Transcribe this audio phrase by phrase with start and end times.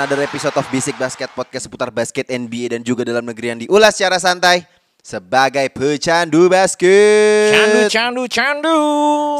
[0.00, 3.92] Another episode of Basic Basket Podcast seputar basket NBA dan juga dalam negeri yang diulas
[3.92, 4.64] secara santai
[5.04, 7.52] sebagai pecandu basket.
[7.52, 8.80] Candu, candu, candu.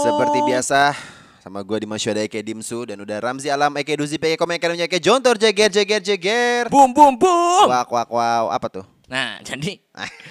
[0.04, 0.92] Seperti biasa
[1.40, 4.68] sama gue Dimas Syuada Eke Dimsu dan udah Ramzi Alam Eke Duzi Eke Komen Eke
[4.84, 6.68] Eke Jontor Jeger Jeger Jeger.
[6.68, 7.64] Boom, boom, boom.
[7.64, 8.84] Wak wak wow apa tuh?
[9.08, 9.80] Nah, jadi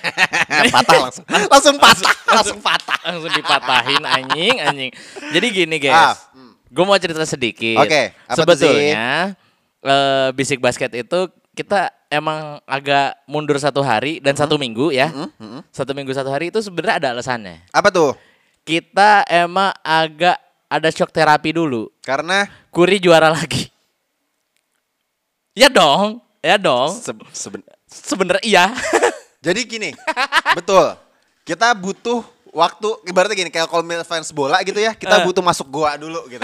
[0.78, 1.26] patah langsung.
[1.26, 3.00] Langsung patah, langsung patah.
[3.02, 4.92] langsung dipatahin anjing, anjing.
[5.34, 6.22] Jadi gini Ah, guys,
[6.70, 7.82] gue mau cerita sedikit.
[7.82, 9.34] Oke, tuh, Sebetulnya
[9.82, 15.12] eh, bisik basket itu kita emang agak mundur satu hari dan satu minggu ya.
[15.70, 17.68] Satu minggu satu hari itu sebenarnya ada alasannya.
[17.70, 18.16] Apa tuh?
[18.64, 21.90] Kita emang agak ada shock terapi dulu.
[22.00, 23.68] Karena Kuri juara lagi.
[25.58, 26.94] Ya dong, ya dong.
[26.94, 28.66] se- seben- Sebenarnya iya.
[29.46, 29.90] Jadi gini,
[30.54, 30.94] betul.
[31.44, 32.22] Kita butuh
[32.54, 35.26] waktu ibaratnya gini kayak kalau fans bola gitu ya, kita Eh.
[35.26, 36.44] butuh masuk goa dulu gitu.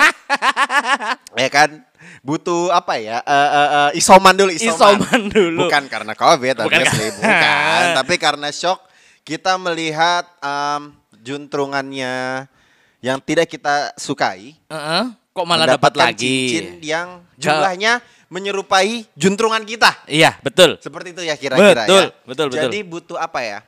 [1.44, 1.86] ya kan?
[2.22, 3.20] Butuh apa ya?
[3.20, 4.98] eh, eh, eh, isoman dulu, isoman.
[4.98, 5.60] Isoman dulu.
[5.66, 8.80] Bukan karena Covid, Bukan obviously, kar- bukan, tapi karena shock
[9.22, 12.46] kita melihat em, juntrungannya
[13.00, 15.04] yang tidak kita sukai Heeh.
[15.32, 16.48] Kok malah dapat lagi?
[16.48, 19.92] cincin yang jumlahnya menyerupai juntrungan kita.
[20.08, 20.80] Iya, betul.
[20.80, 22.24] Seperti itu ya kira-kira Betul, ya.
[22.24, 22.64] betul, betul.
[22.66, 23.60] Jadi butuh apa ya?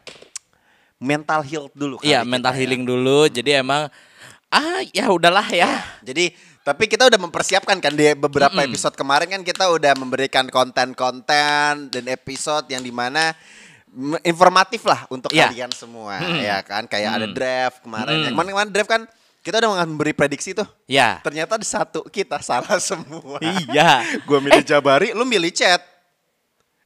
[0.97, 2.57] Mental health dulu Iya, kita mental ya.
[2.57, 3.27] healing dulu.
[3.27, 3.85] Jadi emang
[4.47, 5.69] ah ya udahlah ya.
[6.01, 6.33] Jadi
[6.67, 8.67] tapi kita udah mempersiapkan kan di beberapa Mm-mm.
[8.67, 13.31] episode kemarin kan kita udah memberikan konten-konten dan episode yang di mana
[14.21, 15.47] informatif lah untuk Iya.
[15.47, 16.43] kalian semua Mm.
[16.43, 17.33] ya kan kayak ada Mm.
[17.33, 18.21] draft kemarin Mm.
[18.21, 19.01] yang kemarin kemarin draft kan
[19.39, 21.23] kita udah memberi prediksi tuh Ya.
[21.23, 24.03] ternyata di satu kita salah semua Iya.
[24.27, 25.79] Gua milih Jabari, lu milih Chat.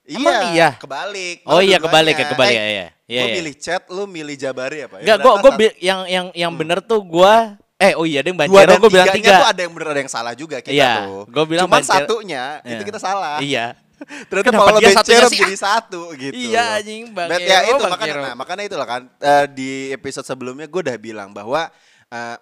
[0.03, 0.75] Emang iya?
[0.75, 1.45] Kebalik.
[1.45, 2.87] Oh iya, kebalik ya, kebalik ya, iya.
[3.07, 3.35] Iya, Gua iya.
[3.37, 4.95] milih Chat, lu milih Jabari apa?
[4.99, 8.29] Ya, Enggak, gua satu- bi- yang yang yang bener tuh gua eh oh iya deh
[8.29, 9.33] dua Banjero dan gua bilang tiga.
[9.33, 11.25] tuh ada yang benar ada yang salah juga kita Iya, tuh.
[11.27, 12.85] gua bilang Cuman Banjero- satunya itu Iya.
[12.85, 13.37] kita salah.
[13.41, 13.65] Iya.
[14.29, 15.37] Ternyata Kenapa Bencero sih?
[15.37, 16.33] jadi satu gitu.
[16.33, 20.23] Iya, anjing, Bang Bet, ya itu Bang makanya nah, makanya itulah kan eh, di episode
[20.23, 21.69] sebelumnya gue udah bilang bahwa
[22.07, 22.37] eh,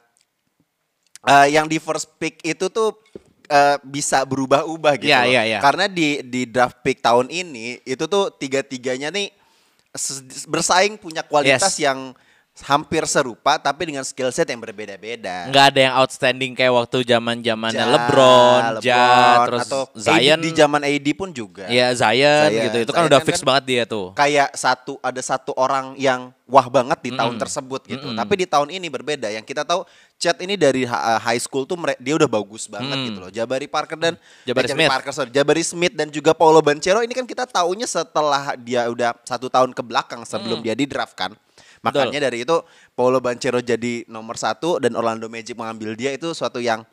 [1.25, 2.95] eh, yang di first pick itu tuh
[3.45, 5.11] eh, bisa berubah-ubah gitu.
[5.11, 5.23] Loh.
[5.25, 5.59] iya, iya.
[5.59, 9.27] Karena di di draft pick tahun ini itu tuh tiga-tiganya nih
[10.45, 11.81] bersaing punya kualitas Yes.
[11.81, 12.13] yang
[12.65, 15.47] hampir serupa tapi dengan skill set yang berbeda-beda.
[15.47, 19.07] Enggak ada yang outstanding kayak waktu zaman-zamannya Ja, LeBron, Ja,
[19.47, 21.65] terus atau Zion AD, di zaman AD pun juga.
[21.71, 22.63] Iya, Zion, Zion.
[22.69, 22.77] gitu.
[22.83, 24.11] Itu kan Zion udah kan fix kan banget dia tuh.
[24.13, 27.43] Kayak satu ada satu orang yang wah banget di tahun Mm-mm.
[27.45, 28.07] tersebut gitu.
[28.09, 28.17] Mm-mm.
[28.17, 29.29] Tapi di tahun ini berbeda.
[29.29, 29.85] Yang kita tahu
[30.19, 33.05] Chat ini dari uh, high school tuh dia udah bagus banget Mm.
[33.07, 33.31] gitu loh.
[33.31, 34.89] Jabari Parker dan Jabari eh, Smith.
[34.91, 39.15] Parker sorry, Jabari Smith dan juga Paulo Banchero ini kan kita taunya setelah dia udah
[39.23, 41.31] satu tahun ke belakang sebelum dia di draft kan.
[41.83, 42.55] Makanya dari itu
[42.93, 46.83] Paulo Banchero jadi nomor satu dan Orlando Magic mengambil dia itu suatu yang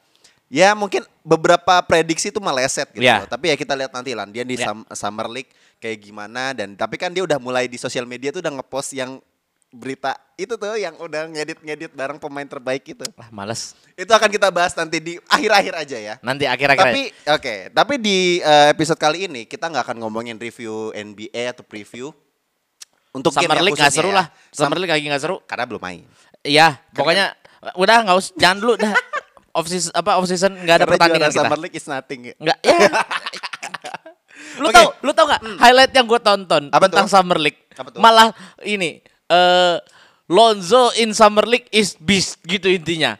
[0.47, 3.26] ya mungkin beberapa prediksi itu meleset gitu loh.
[3.26, 4.54] Tapi ya kita lihat nanti lah dia di.
[4.58, 5.50] Sum- Summer League
[5.82, 9.20] kayak gimana dan tapi kan dia udah mulai di sosial media tuh udah ngepost yang
[9.76, 13.04] berita itu tuh yang udah ngedit-ngedit bareng pemain terbaik itu.
[13.18, 13.76] Ah, males.
[13.98, 16.14] Itu akan kita bahas nanti di akhir-akhir aja ya.
[16.22, 20.94] Nanti akhir-akhir Tapi oke, tapi di eh, episode kali ini kita nggak akan ngomongin review
[20.94, 22.14] NBA atau preview
[23.16, 24.21] untuk Summer League nggak seru ya.
[24.21, 24.27] lah.
[24.53, 25.37] Summer League lagi nggak seru.
[25.49, 26.04] karena belum main.
[26.44, 27.32] Iya, pokoknya
[27.81, 28.93] udah nggak usah jangan dulu dah.
[29.56, 31.41] Off season apa off season nggak ada Karena pertandingan kita.
[31.49, 32.34] Summer League is nothing ya.
[32.37, 32.59] Enggak.
[32.60, 32.77] Ya.
[34.60, 34.77] lu Oke.
[34.77, 37.16] tau, lu tau nggak highlight yang gue tonton Apa tentang tuh?
[37.16, 37.60] Summer League?
[37.72, 38.00] Apa tuh?
[38.04, 38.37] Malah
[38.69, 39.00] ini
[39.33, 39.77] eh
[40.28, 43.16] Lonzo in Summer League is beast gitu intinya.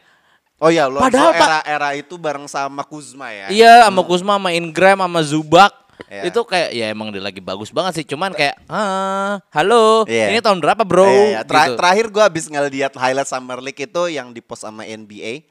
[0.57, 3.47] Oh iya, Lonzo Padahal, era-era itu bareng sama Kuzma ya.
[3.53, 5.73] Iya, sama Kuzma, sama Ingram, sama Zubak.
[6.07, 6.23] Iya.
[6.25, 10.31] Itu kayak ya emang dia lagi bagus banget sih, cuman kayak ah, halo, Iya.
[10.31, 11.03] ini tahun berapa, Bro?
[11.03, 11.41] Iya, iya.
[11.43, 11.75] Tera- Gitu.
[11.75, 15.43] Terakhir gue habis ngeliat highlight Summer League itu yang di post sama NBA.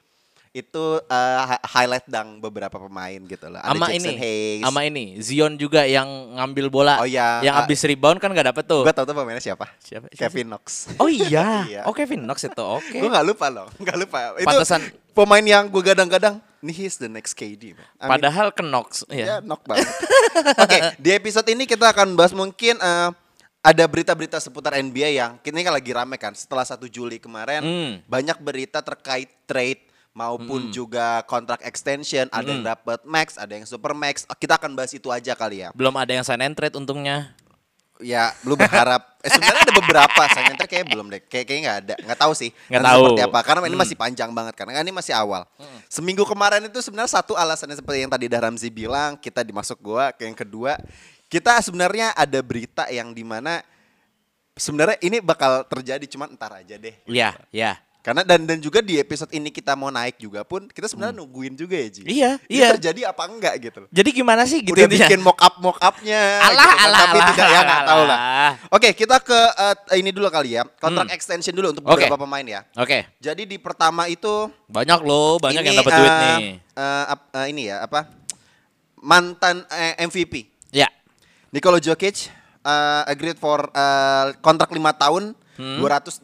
[0.50, 3.60] Itu hi- highlight dang beberapa pemain gitu loh.
[3.60, 4.60] Ada Jackson ini, Hayes.
[4.64, 7.60] sama ini, Zion juga yang ngambil bola, Oh iya, yang ah.
[7.60, 8.80] abis rebound kan nggak dapet tuh.
[8.80, 9.68] Gue tau tuh pemainnya siapa?
[9.78, 10.08] Siapa?
[10.08, 10.96] Kevin Knox.
[10.96, 11.84] Oh iya, Iya.
[11.84, 12.88] oh Kevin Knox itu, oke.
[12.96, 14.32] Gue gak lupa loh, gak lupa.
[14.34, 17.72] Itu Pantesan- pemain yang gue gadang-gadang, nih he's the next KD.
[17.72, 17.84] man.
[17.96, 19.36] I mean, Padahal ke Knox, ya ya.
[19.40, 19.86] knock banget.
[20.64, 23.10] Oke, di episode ini kita akan bahas mungkin eh,
[23.60, 27.92] ada berita-berita seputar NBA yang kini kan lagi rame kan setelah 1 Juli kemarin Hmm.
[28.04, 29.82] banyak berita terkait trade
[30.12, 34.88] maupun juga kontrak extension ada yang dapat max ada yang super max kita akan bahas
[34.90, 37.36] itu aja kali ya Belum ada yang sign and trade untungnya.
[38.00, 39.16] Ya lu berharap.
[39.26, 41.20] Eh, sebenarnya ada beberapa saya ntar kayak belum deh.
[41.26, 41.94] Kayak kayaknya nggak ada.
[42.06, 43.00] Nggak tahu sih Nggak tahu.
[43.02, 43.38] seperti apa.
[43.42, 45.42] Karena ini masih panjang banget karena kan ini masih awal.
[45.90, 50.28] Seminggu kemarin itu sebenarnya satu alasannya seperti yang tadi Ramzi bilang kita dimasuk gua ke
[50.28, 50.78] yang kedua.
[51.26, 53.58] Kita sebenarnya ada berita yang di mana
[54.56, 56.94] sebenarnya ini bakal terjadi cuman entar aja deh.
[57.04, 57.76] Iya, iya.
[58.06, 61.52] Karena dan dan juga di episode ini kita mau naik juga pun kita sebenarnya nungguin
[61.52, 62.68] juga ya Ji Iya, Ini iya.
[62.72, 65.06] terjadi apa enggak gitu loh Jadi gimana sih gitu udah intinya?
[65.06, 68.18] bikin mock up mock upnya Alah, kan, alah, tapi alah, tidak ya nggak tahu lah
[68.18, 68.52] alah.
[68.70, 69.38] oke kita ke
[69.90, 71.16] eh, ini dulu kali ya kontrak Hmm.
[71.16, 74.30] extension dulu untuk beberapa pemain ya Oke, jadi di pertama itu
[74.64, 76.38] banyak loh, banyak ini, yang dapat duit eh, nih.
[76.72, 78.06] eh, ap- eh, ini ya apa
[78.96, 80.86] mantan eh, MVP Ya.
[81.50, 82.28] Nikola Jokic
[82.62, 85.80] eh, agreed for eh, kontrak lima tahun Hmm.
[85.80, 86.22] 264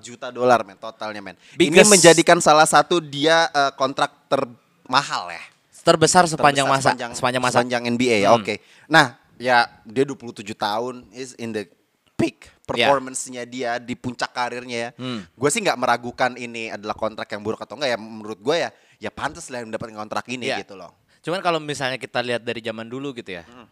[0.00, 1.36] juta dolar men totalnya men.
[1.54, 5.44] Ini menjadikan salah satu dia eh, kontrak termahal ya.
[5.82, 7.58] Terbesar sepanjang Terbesar masa, sepanjang, masa.
[7.58, 8.30] sepanjang NBA ya.
[8.32, 8.38] Hmm.
[8.38, 8.62] Oke.
[8.86, 11.66] Nah, ya dia 27 tahun is in the
[12.14, 14.90] peak performance-nya dia di puncak karirnya ya.
[14.94, 15.26] Hmm.
[15.34, 18.70] Gue sih nggak meragukan ini adalah kontrak yang buruk atau enggak ya menurut gue ya
[19.02, 20.62] ya pantas lah mendapatkan kontrak ini Iya.
[20.62, 20.94] gitu loh.
[21.18, 23.42] Cuman kalau misalnya kita lihat dari zaman dulu gitu ya.
[23.42, 23.66] Hmm.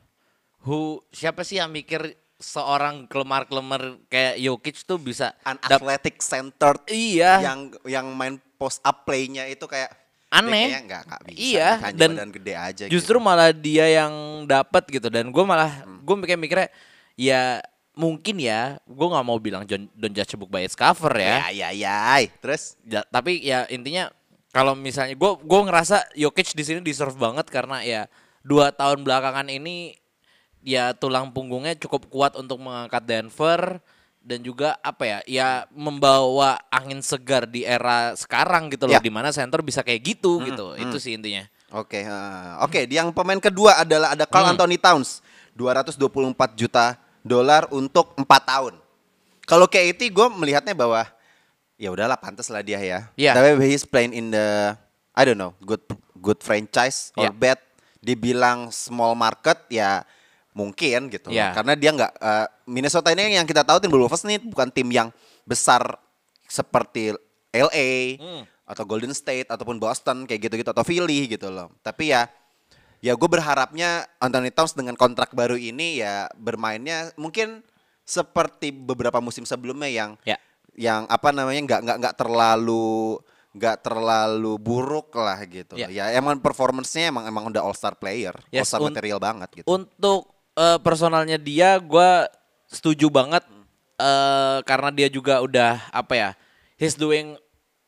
[0.67, 7.45] Who siapa sih yang mikir seorang kelemar-kelemar kayak Jokic tuh bisa An athletic centered Iya.
[7.45, 9.93] yang yang main post up play-nya itu kayak
[10.29, 10.73] Aneh.
[10.81, 13.25] nggak nggak bisa Iya, hanya dan badan gede aja Justru gitu.
[13.25, 14.13] malah dia yang
[14.45, 16.01] dapat gitu dan gue malah Hmm.
[16.01, 16.69] gue mikir mikirnya
[17.15, 17.61] ya
[17.93, 21.51] mungkin ya gue nggak mau bilang John, don't judge a book by its cover ya.
[21.51, 21.99] ya ya ya
[22.41, 24.09] terus Ya, tapi ya intinya
[24.51, 28.09] kalau misalnya gue gue ngerasa Jokic di sini deserve banget karena ya
[28.41, 30.00] dua tahun belakangan ini
[30.61, 33.81] ya tulang punggungnya cukup kuat untuk mengangkat Denver
[34.21, 39.01] dan juga apa ya ya membawa angin segar di era sekarang gitu loh Ya.
[39.01, 42.83] di mana center bisa kayak gitu gitu itu sih intinya Oke, eh, oke.
[42.91, 44.59] Yang pemain kedua adalah ada Carl Hmm.
[44.59, 45.23] Anthony Towns,
[45.55, 48.75] 224 juta dolar untuk 4 tahun.
[49.47, 51.07] Kalau kayak itu gue melihatnya bahwa
[51.79, 53.07] ya udahlah pantas lah dia ya.
[53.15, 53.39] Iya.
[53.39, 54.75] Tapi he's playing in the
[55.15, 55.79] I don't know, good
[56.19, 57.39] good franchise or Iya.
[57.39, 57.59] bad.
[58.03, 60.03] Dibilang small market ya
[60.53, 61.31] mungkin gitu.
[61.31, 61.55] Iya.
[61.55, 65.09] Karena dia nggak eh, Minnesota ini yang kita tahu tim Wolves ini bukan tim yang
[65.43, 65.99] besar
[66.45, 67.15] seperti
[67.51, 68.43] LA Hmm.
[68.65, 71.71] atau Golden State ataupun Boston kayak gitu-gitu atau Philly gitu loh.
[71.81, 72.27] Tapi ya
[73.01, 77.63] ya gue berharapnya Anthony Towns dengan kontrak baru ini ya bermainnya mungkin
[78.03, 80.37] seperti beberapa musim sebelumnya yang Ya.
[80.75, 83.19] yang apa namanya nggak nggak nggak terlalu
[83.51, 85.75] nggak terlalu buruk lah gitu.
[85.75, 85.91] Ya.
[85.91, 89.51] Ya, emang performance-nya emang emang udah all star player, all Yes, star un- material banget
[89.51, 89.67] gitu.
[89.67, 92.11] Untuk eh, personalnya dia, gue
[92.69, 93.43] setuju banget
[93.97, 96.31] eh, karena dia juga udah apa ya,
[96.77, 97.35] he's doing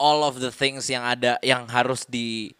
[0.01, 2.51] all of the things yang ada yang harus di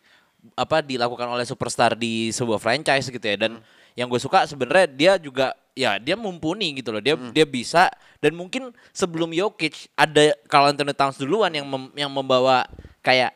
[0.55, 3.35] apa dilakukan oleh superstar di sebuah franchise gitu ya.
[3.49, 3.59] Dan
[3.99, 7.03] yang gue suka sebenarnya dia juga ya dia mumpuni gitu loh.
[7.03, 7.91] Dia dia bisa
[8.23, 12.67] dan mungkin sebelum Jokic ada Carl Anthony Towns duluan yang mem- yang membawa
[13.03, 13.35] kayak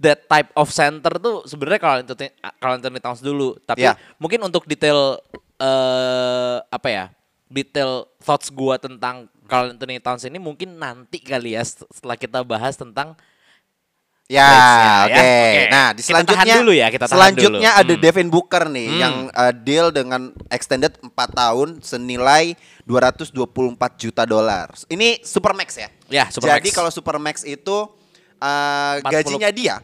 [0.00, 2.28] that type of center tuh sebenarnya kalau Anthony,
[2.60, 3.94] Anthony Towns dulu tapi Ya.
[4.18, 5.20] mungkin untuk detail
[5.56, 7.04] eh apa ya
[7.46, 12.40] detail thoughts gua tentang Carl Anthony Towns ini mungkin nanti kali ya set- setelah kita
[12.42, 13.14] bahas tentang
[14.24, 15.12] Ya, Trades-nya oke.
[15.12, 15.20] ya.
[15.20, 15.62] Oke.
[15.68, 17.80] Nah, di Kita selanjutnya dulu ya, kita selanjutnya dulu.
[17.84, 18.00] ada Hmm.
[18.00, 18.96] Devin Booker nih Hmm.
[18.98, 22.56] yang uh, deal dengan extended 4 tahun senilai
[22.88, 24.72] 224 juta dolar.
[24.88, 25.88] Ini supermax ya.
[26.08, 26.56] Ya, supermax.
[26.56, 27.76] Jadi kalau supermax itu
[28.44, 29.74] uh, 40% gajinya dia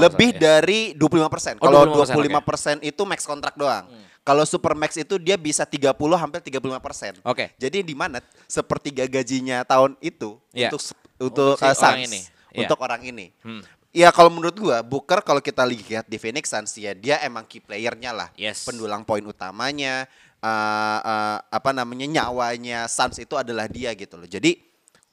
[0.00, 1.60] lebih salah, dari 25%.
[1.60, 3.84] Oh, Kalau 25%, 25% itu max kontrak doang.
[4.26, 7.22] Kalau supermax itu dia bisa 30 hampir 35%.
[7.22, 7.54] Oke.
[7.62, 8.18] Jadi di mana
[8.50, 10.74] sepertiga gajinya tahun itu Iya.
[10.74, 10.82] untuk
[11.16, 12.06] untuk, Untuk si uh, orang Suns.
[12.10, 12.20] ini.
[12.26, 12.58] Iya.
[12.66, 13.26] Untuk orang ini.
[13.46, 13.62] Hmm.
[13.94, 17.62] Ya kalau menurut gua Booker kalau kita lihat di Phoenix Suns ya dia emang key
[17.62, 18.28] playernya lah.
[18.34, 18.66] Yes.
[18.66, 20.10] Pendulang poin utamanya
[20.42, 24.26] eh, eh, apa namanya nyawanya Suns itu adalah dia gitu loh.
[24.26, 24.65] Jadi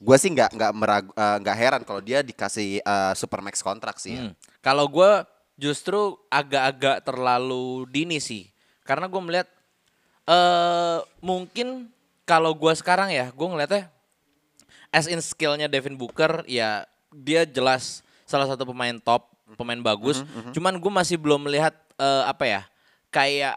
[0.04, 4.20] gua sih nggak nggak meragu eh, nggak heran kalau dia dikasih eh, supermax kontrak sih.
[4.20, 4.22] ya.
[4.28, 4.32] Hmm.
[4.60, 5.12] Kalau gue
[5.56, 8.52] justru agak-agak terlalu dini sih,
[8.84, 9.48] karena gue melihat
[10.24, 11.88] eh mungkin
[12.28, 13.88] kalau gue sekarang ya, gue ngeliatnya
[14.92, 19.26] as in skillnya Devin Booker ya dia jelas salah satu pemain top,
[19.58, 20.22] pemain bagus.
[20.52, 22.62] Cuman gue masih belum melihat eh, apa ya
[23.10, 23.56] kayak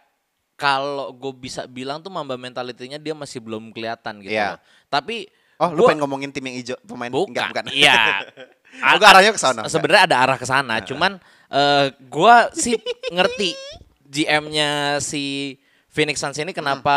[0.57, 4.33] kalau gue bisa bilang tuh mamba mentalitinya dia masih belum kelihatan gitu.
[4.33, 4.61] Loh.
[4.89, 7.33] Tapi Oh, lu gua- pengen ngomongin tim yang hijau pemain Bukan.
[7.33, 7.65] enggak bukan.
[7.73, 7.97] Iya.
[8.77, 9.65] Oh, gua arahnya ke sana.
[9.65, 11.17] Se- Sebenarnya ada arah ke sana, cuman
[11.49, 12.75] eh gua sih
[13.09, 13.55] ngerti
[14.05, 15.55] GM-nya si
[15.89, 16.95] Phoenix Suns ini kenapa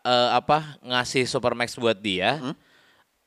[0.00, 2.40] eh, apa ngasih supermax buat dia?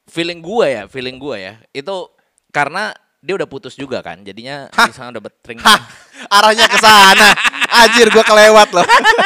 [0.03, 1.53] Feeling gua ya, feeling gua ya.
[1.71, 2.11] Itu
[2.51, 2.91] karena
[3.23, 4.19] dia udah putus juga kan.
[4.19, 5.61] Jadinya misalnya udah betring.
[5.63, 5.79] Hah,
[6.27, 7.29] arahnya ke sana.
[7.71, 8.83] Anjir gua kelewat loh.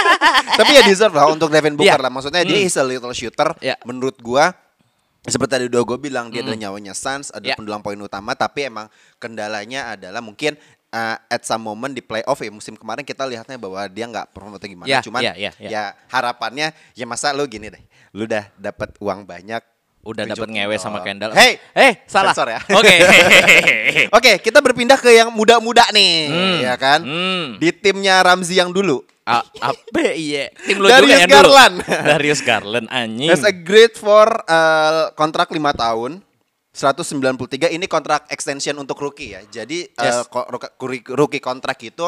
[0.59, 2.03] Tapi ya deserve lah untuk Devin Booker Iya.
[2.03, 2.11] lah.
[2.13, 3.57] Maksudnya dia is a little shooter.
[3.57, 3.73] Iya.
[3.89, 4.53] Menurut gua
[5.27, 7.55] seperti tadi udah gue bilang dia adalah nyawanya Suns, ada Iya.
[7.55, 8.87] pendulang poin utama tapi emang
[9.19, 10.55] kendalanya adalah mungkin
[10.89, 14.55] uh, at some moment di playoff ya musim kemarin kita lihatnya bahwa dia nggak perform
[14.55, 15.69] atau gimana Iya, cuman iya, iya, iya.
[15.69, 17.83] ya harapannya ya masa lu gini deh
[18.15, 19.59] lu udah dapat uang banyak
[20.07, 21.03] Udah dapat ngewe sama.
[21.03, 21.35] Kendall.
[21.35, 22.31] hey eh salah.
[22.33, 22.63] Ya.
[22.71, 22.95] Oke.
[24.17, 26.57] Oke, kita berpindah ke yang muda-muda nih, Hmm.
[26.63, 26.99] ya kan?
[27.03, 27.59] Hmm.
[27.59, 29.03] Di timnya Ramzi yang dulu.
[29.27, 30.47] A- apa iya?
[30.63, 31.75] Tim lu Darius juga Garland.
[31.83, 31.99] dulu.
[32.15, 33.27] Darius Garland anjing.
[33.27, 36.23] Has agreed for uh, kontrak 5 tahun.
[36.71, 39.41] 193 ini kontrak extension untuk rookie ya.
[39.43, 40.29] Jadi uh, Yes.
[40.77, 42.05] rookie, rookie kontrak itu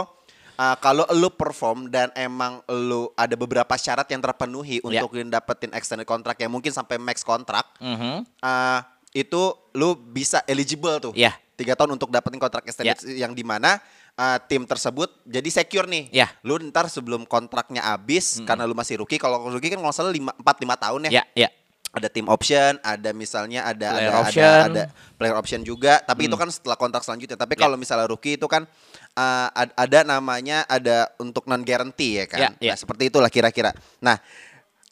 [0.59, 4.99] uh, kalau lu perform dan emang lu ada beberapa syarat yang terpenuhi Ya.
[5.01, 8.27] untuk dapetin extended kontrak yang mungkin sampai max kontrak, Mhm.
[8.43, 9.41] uh, itu
[9.73, 11.13] lu bisa eligible tuh.
[11.15, 11.33] Ya.
[11.55, 13.79] Tiga tahun untuk dapetin kontrak extended yang di mana
[14.15, 16.07] uh, tim tersebut jadi secure nih.
[16.13, 16.27] Ya.
[16.39, 19.19] Lu ntar sebelum kontraknya habis karena lu masih rookie.
[19.19, 21.11] Kalau rookie kan kalau salah lima, 4 5 tahun ya.
[21.11, 21.49] Ya, ya.
[21.89, 24.45] Ada team option, ada misalnya ada Player ada, option.
[24.45, 24.83] ada ada
[25.17, 25.97] player option juga.
[26.05, 26.45] Tapi itu Hmm.
[26.45, 27.33] kan setelah kontrak selanjutnya.
[27.33, 27.65] Tapi Ya.
[27.65, 28.69] kalau misalnya rookie itu kan
[29.19, 32.39] uh, ad- ada namanya ada untuk non guarantee ya kan.
[32.39, 32.71] Ya, ya.
[32.71, 33.75] Nah, seperti itulah kira-kira.
[33.99, 34.15] Nah,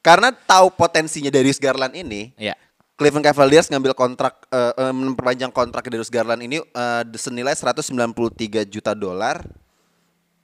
[0.03, 2.59] karena tahu potensinya Darius Garland ini, Ya.
[2.97, 7.93] Cleveland Cavaliers ngambil kontrak eh, memperpanjang kontrak Darius Garland ini eh, senilai 193
[8.67, 9.45] juta dolar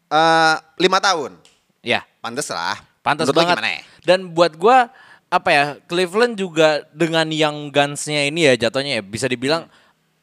[0.07, 1.35] eh lima tahun.
[1.83, 2.05] Ya.
[2.23, 2.79] Pantes lah.
[3.03, 3.57] Menurut lo banget.
[3.59, 3.81] gimana ya?
[4.07, 4.87] Dan buat gua
[5.27, 9.65] apa ya Cleveland juga dengan yang gunsnya ini ya jatuhnya ya bisa dibilang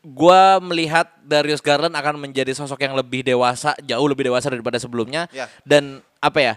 [0.01, 5.29] gua melihat Darius Garland akan menjadi sosok yang lebih dewasa jauh lebih dewasa daripada sebelumnya.
[5.31, 5.47] Ya.
[5.63, 6.55] dan apa ya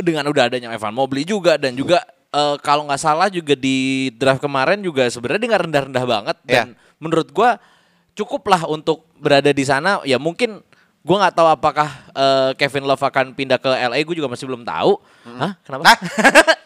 [0.00, 4.40] dengan udah adanya Evan Mobley juga dan juga eh, kalau nggak salah juga di draft
[4.40, 6.36] kemarin juga sebenarnya nggak rendah-rendah banget.
[6.44, 6.66] Dan
[7.00, 7.56] menurut gua
[8.12, 10.00] cukup lah untuk berada di sana.
[10.04, 10.60] Ya mungkin
[11.04, 14.64] gua nggak tahu apakah eh, Kevin Love akan pindah ke LA gue juga masih belum
[14.64, 15.00] tahu.
[15.40, 15.52] Hah?
[15.64, 15.82] Kenapa?
[15.88, 15.98] Hah?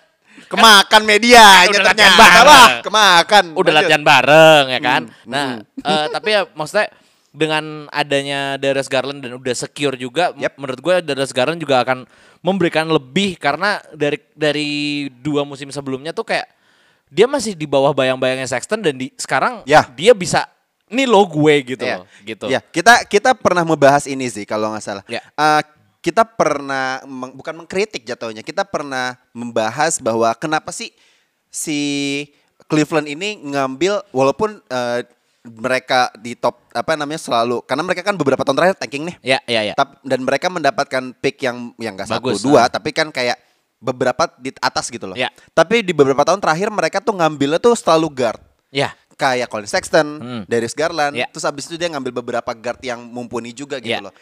[0.46, 1.90] Kemakan media Udah ternyata.
[1.90, 2.72] latihan bareng.
[2.82, 3.44] Kemakan.
[3.50, 3.74] udah Lanjut.
[3.82, 5.02] latihan bareng ya kan.
[5.06, 6.86] Hmm, Nah, eh, tapi ya maksudnya
[7.30, 10.52] dengan adanya Darius Garland dan udah secure juga, Yep.
[10.56, 12.08] menurut gue Darius Garland juga akan
[12.40, 14.70] memberikan lebih karena dari dari
[15.12, 16.46] dua musim sebelumnya tuh kayak
[17.06, 19.84] dia masih di bawah bayang-bayangnya Sexton dan di sekarang Ya.
[19.92, 20.48] dia bisa
[20.86, 21.96] nih lo gue gitu Iya.
[21.98, 22.46] loh, gitu.
[22.46, 25.04] Ya, kita kita pernah membahas ini sih kalau nggak salah.
[25.06, 25.18] Ya.
[25.20, 25.62] Eh,
[26.06, 30.94] kita pernah meng- bukan mengkritik jatuhnya, kita pernah membahas bahwa kenapa sih
[31.50, 31.78] si
[32.70, 35.02] Cleveland ini ngambil walaupun eh,
[35.42, 39.16] mereka di top apa namanya selalu karena mereka kan beberapa tahun terakhir tanking nih.
[39.22, 39.74] Ya, ya, ya.
[39.74, 42.70] Tap- dan mereka mendapatkan pick yang yang enggak satu dua ah.
[42.70, 43.38] tapi kan kayak
[43.78, 45.18] beberapa di atas gitu loh.
[45.18, 45.30] Ya.
[45.52, 48.42] Tapi di beberapa tahun terakhir mereka tuh ngambilnya tuh selalu guard
[48.74, 50.42] Ya, kayak Colin Sexton, Hmm.
[50.44, 51.30] Darius Garland, Ya.
[51.30, 54.02] terus abis itu dia ngambil beberapa guard yang mumpuni juga gitu Ya.
[54.02, 54.14] loh.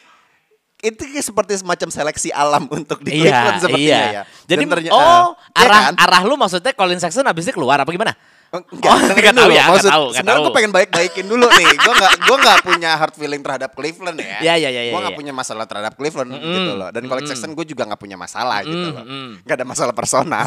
[0.84, 4.12] Itu kayak seperti semacam seleksi alam untuk di iya, Cleveland sepertinya iya.
[4.12, 4.22] ya.
[4.44, 5.94] Jadi Dan ternya- oh, ya arah kan?
[5.98, 8.12] arah lu maksudnya Colin Sexton habis itu keluar apa gimana?
[8.52, 9.50] Oh, Enggak, Oh, dengerin nggak tahu dulu.
[9.50, 11.68] ya, nggak Maksud, tahu, sebenarnya gue pengen baik-baikin dulu nih.
[11.74, 14.38] Gue nggak, gue nggak punya hard feeling terhadap Cleveland ya.
[14.38, 15.18] Iya, iya, iya, Gue iya, nggak iya.
[15.18, 16.88] punya masalah terhadap Cleveland gitu loh.
[16.88, 19.02] Dan Colin Sexton gue juga nggak punya masalah gitu Mm, loh.
[19.02, 19.30] mm.
[19.42, 20.46] Nggak ada masalah personal.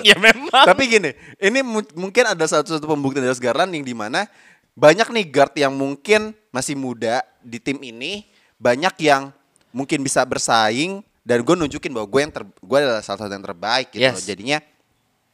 [0.00, 0.64] ya memang.
[0.64, 4.24] Tapi gini, ini mu- mungkin ada satu satu pembuktian dari Garland yang di mana
[4.72, 8.24] banyak nih guard yang mungkin masih muda di tim ini,
[8.56, 9.28] banyak yang
[9.72, 13.42] mungkin bisa bersaing dan gue nunjukin bahwa gue yang ter, gue adalah salah satu yang
[13.42, 14.02] terbaik gitu.
[14.02, 14.22] Yes.
[14.22, 14.24] loh.
[14.24, 14.58] Jadinya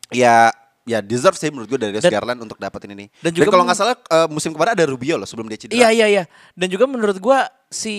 [0.08, 0.48] ya
[0.88, 3.12] ya deserve sih menurut gue dari Dan- Garland untuk dapetin ini.
[3.20, 5.60] dan Dan, juga kalau men- nggak salah eh, musim kemarin ada Rubio loh sebelum dia
[5.60, 5.76] cedera.
[5.76, 6.24] Iya iya iya.
[6.56, 7.96] Dan juga menurut gua si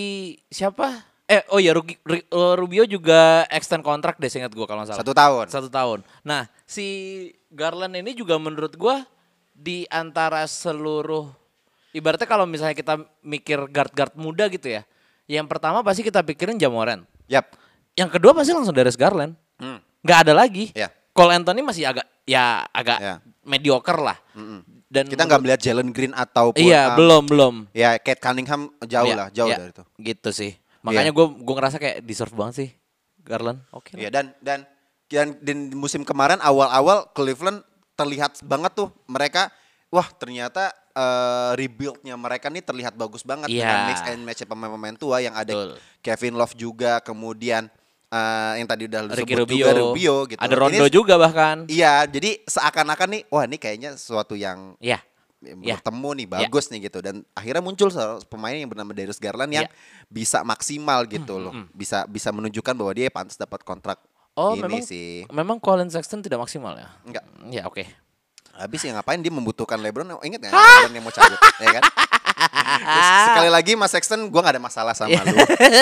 [0.50, 1.06] siapa?
[1.30, 1.70] Eh oh eh,
[2.58, 5.00] Rubio juga extend kontrak deh seingat gua kalau nggak salah.
[5.06, 5.44] Satu tahun.
[5.46, 5.98] Satu tahun.
[6.26, 6.86] Nah, si
[7.54, 9.06] Garland ini juga menurut gua
[9.54, 11.30] di antara seluruh
[11.94, 14.82] ibaratnya kalau misalnya kita mikir guard-guard muda gitu ya.
[15.30, 17.06] Yang pertama pasti kita pikirin Jamoran.
[17.30, 17.54] Yap.
[17.94, 19.38] Yang kedua pasti langsung Darius Garland.
[19.62, 19.78] Hmm.
[20.02, 20.74] Nggak ada lagi.
[20.74, 20.90] Iya.
[21.14, 23.14] Cole Anthony masih agak ya agak Iya.
[23.46, 24.18] mediocre lah.
[24.90, 27.54] Dan Kita nggak melihat Jalen Green ataupun Iya, um, belum belum.
[27.70, 29.84] Ya, Kate Cunningham jauh Iya, lah, jauh iya, dari itu.
[30.02, 30.52] Gitu sih.
[30.82, 32.68] Makanya gue gue ngerasa kayak deserve banget sih
[33.22, 33.62] Garland.
[33.70, 33.94] Oke.
[33.94, 34.02] lah.
[34.02, 34.66] Iya dan dan
[35.06, 37.62] dan di musim kemarin awal-awal Cleveland
[37.94, 39.54] terlihat banget tuh mereka
[39.94, 43.62] wah ternyata eh, rebuildnya mereka nih terlihat bagus banget Iya.
[43.62, 45.70] dengan mix and match pemain-pemain tua yang ada Betul.
[46.00, 47.70] Kevin Love juga kemudian
[48.06, 50.40] eh, yang tadi udah lu Ricky sebut Rubio, juga Rubio gitu.
[50.40, 51.56] Ada Rondo Ini- juga bahkan.
[51.64, 54.98] Iya, jadi seakan-akan nih wah ini kayaknya sesuatu yang Iya.
[55.38, 55.74] ya, Iya.
[55.78, 57.86] bertemu nih bagus nih gitu dan akhirnya muncul
[58.26, 59.74] pemain yang bernama Darius Garland yang Iya.
[60.06, 61.54] bisa maksimal gitu loh.
[61.70, 64.02] Bisa bisa menunjukkan bahwa dia pantas dapat kontrak
[64.34, 65.22] Oh, ini memang sih.
[65.30, 66.90] memang Colin Sexton tidak maksimal ya?
[67.02, 67.24] Enggak.
[67.48, 67.86] Ya oke.
[68.60, 70.20] Habis ya ngapain dia membutuhkan LeBron?
[70.20, 71.84] Ingat nggak LeBron yang mau cabut, ya kan?
[72.70, 75.36] Terus sekali lagi Mas Sexton, gue nggak ada masalah sama lu.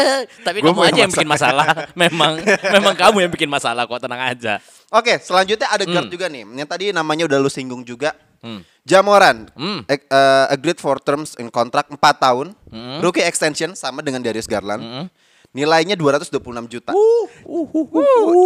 [0.46, 1.66] Tapi Gua kamu mau aja yang bikin masalah.
[1.94, 2.32] memang
[2.72, 4.58] memang kamu yang bikin masalah kok tenang aja.
[4.88, 6.14] Oke, selanjutnya ada guard Hmm.
[6.14, 6.42] juga nih.
[6.48, 8.16] Yang tadi namanya udah lu singgung juga.
[8.38, 8.62] Hmm.
[8.82, 9.82] Jamoran, Hmm.
[9.84, 10.00] eh,
[10.48, 12.54] agreed for terms in kontrak 4 tahun.
[12.70, 12.98] Hmm.
[13.02, 15.10] Rookie extension sama dengan Darius Garland.
[15.48, 16.36] Nilainya 226
[16.68, 16.92] juta.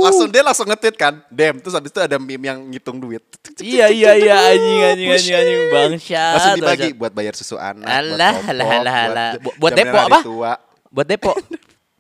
[0.03, 1.19] Langsung dia langsung nge-tweet kan.
[1.29, 3.21] Damn, terus habis itu ada meme yang ngitung duit.
[3.59, 6.33] Iya iya iya anjing anjing anjing anjing bangsat.
[6.39, 9.31] Langsung dibagi buat bayar susu anak, Alah, buat alah, alah, alah.
[9.35, 10.19] buat, Bu- buat depo apa?
[10.23, 10.53] Tua.
[10.89, 11.33] Buat depo.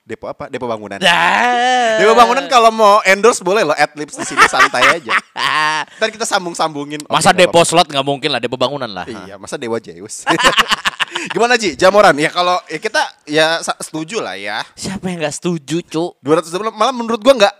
[0.02, 0.50] Depo apa?
[0.50, 0.98] Depo bangunan.
[0.98, 5.14] Depo bangunan kalau mau endorse boleh loh, adlibs di sini santai aja.
[6.02, 7.06] Ntar kita sambung-sambungin.
[7.06, 9.06] Masa nggak depo slot nggak mungkin lah, depo bangunan lah.
[9.06, 10.26] Iya, masa Dewa Zeus.
[11.30, 11.78] Gimana Ji?
[11.78, 13.46] Jamoran ya kalau ya kita ya
[13.78, 14.64] setuju lah ya.
[14.74, 16.18] Siapa yang nggak setuju, Cuk?
[16.18, 17.54] 200 malah menurut gua nggak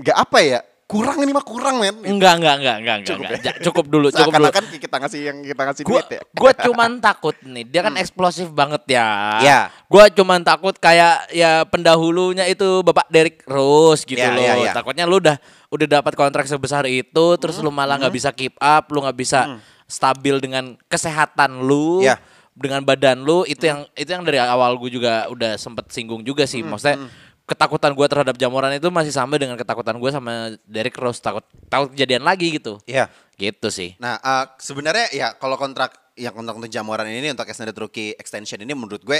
[0.00, 0.60] nggak apa ya?
[0.90, 2.02] Kurang ini mah kurang men.
[2.02, 2.98] Enggak, enggak, enggak, enggak, enggak.
[3.06, 3.42] Cukup enggak.
[3.46, 3.52] ya?
[3.62, 4.46] Cukup dulu, cukup dulu.
[4.50, 6.20] Seakan-akan kita ngasih yang kita ngasih Gua, duit ya.
[6.34, 9.06] gua cuman takut nih, dia kan eksplosif banget ya.
[9.38, 9.60] Ya.
[9.86, 14.42] Gua cuman takut kayak ya pendahulunya itu Bapak Derek Rose gitu Ya, loh.
[14.42, 14.72] ya, ya.
[14.74, 15.38] Takutnya lu udah
[15.70, 19.62] udah dapat kontrak sebesar itu, terus lu malah nggak bisa keep up, lu nggak bisa
[19.90, 22.06] stabil dengan kesehatan lu.
[22.06, 22.16] Ya.
[22.50, 26.44] Dengan badan lu itu yang itu yang dari awal gue juga udah sempet singgung juga
[26.44, 26.60] sih.
[26.60, 27.08] Maksudnya
[27.50, 31.90] ketakutan gua terhadap jamuran itu masih sama dengan ketakutan gue sama Derek Rose takut takut
[31.90, 32.78] kejadian lagi gitu.
[32.86, 33.10] Iya.
[33.34, 33.96] Gitu sih.
[33.98, 38.60] Nah, eh, sebenarnya ya kalau kontrak yang kontrak untuk Jamoran ini untuk extended rookie extension
[38.60, 39.18] ini menurut gue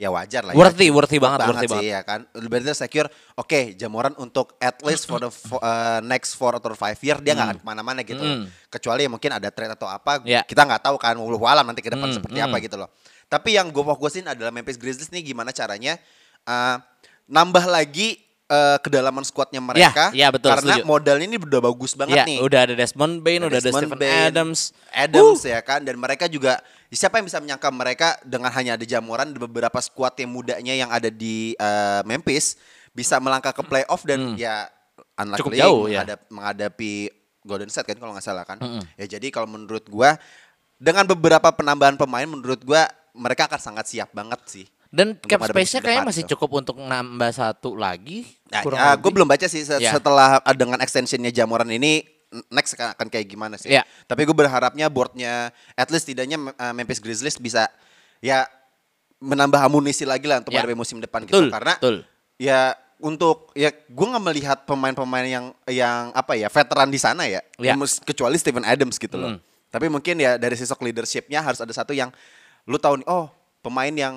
[0.00, 0.56] ya wajar lah ya.
[0.56, 2.24] Worthy, worthy banget, worthy sih, ya kan.
[2.32, 3.12] Berarti secure.
[3.36, 5.28] Oke, Jamoran untuk at least for the
[5.60, 8.16] uh, next four atau five year dia nggak akan ke mana-mana gitu.
[8.16, 8.48] Mm.
[8.72, 10.24] Kecuali ya mungkin ada trade atau apa.
[10.24, 10.40] Ya.
[10.40, 11.20] Kita nggak tahu kan.
[11.20, 12.46] Wallahu alam nanti ke depan Mm, seperti mm.
[12.48, 12.88] apa gitu loh.
[13.28, 16.00] Tapi yang gue fokusin adalah Memphis Grizzlies nih gimana caranya
[16.48, 16.80] uh,
[17.28, 18.18] nambah lagi
[18.50, 20.10] uh, kedalaman squadnya mereka.
[20.12, 20.84] ya, betul, Karena setuju.
[20.84, 22.38] modalnya ini udah bagus banget Ya, nih.
[22.42, 24.60] udah ada Desmond Bain, udah ada Desmond Stephen Bain, Adams.
[24.90, 29.30] Adams ya kan dan mereka juga siapa yang bisa menyangka mereka dengan hanya ada jamuran
[29.30, 32.58] di beberapa squad yang mudanya yang ada di eh, Memphis
[32.90, 34.66] bisa melangkah ke playoff dan ya
[35.12, 35.36] Hmm.
[35.36, 36.00] Cukup jauh, ya.
[36.00, 36.92] menghadap- menghadapi
[37.42, 38.56] Golden State kan kalau nggak salah kan.
[38.94, 40.16] Ya jadi kalau menurut gua
[40.74, 44.64] dengan beberapa penambahan pemain menurut gua mereka akan sangat siap banget sih.
[44.90, 46.34] Dan cap space-nya kayaknya masih tuh.
[46.34, 48.26] cukup untuk nambah satu lagi.
[48.50, 49.94] Nah, ya, gue belum baca sih Ya.
[49.94, 52.02] setelah uh, dengan extensionnya jamuran ini
[52.50, 53.70] next akan akan kayak gimana sih.
[53.70, 53.86] Ya.
[54.06, 57.70] Tapi gue berharapnya boardnya at least tidaknya uh, Memphis Grizzlies bisa
[58.18, 58.50] ya
[59.22, 60.58] menambah amunisi lagi lah untuk Ya.
[60.58, 61.54] menghadapi musim depan Betul, gitu.
[61.54, 61.96] Karena betul.
[62.34, 62.60] ya
[62.98, 67.78] untuk ya gue nggak melihat pemain-pemain yang yang apa ya veteran di sana ya, Ya.
[67.78, 69.36] Mus- kecuali Steven Adams gitu loh.
[69.36, 69.40] Hmm.
[69.70, 72.10] Tapi mungkin ya dari sosok leadershipnya harus ada satu yang
[72.66, 74.14] lu tahu nih, oh pemain yang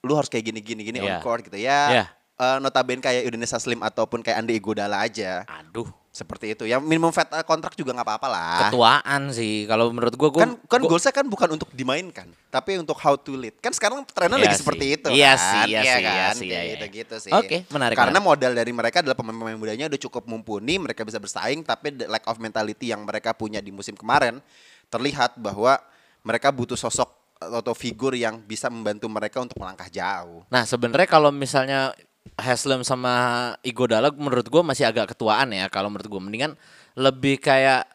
[0.00, 1.18] lu harus kayak gini gini gini on Ya.
[1.18, 1.80] court gitu ya.
[1.90, 2.04] Ya.
[2.38, 5.42] Eh, notabene kayak Udinese Slim ataupun kayak Andi Iguodala aja.
[5.48, 6.66] Aduh, Seperti itu.
[6.66, 8.58] Yang minimum vet eh, kontrak juga nggak apa-apa lah.
[8.66, 9.66] ketuaan sih.
[9.66, 13.14] Kalau menurut gua, gua kan kan gua- goalsnya kan bukan untuk dimainkan, tapi untuk how
[13.14, 13.54] to lead.
[13.58, 14.62] Kan sekarang trennya Iya lagi sih.
[14.62, 15.38] seperti itu Iya kan.
[15.38, 16.34] sih, iya sih, iya kan?
[16.34, 16.72] sih, Kayak iya, iya.
[16.74, 17.30] gitu-gitu sih.
[17.30, 18.30] Oke, menarik, Karena menarik.
[18.34, 22.22] modal dari mereka adalah pemain-pemain mudanya udah cukup mumpuni, mereka bisa bersaing, tapi the lack
[22.24, 24.42] of mentality yang mereka punya di musim kemarin
[24.86, 25.78] terlihat bahwa
[26.20, 30.42] mereka butuh sosok atau figur yang bisa membantu mereka untuk melangkah jauh.
[30.50, 31.94] Nah sebenarnya kalau misalnya
[32.34, 35.70] Haslem sama Igodala menurut gua masih agak ketuaan ya.
[35.70, 36.52] Kalau menurut gua mendingan
[36.98, 37.86] lebih kayak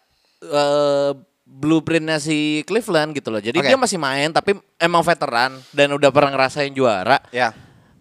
[0.41, 1.11] eh,
[1.43, 3.43] blueprintnya si Cleveland gitu loh.
[3.43, 3.67] Jadi Oke.
[3.67, 7.19] dia masih main tapi emang veteran dan udah pernah ngerasain juara.
[7.29, 7.51] Ya.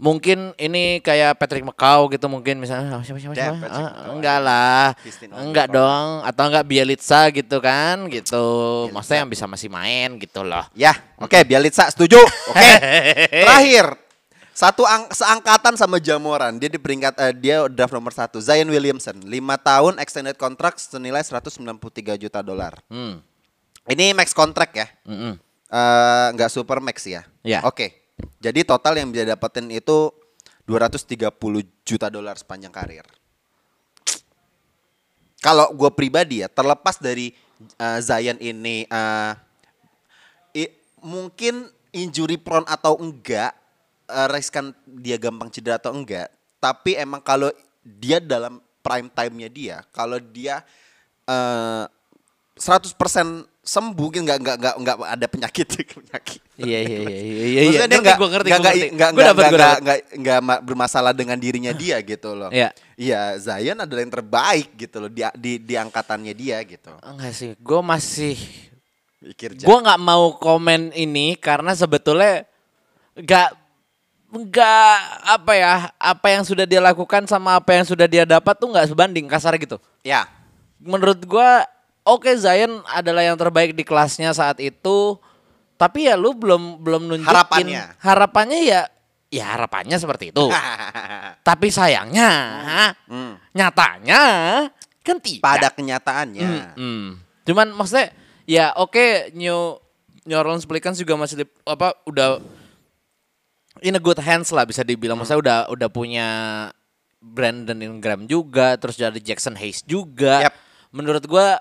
[0.03, 3.67] Mungkin ini kayak Patrick McCaw gitu mungkin misalnya oh, siapa siapa Ya, siapa?
[3.71, 4.87] Ah, enggak lah.
[4.99, 8.43] Pistin Enggak dong atau enggak Bielitsa gitu kan gitu.
[8.91, 10.67] Maksudnya yang bisa masih main gitu loh.
[10.75, 10.91] Ya,
[11.23, 12.19] oke Bielitsa setuju.
[12.51, 12.73] Oke.
[13.47, 13.95] Terakhir
[14.53, 19.23] satu ang seangkatan sama Jamoran dia di peringkat eh, dia draft nomor satu Zion Williamson
[19.23, 19.31] 5
[19.63, 21.63] tahun extended contract senilai 193
[22.19, 22.75] juta dolar.
[22.91, 23.23] Hmm.
[23.87, 25.39] Ini max contract ya, Mm-mm.
[25.73, 27.23] Eh, nggak super max ya.
[27.47, 27.63] Ya.
[27.63, 28.02] Oke.
[28.43, 30.11] Jadi total yang bisa dapetin itu
[30.67, 31.31] 230
[31.83, 33.07] juta dolar sepanjang karir.
[35.43, 37.35] Kalau gue pribadi ya, terlepas dari
[37.79, 39.33] eh, Zion ini eh,
[40.55, 43.51] i- mungkin injury prone atau enggak,
[44.07, 46.31] eh, riskan dia gampang cedera atau enggak,
[46.63, 47.51] tapi emang kalau
[47.83, 50.63] dia dalam prime time-nya dia, kalau dia
[51.27, 51.85] eh
[52.59, 52.95] 100%
[53.63, 55.67] sembuh gitu nggak nggak nggak nggak ada penyakit
[56.03, 56.41] penyakit.
[56.59, 57.61] Iya iya iya iya iya.
[57.63, 62.35] Maksudnya dia nggak gua ngerti, nggak nggak nggak nggak nggak bermasalah dengan dirinya dia gitu
[62.35, 62.51] loh.
[62.51, 62.75] Iya.
[62.99, 66.91] Iya Zion adalah yang terbaik gitu loh di di, di angkatannya dia gitu.
[67.07, 68.37] Enggak sih, gue masih
[69.71, 72.43] gue nggak mau komen ini karena sebetulnya
[73.15, 73.49] nggak
[74.33, 74.95] nggak
[75.29, 78.89] apa ya apa yang sudah dia lakukan sama apa yang sudah dia dapat tuh nggak
[78.91, 80.27] sebanding kasar gitu Ya.
[80.83, 81.63] menurut gua
[82.05, 85.17] oke Zion adalah yang terbaik di kelasnya saat itu
[85.75, 87.83] tapi ya lu belum belum nunjukin Harapannya.
[87.99, 88.81] harapannya ya
[89.29, 90.47] ya harapannya seperti itu
[91.49, 92.31] tapi sayangnya
[93.07, 93.35] Hmm.
[93.51, 94.23] nyatanya
[95.03, 96.79] kan tidak Pada kenyataannya.
[96.79, 97.19] Hmm.
[97.43, 99.75] Cuman maksudnya ya oke New
[100.23, 102.39] New Orleans Pelicans juga masih di- apa udah
[103.83, 105.19] in a good hands lah bisa dibilang.
[105.19, 106.29] Maksudnya udah udah punya
[107.19, 110.47] Brandon Ingram juga, terus ada Jackson Hayes juga.
[110.47, 110.55] Yap.
[110.91, 111.59] Menurut gua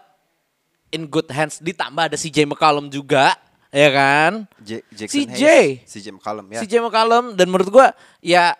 [0.91, 3.35] in good hands ditambah ada CJ McCollum juga,
[3.69, 4.31] ya kan?
[4.59, 5.43] J- Jackson CJ.
[5.43, 6.59] Hayes, CJ McCollum ya.
[6.61, 7.87] CJ McCollum dan menurut gua
[8.19, 8.53] ya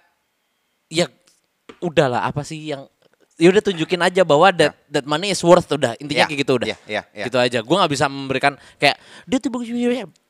[0.88, 1.08] ya
[1.80, 2.88] udahlah apa sih yang
[3.36, 6.54] ya udah tunjukin aja bahwa that that money is worth udah intinya Ya, kayak gitu
[6.56, 7.26] udah ya, ya, ya.
[7.26, 9.72] gitu aja gua nggak bisa memberikan kayak dia tuh bagus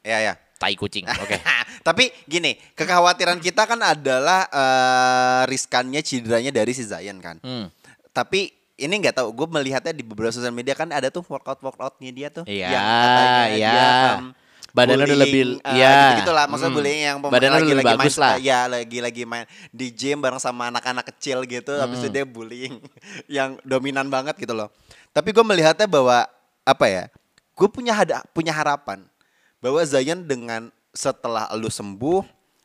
[0.02, 0.34] Ya ya.
[0.56, 1.38] tai kucing oke
[1.82, 7.42] Tapi gini, kekhawatiran kita kan adalah eh, riskannya cederanya dari si Zion kan.
[7.42, 7.74] Hmm.
[8.14, 12.10] Tapi ini nggak tahu, gue melihatnya di beberapa sosial media kan ada tuh workout workoutnya
[12.10, 12.42] dia tuh.
[12.44, 13.72] Iya, yang katanya iya.
[13.72, 13.86] dia,
[14.18, 14.26] em,
[14.72, 15.96] Badannya udah lebih- eh, iya.
[16.18, 16.80] gitu lah, maksudnya Hmm.
[16.80, 18.34] bullying yang pemain Badannya lagi lagi lebih main, bagus lah.
[18.40, 22.08] ya lagi lagi main di gym bareng sama anak-anak kecil gitu, habis Hmm.
[22.08, 22.76] itu dia bullying
[23.30, 24.72] yang dominan banget gitu loh.
[25.12, 26.24] Tapi gue melihatnya bahwa
[26.64, 27.04] apa ya,
[27.52, 29.04] gue punya hada, punya harapan
[29.60, 32.24] bahwa Zion dengan setelah lu sembuh,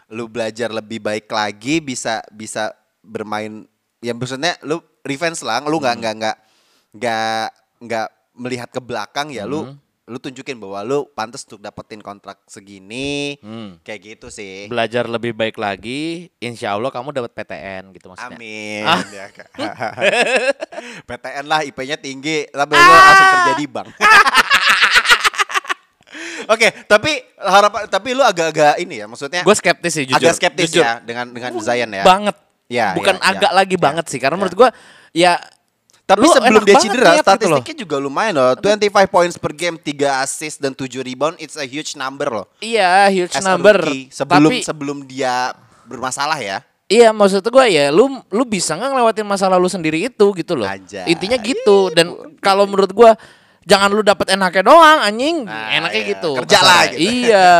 [0.09, 2.71] lu belajar lebih baik lagi, bisa bisa
[3.03, 3.67] bermain,
[3.99, 5.83] ya maksudnya lu revenge lah, lu Hmm.
[5.83, 6.37] nggak nggak nggak
[6.95, 7.47] nggak
[7.79, 9.77] nggak melihat ke belakang ya, lu Hmm.
[10.07, 13.83] lu tunjukin bahwa lu pantas untuk dapetin kontrak segini, Hmm.
[13.83, 14.67] kayak gitu sih.
[14.67, 18.85] belajar lebih baik lagi insya Allah kamu dapat PTN gitu maksudnya Amin.
[18.85, 19.03] Ah.
[19.09, 19.27] Ya.
[21.09, 23.89] PTN lah IP-nya tinggi, tapi lu langsung kerja di bank.
[26.47, 30.71] Oke, tapi harapan tapi lu agak-agak ini ya, maksudnya gue skeptis sih jujur agak skeptis
[30.71, 30.81] Jujur.
[30.81, 32.07] ya dengan dengan Zion ya.
[32.07, 33.31] banget Ya, bukan ya, ya.
[33.31, 34.41] agak lagi Ya, banget sih karena ya.
[34.43, 34.69] menurut gua
[35.15, 35.39] ya
[36.07, 38.55] Tapi lu sebelum dia cedera, lihat gitu statistiknya juga lumayan loh.
[38.59, 42.47] 25 points per game, 3 assist dan 7 rebound, it's a huge number loh.
[42.59, 45.51] iya huge As number rookie, sebelum tapi sebelum dia
[45.83, 46.63] bermasalah ya.
[46.87, 50.71] Iya maksud gue ya lu lu bisa nggak ngelewatin masa lalu sendiri itu gitu loh.
[50.71, 51.11] Ajaib.
[51.11, 53.11] Intinya gitu dan kalau menurut gue
[53.67, 56.11] jangan lu dapat enaknya doang anjing Nah, enaknya iya.
[56.15, 56.31] gitu.
[56.39, 57.03] Kerja lah gitu.
[57.03, 57.51] Iya,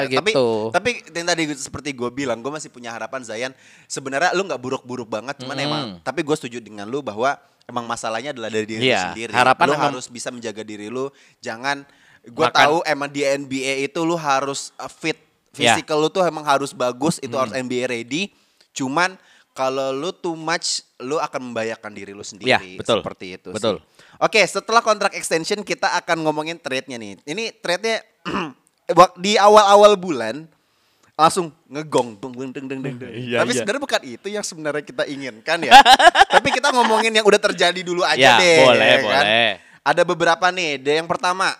[0.18, 0.46] Tapi gitu.
[0.72, 3.52] tapi yang tadi seperti gue bilang, gue masih punya harapan Zayan.
[3.84, 5.66] Sebenarnya lu nggak buruk-buruk banget, cuman Mm.
[5.68, 5.82] emang.
[6.00, 7.36] Tapi gue setuju dengan lu bahwa
[7.68, 9.30] emang masalahnya adalah dari diri Iya, sendiri.
[9.30, 11.12] harapan lu harus bisa menjaga diri lu.
[11.38, 11.84] Jangan.
[12.20, 15.16] Gue tahu emang di NBA itu lu harus uh, fit.
[15.54, 15.76] Iya.
[15.76, 17.42] Physical lu tuh emang harus bagus, itu Hmm.
[17.44, 18.32] harus NBA ready.
[18.70, 19.18] Cuman
[19.50, 22.50] kalau lu too much, lu akan membahayakan diri lu sendiri.
[22.50, 23.02] Iya, betul.
[23.02, 23.50] Seperti itu.
[23.50, 23.82] Betul.
[23.82, 24.16] sih.
[24.20, 27.18] Oke, setelah kontrak extension kita akan ngomongin trade-nya nih.
[27.24, 28.04] Ini trade-nya
[29.24, 30.44] di awal-awal bulan
[31.14, 32.80] langsung ngegong dung dung dung.
[32.80, 32.94] dung.
[33.12, 33.58] Iya, Tapi iya.
[33.60, 35.72] sebenarnya bukan itu yang sebenarnya kita inginkan ya.
[36.38, 38.64] Tapi kita ngomongin yang udah terjadi dulu aja Ya, deh.
[38.64, 39.24] boleh, ya kan?
[39.26, 39.50] boleh.
[39.80, 40.80] Ada beberapa nih.
[40.80, 41.52] Ada yang pertama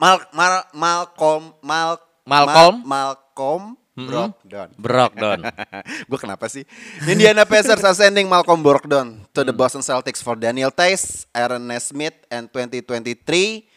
[0.00, 2.74] Mal Mal Malcolm Mal Malcolm?
[2.80, 3.62] Mal- Malcolm
[4.80, 5.40] Brogdon.
[6.08, 6.64] gue kenapa sih?
[7.04, 12.16] Indiana Pacers are sending Malcolm Brogdon to the Boston Celtics for Daniel Tice, Aaron Nesmith,
[12.32, 13.71] and 2023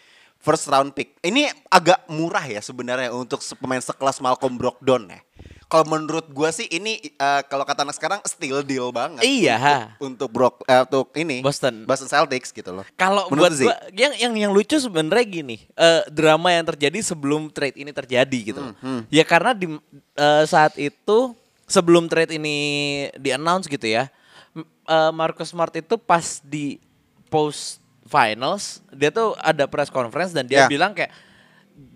[0.46, 1.18] first round pick.
[1.26, 5.20] Ini agak murah ya sebenarnya untuk pemain sekelas Malcolm Brogdon ya.
[5.66, 9.26] Kalau menurut gue sih ini eh, kalau kata anak sekarang steal deal banget.
[9.26, 9.98] Iya.
[9.98, 11.90] Untuk, untuk Brok eh, untuk ini Boston.
[11.90, 12.86] Boston Celtics gitu loh.
[12.94, 17.82] Kalau buat gua yang yang yang lucu sebenarnya gini, eh, drama yang terjadi sebelum trade
[17.82, 18.62] ini terjadi gitu.
[18.62, 19.74] Hmm, Ya karena di
[20.14, 21.34] eh, saat itu
[21.66, 22.58] sebelum trade ini
[23.18, 24.14] di announce gitu ya,
[24.86, 26.78] eh, Marcus Smart itu pas di
[27.34, 30.70] post finals dia tuh ada press conference dan dia Ya.
[30.70, 31.10] bilang kayak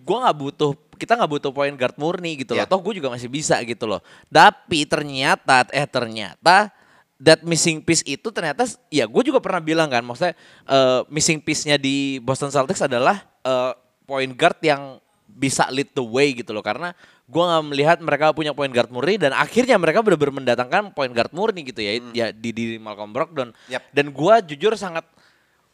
[0.04, 2.60] gua nggak butuh kita nggak butuh point guard murni gitu loh.
[2.60, 2.68] Ya.
[2.68, 4.04] Toh gue juga masih bisa gitu loh.
[4.28, 6.68] Tapi ternyata eh ternyata
[7.16, 10.36] that missing piece itu ternyata ya gue juga pernah bilang kan maksudnya
[10.68, 13.16] eh, missing piece-nya di Boston Celtics adalah
[13.48, 13.72] eh,
[14.04, 16.92] point guard yang bisa lead the way gitu loh karena
[17.24, 21.32] gue nggak melihat mereka punya point guard murni dan akhirnya mereka benar-benar mendatangkan point guard
[21.32, 23.88] murni gitu ya ya di di Malcolm Brogdon Yap.
[23.96, 25.08] dan gue jujur sangat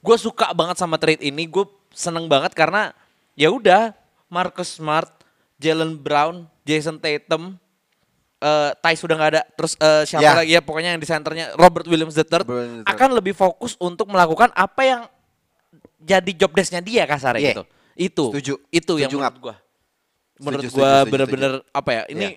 [0.05, 2.93] gue suka banget sama trade ini gue seneng banget karena
[3.33, 3.91] ya udah
[4.29, 5.09] Marcus Smart,
[5.57, 7.57] Jalen Brown, Jason Tatum,
[8.37, 10.33] eh Thais sudah nggak ada, terus eh, siapa Ya.
[10.35, 12.91] lagi ya pokoknya yang di senternya Robert Williams III Williams III.
[12.91, 15.01] akan lebih fokus untuk melakukan apa yang
[15.97, 17.51] jadi job desk-nya dia kasarnya Iya.
[17.51, 17.63] gitu.
[17.95, 18.25] Itu.
[18.29, 18.53] Setuju.
[18.69, 19.55] Itu yang Setuju, menurut gua.
[20.35, 22.03] Menurut gua setuju, setuju, bener-bener apa ya?
[22.11, 22.27] Ini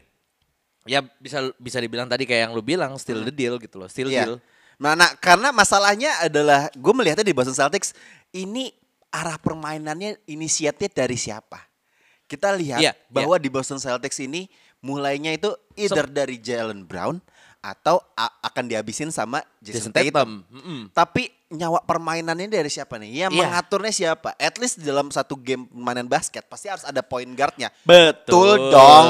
[0.87, 4.07] ya bisa bisa dibilang tadi kayak yang lu bilang still the deal gitu loh, still
[4.09, 4.25] Iya.
[4.25, 4.35] deal.
[4.79, 7.95] Nah, nah, karena masalahnya adalah gue melihatnya di Boston Celtics
[8.31, 8.71] ini
[9.11, 11.59] arah permainannya inisiatif dari siapa?
[12.29, 14.47] Kita lihat Iya, bahwa di Boston Celtics ini
[14.79, 17.19] mulainya itu either dari Jalen Brown
[17.59, 20.13] atau akan dihabisin sama Jason Jason, Tatum.
[20.15, 20.31] Tatum.
[20.55, 20.81] Mm-mm.
[20.95, 23.09] Tapi nyawa permainannya dari siapa nih?
[23.09, 23.29] Ya Iya.
[23.33, 24.37] mengaturnya siapa?
[24.37, 27.73] At least dalam satu game permainan basket pasti harus ada point guardnya.
[27.89, 28.69] Betul.
[28.69, 29.07] dong.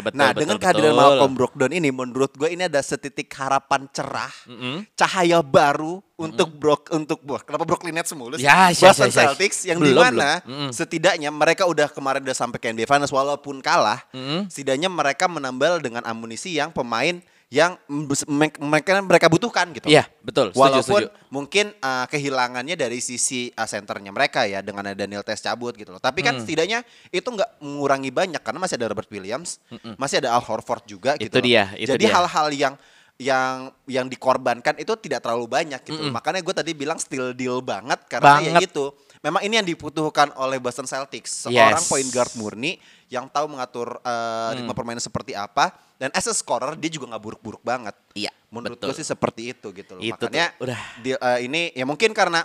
[0.00, 0.64] Betul, nah betul, dengan betul.
[0.64, 4.32] kehadiran Malcolm Brogdon ini, menurut gue ini ada setitik harapan cerah,
[4.96, 7.44] cahaya baru untuk Brook untuk Brook.
[7.44, 8.40] Kenapa Brooklyn Nets mulu?
[8.40, 8.46] sih?
[8.46, 9.16] Ya, ya, Boston ya, ya.
[9.28, 10.48] Celtics yang Belum, di mana belum.
[10.48, 10.70] Mm-mm.
[10.72, 14.00] setidaknya mereka udah kemarin udah sampai ke NBA Finals walaupun kalah,
[14.48, 17.20] setidaknya mereka menambal dengan amunisi yang pemain
[17.52, 17.76] yang
[18.32, 19.92] mereka mereka butuhkan gitu.
[19.92, 20.50] Iya, betul.
[20.50, 21.28] Setuju, Walaupun setuju.
[21.28, 25.92] mungkin uh, kehilangannya dari sisi uh, senternya mereka ya dengan ada Daniel Tes cabut gitu
[25.92, 26.00] loh.
[26.00, 26.28] Tapi Hmm.
[26.32, 29.60] kan setidaknya itu nggak mengurangi banyak karena masih ada Robert Williams,
[29.96, 31.28] masih ada Al Horford juga gitu.
[31.28, 31.44] Itu loh.
[31.44, 32.14] dia, itu Jadi dia.
[32.14, 32.74] hal-hal yang
[33.20, 36.08] yang yang dikorbankan itu tidak terlalu banyak gitu.
[36.08, 38.62] Makanya gue tadi bilang still deal banget karena ya Banget.
[38.66, 38.96] gitu.
[39.20, 41.86] Memang ini yang dibutuhkan oleh Boston Celtics, seorang Yes.
[41.86, 44.10] point guard murni yang tahu mengatur uh,
[44.50, 44.56] Hmm.
[44.56, 45.70] ritme permainan seperti apa
[46.02, 47.94] dan as a scorer dia juga nggak buruk-buruk banget.
[48.18, 48.90] Iya, Menurut betul.
[48.90, 50.02] gue sih seperti itu gitu loh.
[50.02, 50.78] Itu tuh, Makanya udah.
[50.98, 52.42] di- eh, ini ya mungkin karena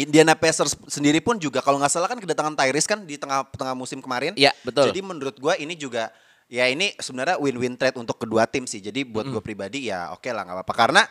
[0.00, 3.76] Indiana Pacers sendiri pun juga kalau nggak salah kan kedatangan Tyrese kan di tengah tengah
[3.76, 4.32] musim kemarin.
[4.32, 4.88] Iya, betul.
[4.88, 6.08] Jadi menurut gua ini juga
[6.48, 8.80] ya ini sebenarnya win-win trade untuk kedua tim sih.
[8.80, 11.02] Jadi buat gue pribadi ya oke lah nggak apa-apa karena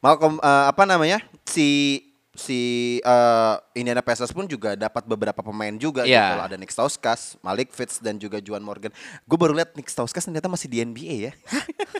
[0.00, 2.00] Malcolm eh, apa namanya si
[2.34, 2.60] si
[2.98, 6.18] eh, Indiana Pacers pun juga dapat beberapa pemain juga Iya.
[6.20, 6.44] gitu loh.
[6.44, 8.90] Ada Nick Stauskas, Malik Fitz dan juga Juan Morgan.
[9.22, 11.32] Gue baru lihat Nick Stauskas ternyata masih di NBA ya.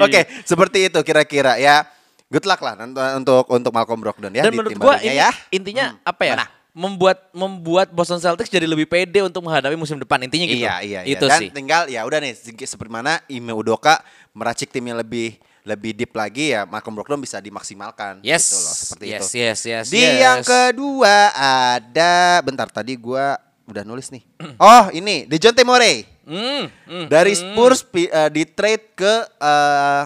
[0.00, 1.84] Oke, seperti itu kira-kira ya.
[2.28, 2.76] Good luck lah
[3.14, 5.32] untuk untuk Malcolm Brogdon ya Dan di menurut tim gua ini ya.
[5.48, 6.04] intinya Hmm.
[6.04, 6.34] apa ya?
[6.34, 6.46] Mana?
[6.70, 10.60] Membuat membuat Boston Celtics jadi lebih pede untuk menghadapi musim depan intinya gitu.
[10.60, 11.16] Iya, iya, iya.
[11.16, 11.48] Itu Dan sih.
[11.48, 16.64] tinggal ya udah nih seperti mana Ime Udoka meracik timnya lebih lebih deep lagi ya
[16.64, 18.48] Malcolm Brogdon bisa dimaksimalkan Yes.
[18.48, 19.36] gitu loh seperti yes, itu.
[19.36, 20.16] yes, yes, Di yes.
[20.16, 23.36] yang kedua ada bentar tadi gua
[23.68, 24.24] udah nulis nih.
[24.56, 26.08] Oh, ini Dejounte Murray.
[26.24, 30.02] Hmm, hmm, Dari Spurs pi- eh, di trade ke eh,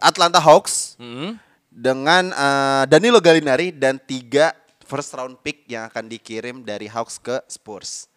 [0.00, 1.36] Atlanta Hawks hmm.
[1.68, 4.52] dengan eh, Danilo Gallinari dan tiga
[4.84, 8.08] first round pick yang akan dikirim dari Hawks ke Spurs.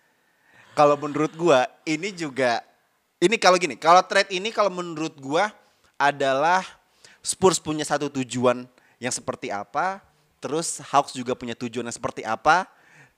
[0.75, 2.59] Kalau menurut gua ini juga
[3.15, 5.47] ini kalau gini, kalau trade ini kalau menurut gua
[5.95, 6.63] adalah
[7.25, 8.69] Spurs punya satu tujuan
[9.01, 9.99] yang seperti apa,
[10.37, 12.69] terus Hawks juga punya tujuan yang seperti apa,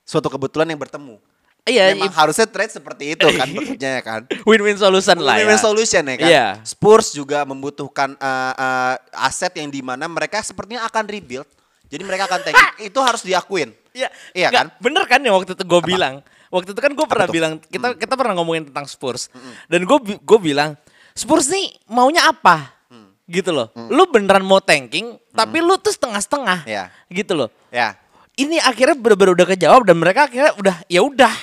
[0.02, 1.20] suatu kebetulan yang bertemu.
[1.68, 4.20] Iya, Memang harusnya trade seperti itu kan bekerjanya kan.
[4.48, 5.60] Win-win solution lah Win-win ya.
[5.60, 6.28] solution ya kan.
[6.32, 6.46] Iya.
[6.64, 8.94] Spurs juga membutuhkan uh, uh,
[9.28, 11.44] aset yang di mana mereka sepertinya akan rebuild.
[11.92, 12.68] Jadi mereka akan tanking.
[12.88, 13.76] itu harus diakuin.
[13.92, 14.66] Iya, Iya Nggak, kan?
[14.80, 16.24] Bener kan yang waktu itu gue bilang.
[16.48, 17.34] Waktu itu kan gue pernah tuh?
[17.36, 19.28] bilang kita kita pernah ngomongin tentang Spurs
[19.68, 20.80] dan gue gue bilang
[21.18, 22.70] Spurs nih maunya apa?
[22.86, 23.10] Mm.
[23.26, 23.68] Gitu loh.
[23.90, 26.62] Lu beneran mau tanking, tapi lu tuh setengah-setengah.
[26.64, 26.94] Iya.
[27.10, 27.50] Gitu loh.
[27.68, 27.98] Ya.
[28.38, 31.34] Ini akhirnya bener-bener udah kejawab dan mereka akhirnya udah ya udah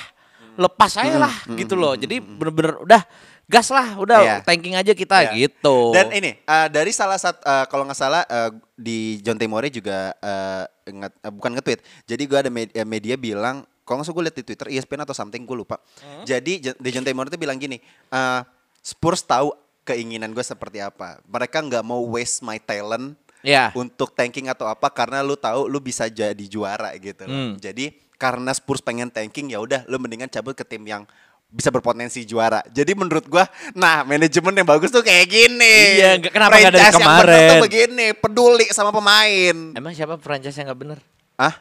[0.56, 1.92] lepas aja lah gitu loh.
[1.92, 3.04] Jadi bener-bener udah
[3.46, 4.36] gas lah, udah Iya.
[4.42, 5.30] tanking aja kita Ya.
[5.36, 5.92] gitu.
[5.92, 10.16] Dan ini uh, dari salah satu uh, kalau nggak salah uh, di John Temore juga
[10.18, 11.84] uh, ingat uh, bukan nge-tweet.
[12.08, 15.46] Jadi gua ada media, media bilang kalau nggak gue lihat di Twitter ESPN atau something
[15.46, 15.78] gue lupa.
[16.26, 17.78] Jadi J- di John Temore itu bilang gini,
[18.10, 18.42] uh,
[18.82, 19.54] Spurs tahu
[19.86, 21.22] keinginan gue seperti apa.
[21.24, 23.14] Mereka nggak mau waste my talent
[23.46, 23.70] Ya.
[23.78, 27.30] untuk tanking atau apa karena lu tahu lu bisa jadi juara gitu loh.
[27.30, 27.52] Hmm.
[27.62, 31.06] Jadi karena Spurs pengen tanking ya udah lu mendingan cabut ke tim yang
[31.46, 32.58] bisa berpotensi juara.
[32.74, 35.76] Jadi menurut gua, nah manajemen yang bagus tuh kayak gini.
[35.94, 37.46] Iya, kenapa nggak dari Franchise yang bener kemarin?
[37.46, 39.56] tuh begini, peduli sama pemain.
[39.78, 40.98] Emang siapa franchise yang nggak bener?
[41.38, 41.54] Ah,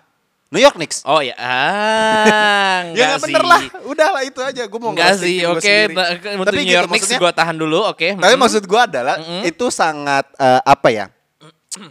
[0.56, 1.04] New York Knicks.
[1.04, 4.64] Oh ya, ah, ya enggak nggak bener lah, udah lah itu aja.
[4.72, 5.60] Gue mau Enggak ngerosting sih, oke.
[5.60, 5.94] sendiri.
[5.94, 6.08] Nah,
[6.40, 8.08] Untuk Tapi New gitu, York Knicks gue tahan dulu, oke.
[8.16, 8.42] Tapi Mm.
[8.42, 11.06] maksud gua adalah itu sangat eh, apa ya?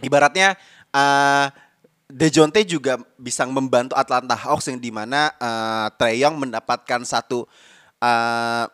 [0.01, 0.57] Ibaratnya
[0.89, 1.47] eh
[2.05, 7.49] Dejounte juga bisa membantu Atlanta Hawks yang di mana uh, Trae Young mendapatkan satu
[7.97, 8.65] eh,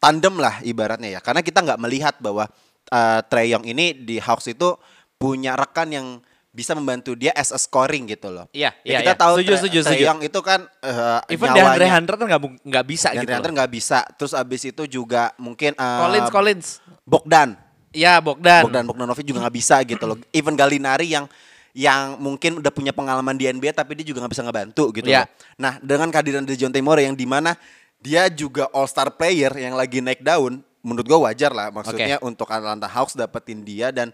[0.00, 1.20] tandem lah ibaratnya ya.
[1.20, 2.48] Karena kita nggak melihat bahwa
[2.88, 4.80] uh, Trae Young ini di Hawks itu
[5.20, 6.06] punya rekan yang
[6.50, 8.50] bisa membantu dia as a scoring gitu loh.
[8.50, 9.18] Iya, Ya, iya, kita iya.
[9.18, 10.04] tahu Setuju, Trae- setuju, Trae setuju.
[10.04, 11.62] Young itu kan eh, Even nyawanya.
[11.70, 12.26] DeAndre Hunter kan
[12.60, 13.32] nggak bisa Dan gitu.
[13.32, 13.98] Hunter nggak bisa.
[14.14, 16.66] Terus abis itu juga mungkin eh, Collins, Collins.
[17.02, 17.54] Bogdan.
[17.90, 18.66] Ya, Bogdan.
[18.66, 20.18] Bogdan Bogdanovic juga nggak bisa gitu loh.
[20.30, 21.30] Even Galinari yang
[21.70, 25.22] yang mungkin udah punya pengalaman di NBA tapi dia juga nggak bisa ngebantu gitu Iya.
[25.22, 25.26] loh.
[25.56, 27.54] Nah dengan kehadiran Dejounte Murray yang di mana
[27.96, 32.48] dia juga All Star player yang lagi naik daun, menurut gua wajar lah maksudnya untuk
[32.48, 34.10] Atlanta Hawks dapetin dia dan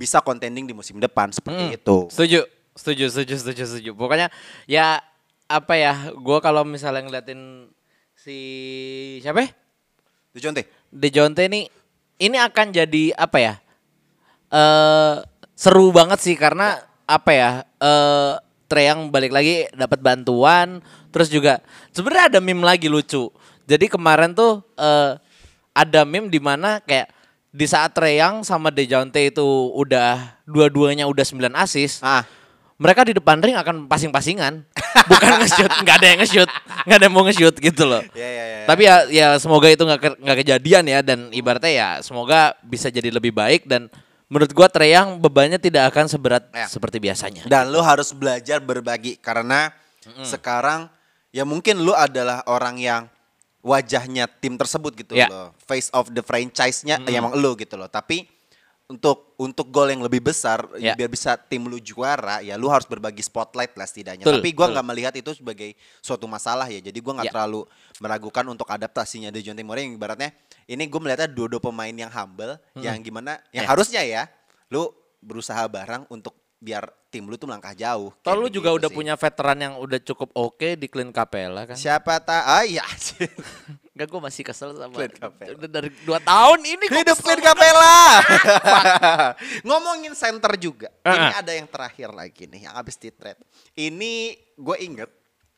[0.00, 1.76] bisa contending di musim depan seperti Hmm.
[1.76, 1.96] itu.
[2.08, 2.40] Setuju,
[2.72, 3.90] setuju, setuju, setuju, setuju.
[3.92, 4.32] Pokoknya
[4.64, 5.04] ya
[5.44, 7.68] apa ya, gue kalau misalnya ngeliatin
[8.16, 8.38] si
[9.20, 9.44] siapa?
[9.44, 9.48] ya?
[10.32, 10.64] Dejounte.
[10.88, 11.68] Dejounte ini
[12.16, 13.54] ini akan jadi apa ya?
[14.48, 15.14] Eh
[15.52, 17.50] seru banget sih karena apa ya?
[17.76, 18.34] Eh
[18.70, 20.78] Trae yang balik lagi dapat bantuan,
[21.10, 21.58] terus juga
[21.90, 23.26] sebenarnya ada meme lagi lucu.
[23.66, 25.18] Jadi kemarin tuh eh
[25.74, 27.10] ada meme di mana kayak
[27.50, 29.42] di saat Treyang sama Dejounte itu
[29.74, 32.22] udah dua-duanya udah 9 assist, Ah,
[32.76, 34.64] mereka di depan ring akan pasing-pasingan,
[35.04, 36.50] bukan nge-shoot, nggak ada yang nge-shoot,
[36.86, 38.00] nggak ada yang mau nge-shoot gitu loh.
[38.14, 38.58] ya ya ya.
[38.64, 43.10] Tapi ya ya semoga itu nggak ke- kejadian ya dan ibaratnya ya semoga bisa jadi
[43.10, 43.90] lebih baik dan
[44.30, 46.70] menurut gua Treyang bebannya tidak akan seberat Ya.
[46.70, 47.44] seperti biasanya.
[47.44, 49.74] Dan lu harus belajar berbagi karena
[50.22, 50.86] sekarang
[51.30, 53.02] ya mungkin lu adalah orang yang
[53.60, 55.28] wajahnya tim tersebut gitu Ya.
[55.28, 55.52] loh.
[55.68, 57.86] Face of the franchise-nya ya emang lu gitu loh.
[57.86, 58.24] Tapi
[58.90, 60.98] untuk untuk gol yang lebih besar Ya.
[60.98, 64.26] biar bisa tim lu juara ya lu harus berbagi spotlight lah setidaknya.
[64.26, 66.82] Betul, Tapi gua nggak melihat itu sebagai suatu masalah ya.
[66.82, 67.34] Jadi gua nggak Ya.
[67.36, 67.62] terlalu
[68.02, 70.32] meragukan untuk adaptasinya Dejounte Murray yang ibaratnya
[70.64, 73.70] ini gue melihatnya dua-dua pemain yang humble yang gimana yang Ya.
[73.70, 74.22] harusnya ya
[74.72, 74.88] lu
[75.20, 78.12] berusaha bareng untuk biar tim lu tuh melangkah jauh.
[78.14, 78.96] Toh Kayak lu juga begitu udah sih.
[78.96, 81.74] punya veteran yang udah cukup oke di Clint Capella kan?
[81.74, 82.84] siapa tak ah iya
[83.90, 85.56] Enggak gue masih kesel sama Clint Capella.
[85.56, 87.96] Udah dari 2 tahun ini gua hidup Clint Capella
[89.66, 91.40] ngomongin center juga ini Ah.
[91.40, 93.40] ada yang terakhir lagi nih yang habis di trade
[93.74, 95.10] ini gue inget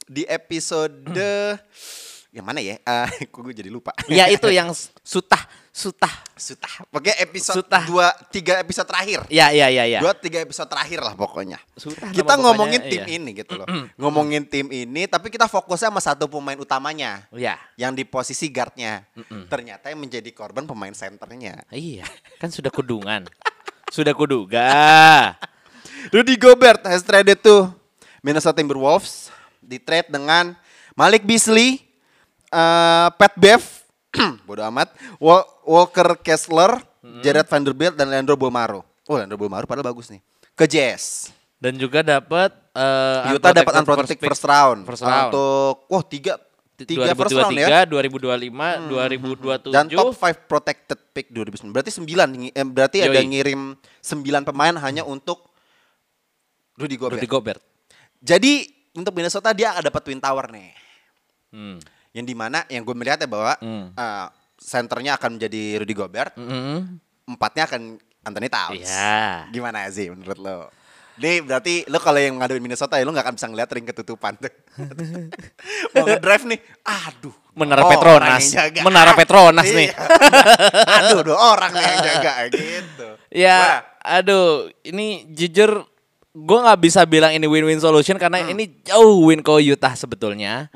[0.04, 1.04] di episode
[2.30, 2.78] yang mana ya
[3.32, 6.12] kok gue jadi lupa Ya itu yang sutah, sutah.
[6.36, 6.84] Sutah.
[6.92, 7.82] Pokoknya episode Sutah.
[7.88, 9.24] dua tiga episode terakhir.
[9.32, 10.04] Ya ya ya ya.
[10.04, 11.56] Dua tiga episode terakhir lah pokoknya.
[11.74, 13.16] Sutah kita ngomongin tim iya.
[13.16, 13.66] ini gitu loh.
[13.96, 17.24] ngomongin tim ini tapi kita fokusnya sama satu pemain utamanya.
[17.32, 17.56] Ya.
[17.80, 19.08] Yang di posisi guardnya.
[19.48, 21.64] Ternyata yang menjadi korban pemain centernya.
[21.72, 22.04] Iya,
[22.36, 23.24] kan sudah kudungan.
[23.96, 24.68] sudah kuduga.
[26.12, 27.72] Rudy Gobert has traded to
[28.20, 29.32] Minnesota Timberwolves.
[29.62, 30.52] Di trade dengan
[30.92, 31.80] Malik Beasley,
[32.50, 33.81] eh, Pat Bev,
[34.48, 36.76] bodo amat, Wa- Walker Kessler,
[37.24, 38.84] Jared Vanderbilt, dan Leandro Bolmaro.
[39.08, 40.20] Oh, Leandro Bolmaro padahal bagus nih.
[40.52, 41.32] Ke Jazz.
[41.62, 44.80] Dan juga dapat eh, Utah dapat unprotected unprotected first round.
[44.82, 45.30] First round.
[45.30, 46.32] Untuk, wah tiga,
[46.74, 47.86] tiga first round ya.
[47.86, 48.50] 2023,
[48.90, 49.74] 2025, 2027.
[49.74, 51.70] Dan top 5 protected pick 2009.
[51.70, 53.30] Berarti 9 eh, berarti ada Yoi.
[53.30, 55.54] ngirim 9 pemain hanya untuk
[56.74, 57.22] Rudy Gobert.
[57.22, 57.62] Rudy Gobert.
[58.18, 58.66] Jadi
[58.98, 60.70] untuk Minnesota dia ada dapat Twin Tower nih.
[61.52, 61.78] Hmm.
[62.12, 63.90] Yang di mana yang gue melihat ya bahwa Hmm.
[63.90, 67.00] eh, senternya akan menjadi Rudy Gobert, Mm-mm.
[67.26, 67.82] empatnya akan
[68.22, 68.86] Anthony Towns.
[68.86, 69.50] Iya.
[69.50, 70.70] Gimana sih menurut lo?
[71.12, 74.32] Ini berarti lo kalau yang ngaduin Minnesota ya lo gak akan bisa ngeliat ring ketutupan
[74.34, 74.48] tuh.
[75.92, 77.34] Mau ngedrive nih, aduh.
[77.52, 78.44] Menara orang Petronas.
[78.80, 79.76] Menara Petronas Iya.
[79.76, 79.88] nih.
[80.96, 83.08] aduh, dua orang nih yang jaga gitu.
[83.28, 84.46] Ya, Wah, aduh,
[84.82, 85.84] ini jujur
[86.32, 88.56] gue nggak bisa bilang ini win-win solution karena Hmm.
[88.56, 90.72] ini jauh win ke Utah sebetulnya.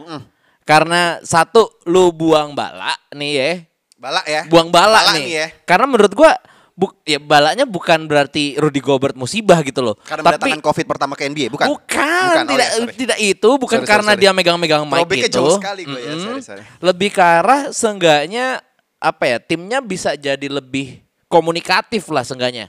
[0.67, 3.51] Karena satu lu buang bala nih ya,
[3.97, 4.43] balak ya.
[4.51, 5.23] buang bala, Bala nih.
[5.23, 5.47] nih ya.
[5.63, 6.35] Karena menurut gua
[6.75, 9.95] bu, ya balanya bukan berarti Rudy Gobert musibah gitu loh.
[10.03, 11.71] Karena Tapi mendatangkan COVID pertama ke NBA, bukan?
[11.71, 12.93] Bukan, oh tidak ya, sorry.
[12.99, 14.23] tidak itu, bukan Sorry, sorry, karena sorry.
[14.27, 15.39] dia megang-megang mic itu.
[15.39, 16.25] jauh sekali gue ya, Mm-mm.
[16.27, 16.63] sorry, sorry.
[16.83, 18.59] Lebih ke arah seenggaknya
[18.99, 20.99] apa ya, timnya bisa jadi lebih
[21.31, 22.69] komunikatif lah seenggaknya.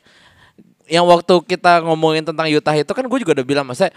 [0.88, 3.91] Yang waktu kita ngomongin tentang Utah itu kan gue juga udah bilang maksudnya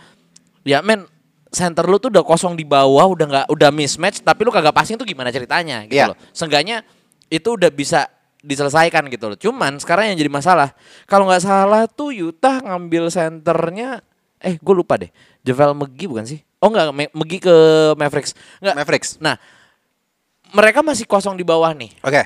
[0.66, 1.06] ya men
[1.50, 4.94] center lu tuh udah kosong di bawah, udah nggak udah mismatch tapi lu kagak passing
[4.94, 6.14] tuh gimana ceritanya gitu Iya.
[6.14, 6.16] loh.
[6.30, 6.86] Seenggaknya
[7.26, 8.06] itu udah bisa
[8.40, 9.38] diselesaikan gitu loh.
[9.38, 10.72] Cuman sekarang yang jadi masalah,
[11.04, 14.00] kalau nggak salah tuh Utah ngambil senternya
[14.40, 15.10] eh gue lupa deh.
[15.44, 16.40] Javel McGee bukan sih?
[16.60, 17.56] Oh enggak, Me- McGee ke
[17.96, 18.32] Mavericks.
[18.60, 18.74] Enggak.
[18.80, 19.10] Mavericks.
[19.20, 19.36] Nah,
[20.50, 21.92] mereka masih kosong di bawah nih.
[22.00, 22.22] Oke.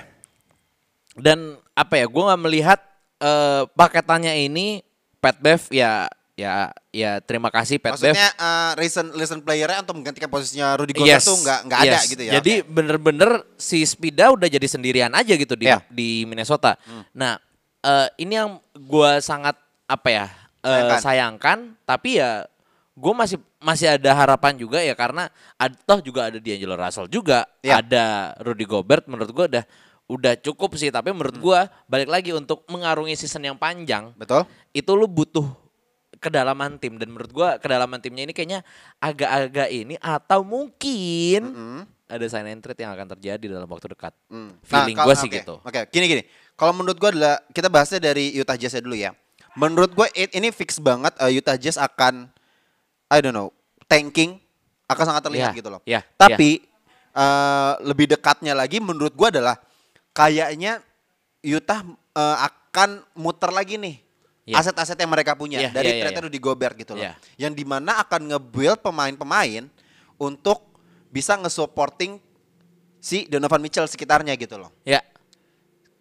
[1.14, 2.06] Dan apa ya?
[2.06, 2.80] Gue nggak melihat
[3.18, 4.82] eh, paketannya ini
[5.18, 7.94] Pat Bev ya ya ya terima kasih Pat.
[7.94, 12.10] Maksudnya uh, recent recent playernya untuk menggantikan posisinya Rudy Gobert tuh nggak nggak ada yes.
[12.10, 12.32] gitu ya.
[12.42, 12.70] Jadi Oke.
[12.74, 15.78] bener-bener si Spida udah jadi sendirian aja gitu di Ya.
[15.86, 16.74] di Minnesota.
[17.14, 17.38] Nah,
[17.80, 19.54] eh, ini yang gua sangat
[19.86, 20.98] apa ya eh, Sayangkan.
[21.00, 21.58] sayangkan.
[21.86, 22.42] Tapi ya
[22.94, 25.26] gue masih masih ada harapan juga ya karena
[25.58, 27.78] ad- toh juga ada D'Angelo Russell juga, Ya.
[27.82, 29.06] ada Rudy Gobert.
[29.06, 29.64] Menurut gua udah
[30.10, 30.90] udah cukup sih.
[30.90, 34.42] Tapi menurut gua balik lagi untuk mengarungi season yang panjang betul.
[34.74, 35.46] itu lu butuh
[36.24, 38.64] kedalaman tim dan menurut gua kedalaman timnya ini kayaknya
[38.96, 41.42] agak-agak ini atau mungkin
[42.04, 44.16] ada sign and trade yang akan terjadi dalam waktu dekat.
[44.28, 44.56] Hmm.
[44.64, 45.54] Feeling Nah, gua kalau- sih gitu.
[45.60, 46.22] Oke, gini gini.
[46.54, 49.12] Kalau menurut gua adalah kita bahasnya dari Utah Jazz dulu ya.
[49.54, 52.28] Menurut gua it- ini fix banget uh, Utah Jazz akan
[53.08, 53.52] I don't know,
[53.84, 54.40] tanking
[54.84, 55.80] akan sangat terlihat Iya, gitu loh.
[55.84, 56.60] iya, Tapi
[57.12, 59.56] uh, lebih dekatnya lagi menurut gua adalah
[60.12, 60.84] kayaknya
[61.40, 61.80] Utah
[62.12, 64.03] uh, akan muter lagi nih
[64.44, 64.60] Iya.
[64.60, 66.24] aset-aset yang mereka punya Iya, dari iya, iya, trade iya.
[66.28, 67.00] Rudy Gobert gitu loh.
[67.00, 67.16] Iya.
[67.40, 69.64] Yang di mana akan nge-build pemain-pemain
[70.14, 70.60] untuk
[71.08, 72.20] bisa nge-supporting
[73.00, 74.68] si Donovan Mitchell sekitarnya gitu loh.
[74.84, 75.00] Ya.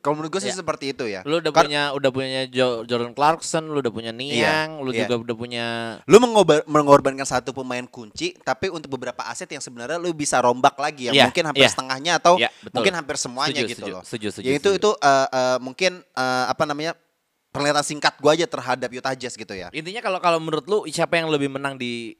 [0.04, 0.60] Kalau menurut gue sih Ya.
[0.60, 1.24] seperti itu ya.
[1.24, 5.08] Lu udah Kar- punya udah punya Jo- Jordan Clarkson, lu udah punya Niang, lu iya.
[5.08, 5.66] juga udah punya
[6.04, 6.20] lu
[6.68, 11.16] mengorbankan satu pemain kunci, tapi untuk beberapa aset yang sebenarnya lu bisa rombak lagi yang
[11.16, 11.72] Iya, mungkin hampir iya.
[11.72, 12.76] setengahnya atau betul.
[12.76, 14.04] mungkin hampir semuanya Setuju, gitu setuju, loh.
[14.04, 14.80] setuju, setuju, ya itu setuju.
[14.84, 16.92] itu eh, eh, mungkin eh, apa namanya
[17.54, 19.70] pernyataan singkat gua aja terhadap Utah Jazz gitu ya.
[19.70, 22.18] Intinya kalau kalau menurut lu siapa yang lebih menang di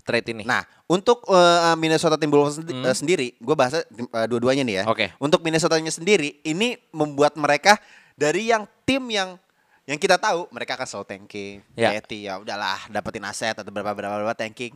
[0.00, 0.46] trade ini?
[0.46, 3.84] Nah, untuk eh, Minnesota Timberwolves sendi- eh, sendiri, gue bahas eh,
[4.26, 4.84] dua-duanya nih ya.
[4.86, 4.94] Hmm.
[4.94, 5.06] Oke.
[5.18, 7.76] Untuk Minnesota-nya sendiri, ini membuat mereka
[8.14, 9.36] dari yang tim yang
[9.84, 11.90] yang kita tahu mereka akan selalu tanking, Ya.
[11.90, 14.70] Yeti, ya udahlah dapetin aset atau berapa berapa berapa tanking.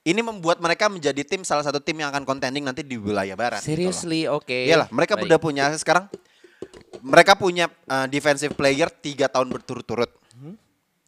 [0.00, 3.60] Ini membuat mereka menjadi tim salah satu tim yang akan contending nanti di wilayah barat.
[3.60, 3.72] gitu.
[3.72, 4.48] Seriously, oke.
[4.48, 5.28] Iyalah, mereka Baik.
[5.28, 6.08] udah punya aset sekarang.
[6.98, 10.10] Mereka punya eh, defensive player tiga tahun berturut-turut.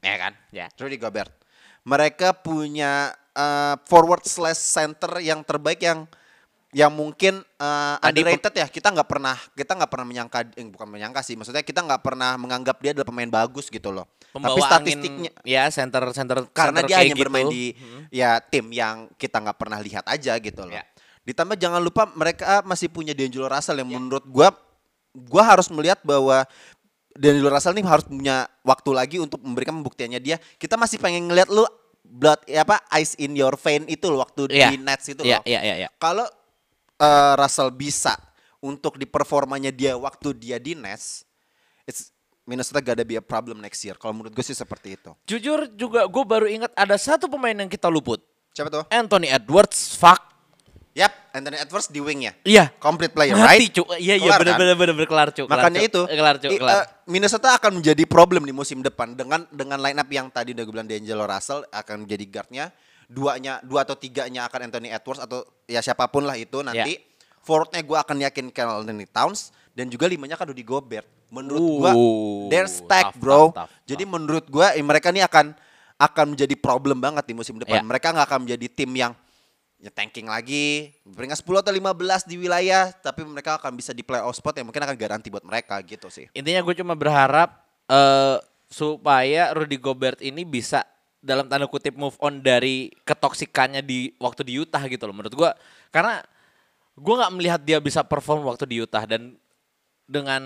[0.03, 0.33] Ya kan?
[0.51, 0.67] Ya.
[0.79, 1.31] Rudy Gobert.
[1.83, 6.07] Mereka punya eh, forward slash center yang terbaik yang
[6.73, 8.67] yang mungkin Tadi underrated ya.
[8.67, 11.37] Kita nggak pernah kita nggak pernah menyangka eh, bukan menyangka sih.
[11.37, 14.09] Maksudnya kita nggak pernah menganggap dia adalah pemain bagus gitu loh.
[14.33, 17.53] Pembawa Tapi angin, statistiknya ya center center karena center dia hanya bermain gitu.
[17.53, 17.65] di
[18.09, 20.73] ya tim yang kita nggak pernah lihat aja gitu loh.
[20.73, 20.89] Ya.
[21.23, 24.57] Ditambah jangan lupa mereka masih punya D'Angelo Russell yang menurut gua
[25.15, 26.45] gua harus melihat bahwa
[27.13, 30.41] D'Angelo Russell nih harus punya waktu lagi untuk memberikan pembuktiannya dia.
[30.57, 31.65] Kita masih pengen ngeliat lu
[32.03, 34.73] blood ya apa ice in your vein itu loh waktu Iya.
[34.73, 35.45] di Nets itu Iya, loh.
[35.45, 35.89] iya, iya, iya.
[36.01, 36.25] Kalau
[36.97, 38.17] eh, Russell bisa
[38.65, 41.27] untuk di performanya dia waktu dia di Nets,
[41.85, 42.09] it's
[42.43, 43.95] Minnesota gonna be a problem next year.
[44.01, 45.13] Kalau menurut gue sih seperti itu.
[45.29, 48.25] Jujur juga gue baru ingat ada satu pemain yang kita luput.
[48.51, 48.85] Siapa tuh?
[48.89, 50.32] Anthony Edwards, fuck.
[50.93, 52.37] Yap, Anthony Edwards di wingnya.
[52.45, 52.69] Iya.
[52.77, 53.73] Complete player, Mati, right?
[53.73, 53.83] cu.
[53.97, 54.77] Iya, iya, Kelar, bener, kan?
[54.77, 55.43] bener, kelar, cu.
[55.49, 55.89] Kelar, Makanya cu.
[55.89, 56.73] itu, Kelar, cu, kelar.
[56.77, 60.65] eh, Minnesota akan menjadi problem di musim depan dengan dengan line up yang tadi udah
[60.69, 62.65] gue bilang D'Angelo Russell akan menjadi guardnya,
[63.09, 67.01] duanya dua atau tiganya akan Anthony Edwards atau ya siapa pun lah itu nanti.
[67.01, 67.11] Ya.
[67.43, 71.09] Forwardnya gue akan yakin Carl Anthony Towns dan juga limanya kan Rudy Gobert.
[71.33, 73.49] Menurut gue, Uh, they're stacked tough, bro.
[73.51, 75.57] tough, tough, Jadi menurut gue eh, mereka ini akan
[75.97, 77.81] akan menjadi problem banget di musim depan.
[77.81, 77.83] Ya.
[77.83, 79.17] Mereka nggak akan menjadi tim yang
[79.83, 84.39] ya tanking lagi, peringkat 10 atau 15 di wilayah, tapi mereka akan bisa di playoff
[84.39, 86.31] spot yang mungkin akan garansi buat mereka gitu sih.
[86.39, 88.39] Intinya gue cuma berharap eh
[88.73, 90.81] supaya Rudy Gobert ini bisa
[91.21, 95.51] dalam tanda kutip move on dari ketoksikannya di waktu di Utah gitu loh menurut gue
[95.93, 96.25] karena
[96.97, 99.37] gue nggak melihat dia bisa perform waktu di Utah dan
[100.09, 100.43] dengan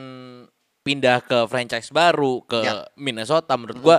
[0.84, 2.84] pindah ke franchise baru ke Ya.
[2.99, 3.97] Minnesota menurut gue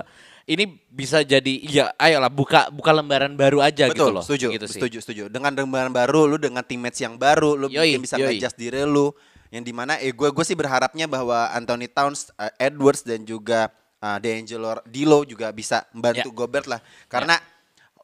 [0.48, 4.64] ini bisa jadi ya ayolah buka buka lembaran baru aja gitu Betul, loh setuju, gitu
[4.64, 4.80] sih.
[4.80, 5.22] setuju, setuju.
[5.28, 8.40] Dengan lembaran baru, lu dengan teammates yang baru, lu Yoi, mungkin bisa yoi.
[8.40, 9.12] adjust diri lu.
[9.52, 13.68] Yang di mana, eh gue gue sih berharapnya bahwa Anthony Towns, eh, Edwards dan juga
[14.00, 16.36] eh, D'Angelo Dilo juga bisa membantu Ya.
[16.36, 16.80] Gobert lah.
[17.08, 17.36] Karena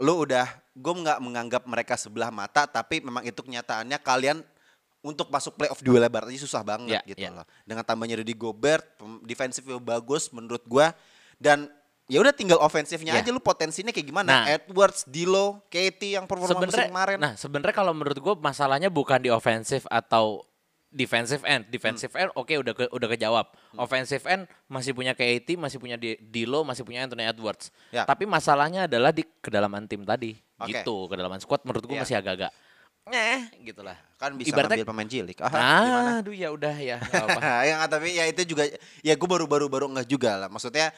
[0.01, 4.45] lu udah, gue nggak menganggap mereka sebelah mata, tapi memang itu kenyataannya kalian
[5.01, 7.31] untuk masuk playoff wilayah barat aja susah banget Ya, gitu ya.
[7.33, 7.45] loh.
[7.69, 8.85] Dengan tambahnya Rudy Gobert,
[9.23, 10.97] defensifnya bagus menurut gua
[11.37, 11.69] dan
[12.05, 13.21] ya udah tinggal ofensifnya Ya.
[13.21, 14.29] aja lu potensinya kayak gimana.
[14.29, 14.45] Nah.
[14.51, 17.17] Edwards, Dilo, Katie yang performa musim kemarin.
[17.17, 20.45] nah sebenarnya kalau menurut gue masalahnya bukan di offensive atau
[20.89, 25.83] defensive end defensive end oke udah ke, udah kejawab offensive end masih punya KAT masih
[25.83, 28.07] punya Di- Dilo masih punya Anthony Edwards Ya.
[28.07, 30.71] tapi masalahnya adalah di kedalaman tim tadi Oke.
[30.71, 32.03] gitu kedalaman squad menurut gue Ya.
[32.07, 32.55] masih agak-agak
[33.05, 35.37] eh gitulah kan bisa Ibaratnya- ngambil pemain cilik.
[35.43, 36.11] Ah, gimana?
[36.23, 38.65] aduh ya udah ya apa yang tapi ya itu juga
[39.03, 40.49] ya gue baru-baru baru nggak juga lah.
[40.49, 40.89] Maksudnya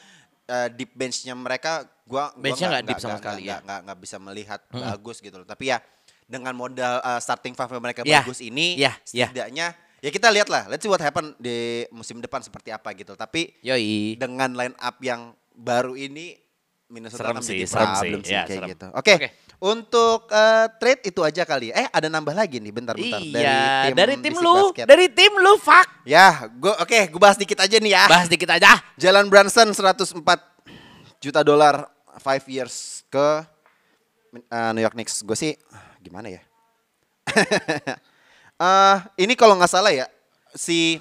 [0.47, 3.65] eh, deep benchnya mereka gua Benchnya nggak deep sama nggak- sekali, nggak ya.
[3.65, 5.45] nggak nggak bisa melihat bagus gitu loh.
[5.45, 5.77] Tapi ya
[6.23, 9.27] dengan modal eh, starting five mereka Ya, bagus ini ya, ya.
[9.27, 10.67] setidaknya ya kita lihat lah.
[10.67, 13.13] Let's see what happen di musim depan seperti apa gitu.
[13.13, 16.37] Tapi yoi dengan line up yang baru ini
[16.87, 18.31] Minnesota Serem sih, serem problem sih.
[18.31, 18.69] Ya, kayak serem.
[18.71, 18.87] gitu.
[18.93, 19.13] Oke.
[19.13, 19.29] Oke.
[19.57, 21.73] Untuk eh, trade itu aja kali.
[21.73, 24.85] Eh ada nambah lagi nih bentar-bentar iya dari tim, Bisik lu Basket.
[24.85, 28.05] dari tim lu fuck Ya, gua oke, gue bahas dikit aja nih ya.
[28.05, 30.13] bahas dikit aja Jalan Brunson 104
[31.17, 31.89] juta dolar
[32.21, 33.27] 5 years ke
[34.45, 35.25] uh, New York Knicks.
[35.25, 35.53] Gue sih
[35.99, 36.41] gimana ya?
[38.57, 40.09] Eh, ini kalau nggak salah ya
[40.49, 40.97] si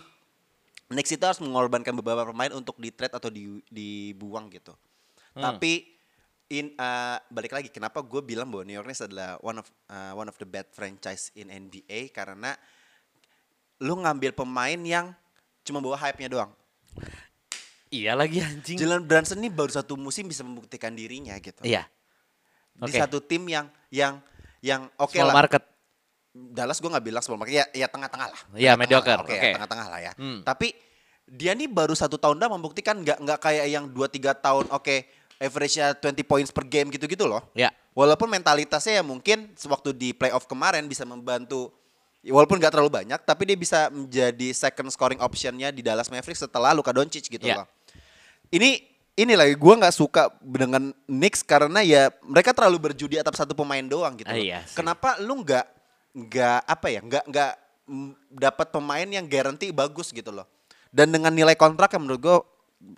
[0.92, 4.76] Knicks itu harus mengorbankan beberapa pemain untuk di trade atau di dibuang gitu.
[5.32, 5.95] Tapi
[6.47, 10.14] in uh, balik lagi kenapa gue bilang bahwa New York Knicks adalah one of uh,
[10.14, 12.55] one of the bad franchise in NBA karena
[13.82, 15.11] lu ngambil pemain yang
[15.66, 16.51] cuma bawa hype-nya doang.
[17.90, 21.61] iya lagi anjing Jalen Brunson ini baru satu musim bisa membuktikan dirinya gitu.
[21.66, 21.86] iya
[22.76, 22.99] Di Oke.
[22.99, 24.20] satu tim yang yang
[24.62, 25.36] yang oke Small lah.
[25.44, 25.62] market
[26.36, 28.40] Dallas gue nggak bilang small market ya ya tengah-tengah lah.
[28.53, 29.40] Iya, Tengah-tengah mediocre, Oke, oke.
[29.40, 30.12] ya, tengah-tengah lah ya.
[30.20, 30.44] Hmm.
[30.44, 30.68] Tapi
[31.26, 34.97] dia nih baru satu tahun dah membuktikan nggak nggak kayak yang 2-3 tahun oke
[35.37, 37.45] average-nya 20 points per game gitu-gitu loh.
[37.53, 41.72] ya Walaupun mentalitasnya ya mungkin sewaktu di playoff kemarin bisa membantu
[42.22, 46.76] walaupun gak terlalu banyak, tapi dia bisa menjadi second scoring optionnya di Dallas Mavericks setelah
[46.76, 47.62] Luka Doncic gitu Ya.
[47.62, 47.66] loh.
[48.51, 48.82] Ini
[49.16, 53.80] ini lagi gue nggak suka dengan Knicks karena ya mereka terlalu berjudi atas satu pemain
[53.80, 54.28] doang gitu.
[54.28, 54.45] Ah, loh.
[54.45, 54.76] iya sih.
[54.76, 55.64] Kenapa lu nggak
[56.12, 57.53] nggak apa ya nggak nggak
[57.89, 60.45] mm, dapat pemain yang guarantee bagus gitu loh.
[60.93, 62.37] Dan dengan nilai kontrak yang menurut gue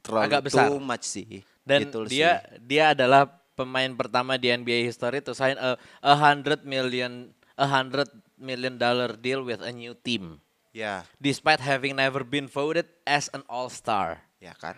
[0.03, 0.67] terlalu Agak besar.
[0.69, 1.47] too much sih.
[1.69, 2.65] Dan Gitu dia sih.
[2.65, 8.09] dia adalah pemain pertama di NBA history to sign a, a hundred million a hundred
[8.35, 10.39] million dollar deal with a new team,
[10.71, 14.25] ya despite having never been voted as an All Star.
[14.39, 14.73] ya kan.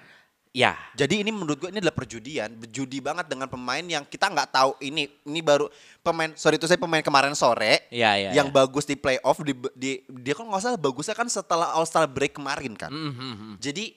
[0.51, 4.51] Ya, Jadi ini menurut gue ini adalah perjudian, berjudi banget dengan pemain yang kita nggak
[4.51, 5.71] tahu ini ini baru
[6.03, 8.57] pemain sorry itu saya pemain kemarin sore Iya, iya, yang iya.
[8.59, 12.35] bagus di playoff di, di dia kan nggak salah bagusnya kan setelah All Star break
[12.35, 12.91] kemarin kan.
[12.91, 13.63] Mm-hmm.
[13.63, 13.95] Jadi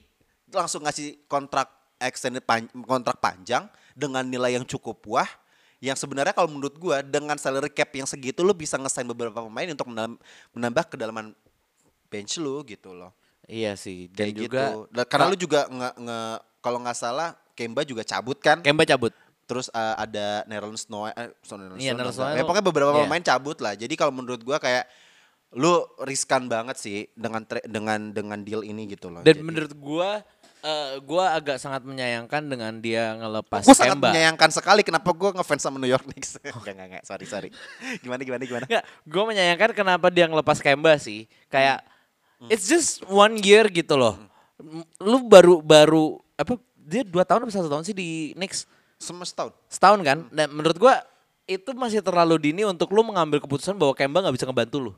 [0.54, 1.66] langsung ngasih kontrak
[1.98, 5.28] extended pan- kontrak panjang dengan nilai yang cukup wah
[5.78, 9.68] yang sebenarnya kalau menurut gua dengan salary cap yang segitu lu bisa ngesign beberapa pemain
[9.68, 10.16] untuk menam-
[10.50, 11.36] menambah kedalaman
[12.08, 13.12] bench lu gitu loh.
[13.44, 14.08] iya sih.
[14.08, 14.80] Dan Kayak juga gitu.
[14.88, 18.64] Dan karena lu juga nge, nge- kalau nggak salah Kemba juga cabut kan.
[18.64, 19.12] Kemba cabut.
[19.44, 21.12] Terus uh, ada Nerlens Snow, eh,
[21.44, 22.16] sorry, Nerlens Iya, Snow, Nerlens.
[22.16, 23.00] Snow Ya, pokoknya beberapa iya.
[23.04, 23.74] pemain cabut lah.
[23.76, 24.88] Jadi kalau menurut gua kayak
[25.52, 29.20] lu riskan banget sih dengan dengan dengan deal ini gitu loh.
[29.20, 30.24] Dan Jadi- menurut gua
[30.64, 34.10] eh, gua agak sangat menyayangkan dengan dia ngelepas Gue sangat Kemba.
[34.10, 36.40] menyayangkan sekali kenapa gue ngefans sama New York Knicks.
[36.56, 37.04] Enggak, enggak, enggak.
[37.04, 37.48] Sorry, sorry.
[38.00, 38.64] Gimana, gimana, gimana?
[38.64, 41.28] Enggak, gue menyayangkan kenapa dia ngelepas Kemba sih.
[41.46, 41.84] Kayak
[42.34, 42.50] Hmm.
[42.50, 44.18] it's just one year gitu loh.
[44.98, 48.66] Lu baru baru apa dia dua tahun atau satu tahun sih di Knicks
[48.98, 49.54] Semua setahun.
[49.70, 50.18] setahun kan?
[50.34, 50.98] Dan menurut gua
[51.46, 54.92] itu masih terlalu dini untuk lu mengambil keputusan bahwa Kemba nggak bisa ngebantu lu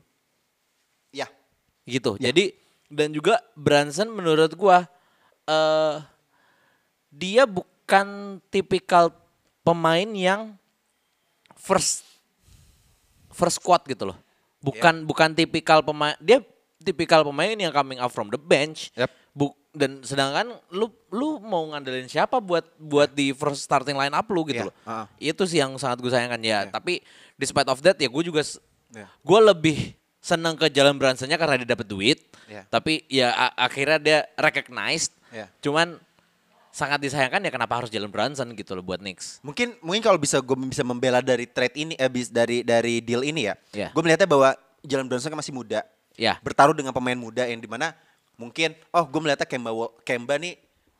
[1.13, 1.29] Ya.
[1.83, 2.17] gitu.
[2.17, 2.57] Jadi
[2.89, 4.89] dan juga Branson menurut gua
[5.47, 5.95] eh
[7.09, 9.09] dia bukan tipikal
[9.63, 10.53] pemain yang
[11.55, 12.03] first
[13.31, 14.17] first squad gitu loh.
[14.59, 16.43] Bukan bukan tipikal pemain dia
[16.83, 18.91] tipikal pemain yang coming up from the bench.
[18.93, 19.09] Yep.
[19.37, 24.25] Bu, dan sedangkan lu lu mau ngandelin siapa buat buat di first starting line up
[24.33, 24.75] lu gitu Iya, loh.
[24.83, 25.05] uh-uh.
[25.21, 26.65] Itu sih yang sangat gue sayangkan ya.
[26.67, 26.99] Tapi
[27.37, 28.41] despite of that ya gue juga
[28.87, 29.07] Iya.
[29.07, 29.77] gue lebih
[30.17, 32.26] senang ke jalan Bransonnya karena dia dapat duit.
[32.47, 32.63] Iya.
[32.71, 35.11] Tapi ya akhirnya dia recognized.
[35.29, 35.51] Iya.
[35.59, 35.99] Cuman
[36.77, 39.41] sangat disayangkan ya kenapa harus jalan Branson gitu loh buat Knicks.
[39.41, 43.49] Mungkin mungkin kalau bisa gue bisa membela dari trade ini eh, dari dari deal ini
[43.49, 43.55] ya.
[43.73, 43.89] Iya.
[43.91, 44.53] Gue melihatnya bahwa
[44.85, 45.81] Jalen Brunson kan masih muda.
[46.13, 46.37] Ya.
[46.45, 47.97] Bertaruh dengan pemain muda yang di mana
[48.37, 49.73] mungkin oh gue melihatnya Kemba
[50.05, 50.53] Kemba nih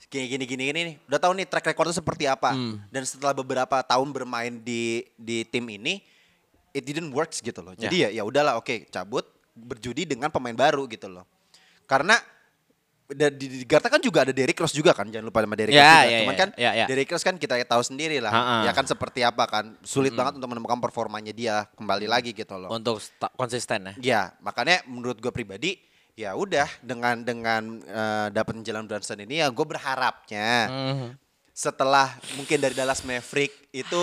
[0.09, 0.95] gini gini gini gini nih.
[1.05, 2.57] Udah tahu nih track recordnya seperti apa.
[2.57, 2.81] Hmm.
[2.89, 6.01] Dan setelah beberapa tahun bermain di di tim ini
[6.73, 7.77] it didn't works gitu loh.
[7.77, 11.25] Jadi ya ya udahlah oke cabut berjudi dengan pemain baru gitu loh.
[11.87, 12.19] Karena
[13.07, 15.79] di, di Jakarta kan juga ada Derrick Rose juga kan, jangan lupa sama Derrick Ya,
[15.79, 16.11] Rose juga.
[16.11, 16.85] ya, Cuman ya, kan ya, ya.
[16.85, 18.57] Derrick Rose kan kita tahu sendiri lah, Ha-ha.
[18.67, 22.67] ya kan seperti apa kan, sulit banget untuk menemukan performanya dia kembali lagi gitu loh.
[22.67, 22.99] Untuk
[23.33, 23.93] konsisten ya.
[23.95, 25.79] Ya, makanya menurut gue pribadi
[26.13, 31.09] ya udah dengan dengan uh, dapat jalan Brunson ini ya gue berharapnya Mhm.
[31.53, 34.01] setelah mungkin dari Dallas Maverick itu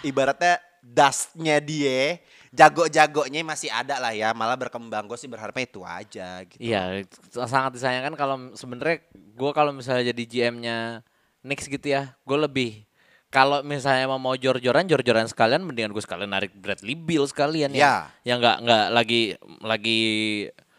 [0.00, 2.22] ibaratnya dustnya dia
[2.56, 5.04] jago-jagonya masih ada lah ya malah berkembang.
[5.04, 6.58] Gue sih berharapnya itu aja gitu.
[6.58, 7.04] Iya,
[7.44, 11.04] sangat disayangkan kalau sebenarnya gue kalau misalnya jadi GM-nya
[11.44, 12.88] Knicks gitu ya, gue lebih
[13.28, 18.08] kalau misalnya mau mau jor-joran, jor-joran sekalian, mendingan gue sekalian narik Bradley Beal sekalian Ya.
[18.24, 19.22] ya, yang nggak nggak lagi
[19.60, 20.00] lagi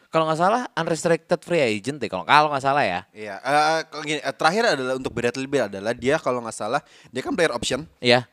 [0.07, 4.03] kalau nggak salah unrestricted free agent deh kalau kalau nggak salah ya, Iya, eh, kalau
[4.07, 7.53] gini, eh, terakhir adalah untuk Bradley Beal adalah dia kalau nggak salah dia kan player
[7.53, 8.25] option, ya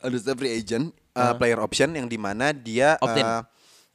[0.00, 3.22] ada free agent, eh, player option yang di mana dia Opt-in.
[3.22, 3.40] eh,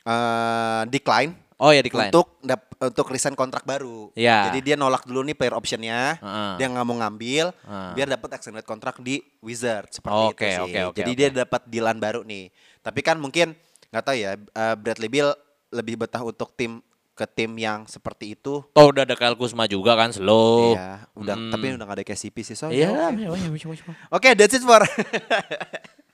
[0.04, 1.32] eh, decline.
[1.56, 2.12] Oh ya decline.
[2.12, 4.12] Untuk dap- untuk resign kontrak baru.
[4.12, 4.52] Iya.
[4.52, 6.52] Jadi dia nolak dulu nih player optionnya, Heeh.
[6.58, 7.92] dia nggak mau ngambil, Heeh.
[7.96, 10.62] biar dapat extended kontrak di Wizard seperti Oke, itu sih.
[10.62, 11.18] oke, oke, Jadi oke.
[11.18, 12.52] dia dapat dealan baru nih.
[12.80, 13.56] Tapi kan mungkin
[13.88, 15.32] nggak tahu ya, eh, Bradley Beal
[15.72, 16.84] lebih betah untuk tim
[17.16, 18.60] ke tim yang seperti itu.
[18.76, 20.76] Oh udah ada Kyle Kuzma juga kan slow.
[20.76, 21.48] Iya, udah Hmm.
[21.50, 22.68] tapi udah gak ada KCP sih so.
[22.68, 23.64] Iya, ya, oke.
[24.12, 24.84] Oke, that's it for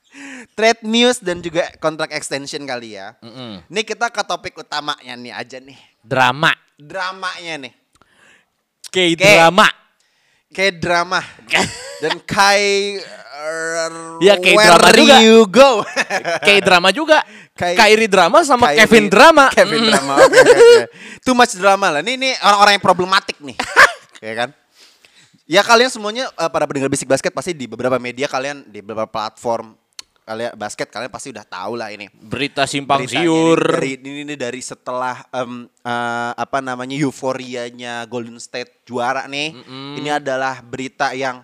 [0.51, 3.15] trade news dan juga kontrak extension kali ya.
[3.19, 3.63] Mm-mm.
[3.65, 5.77] Nih kita ke topik utamanya nih aja nih.
[5.99, 7.73] drama, Dramanya nih.
[8.89, 9.67] kayak drama.
[10.51, 11.19] Kayak drama.
[12.01, 12.97] dan Kai
[14.19, 15.17] Ya, kayak where drama juga.
[15.19, 15.69] you go.
[16.45, 17.17] kayak drama juga.
[17.55, 19.45] Kyrie drama sama Kyrie- Kevin drama.
[19.49, 19.89] Kevin Mm.
[19.89, 20.13] drama.
[20.19, 20.81] Oke, oke.
[21.21, 22.01] Too much drama lah.
[22.01, 23.57] Ini ini orang-orang yang problematik nih.
[24.25, 24.49] ya kan?
[25.45, 29.09] Ya kalian semuanya eh, para pendengar Basic Basket pasti di beberapa media kalian di beberapa
[29.09, 29.73] platform
[30.21, 32.07] kalian basket kalian pasti udah tahu lah ini.
[32.13, 33.59] Berita simpang Beritanya siur.
[33.59, 39.53] nih Dari ini, ini dari setelah em, eh, apa namanya euforianya Golden State juara nih.
[39.97, 41.41] Ini adalah berita yang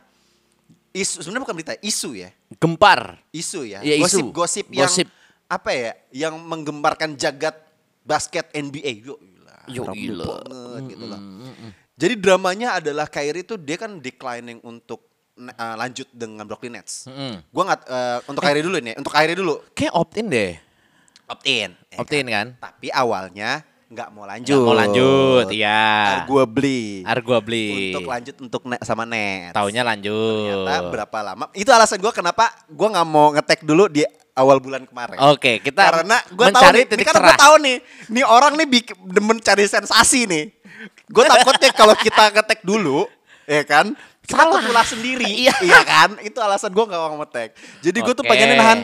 [0.96, 2.30] isu sebenarnya bukan berita isu ya.
[2.58, 3.22] Gempar.
[3.30, 3.80] Isu ya.
[3.84, 4.32] Iya, isu.
[4.32, 5.08] Gosip-gosip yang Gosip.
[5.50, 5.92] apa ya?
[6.14, 7.56] Yang menggemparkan jagat
[8.02, 9.04] basket NBA.
[9.04, 9.16] Yo.
[9.68, 10.24] Yo, rame gila.
[10.48, 11.22] banget gitu loh.
[11.98, 17.06] Jadi dramanya adalah Kyrie tuh dia kan declining untuk uh, lanjut dengan Brooklyn Nets.
[17.08, 17.46] Mm-mm.
[17.54, 19.62] Gua nggak uh, untuk Kyrie dulu nih, untuk Kyrie dulu.
[19.78, 20.54] Kayak opt in deh.
[21.28, 21.70] Opt in.
[21.78, 22.48] ya Opt in kan?
[22.58, 24.52] Tapi awalnya nggak mau lanjut.
[24.52, 26.24] Nggak mau lanjut, iya.
[26.28, 27.08] Gue beli.
[27.08, 27.96] Arguably.
[27.96, 29.56] Untuk lanjut untuk ne- sama Nets.
[29.56, 30.68] Taunya lanjut.
[30.68, 31.46] Ternyata berapa lama?
[31.56, 34.04] Itu alasan gue kenapa gue nggak mau ngetek dulu di
[34.38, 35.18] awal bulan kemarin.
[35.34, 37.78] Oke, kita karena gue tahu nih, titik karena gue tahu nih,
[38.14, 40.46] nih orang nih bikin demen cari sensasi nih.
[41.10, 43.10] Gue takutnya kalau kita ngetek dulu,
[43.50, 44.84] ya kan, kita Salah.
[44.86, 45.56] sendiri, Iya.
[45.64, 46.20] iya kan?
[46.20, 47.56] Itu alasan gue nggak mau ngetek.
[47.80, 48.80] Jadi gue tuh pengen nahan.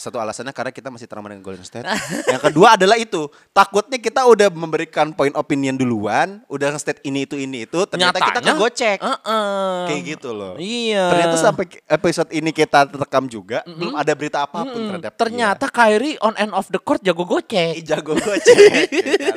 [0.00, 1.84] Satu alasannya karena kita masih trauma dengan Golden State.
[2.32, 7.36] Yang kedua adalah itu takutnya kita udah memberikan point opinion duluan, udah nge-state ini itu
[7.36, 8.98] ini itu, ternyata kita Nyatanya, kegocek.
[9.04, 9.76] Heeh.
[9.84, 10.56] Kayak gitu loh.
[10.56, 11.04] Iya.
[11.12, 14.88] Ternyata sampai episode ini kita rekam juga belum ada berita apa pun Mm-mm.
[14.96, 15.20] terhadap dia.
[15.20, 17.84] Ternyata Kyrie on and off the court jago gocek.
[17.84, 18.88] Jago gocek.
[18.96, 19.36] ya kan?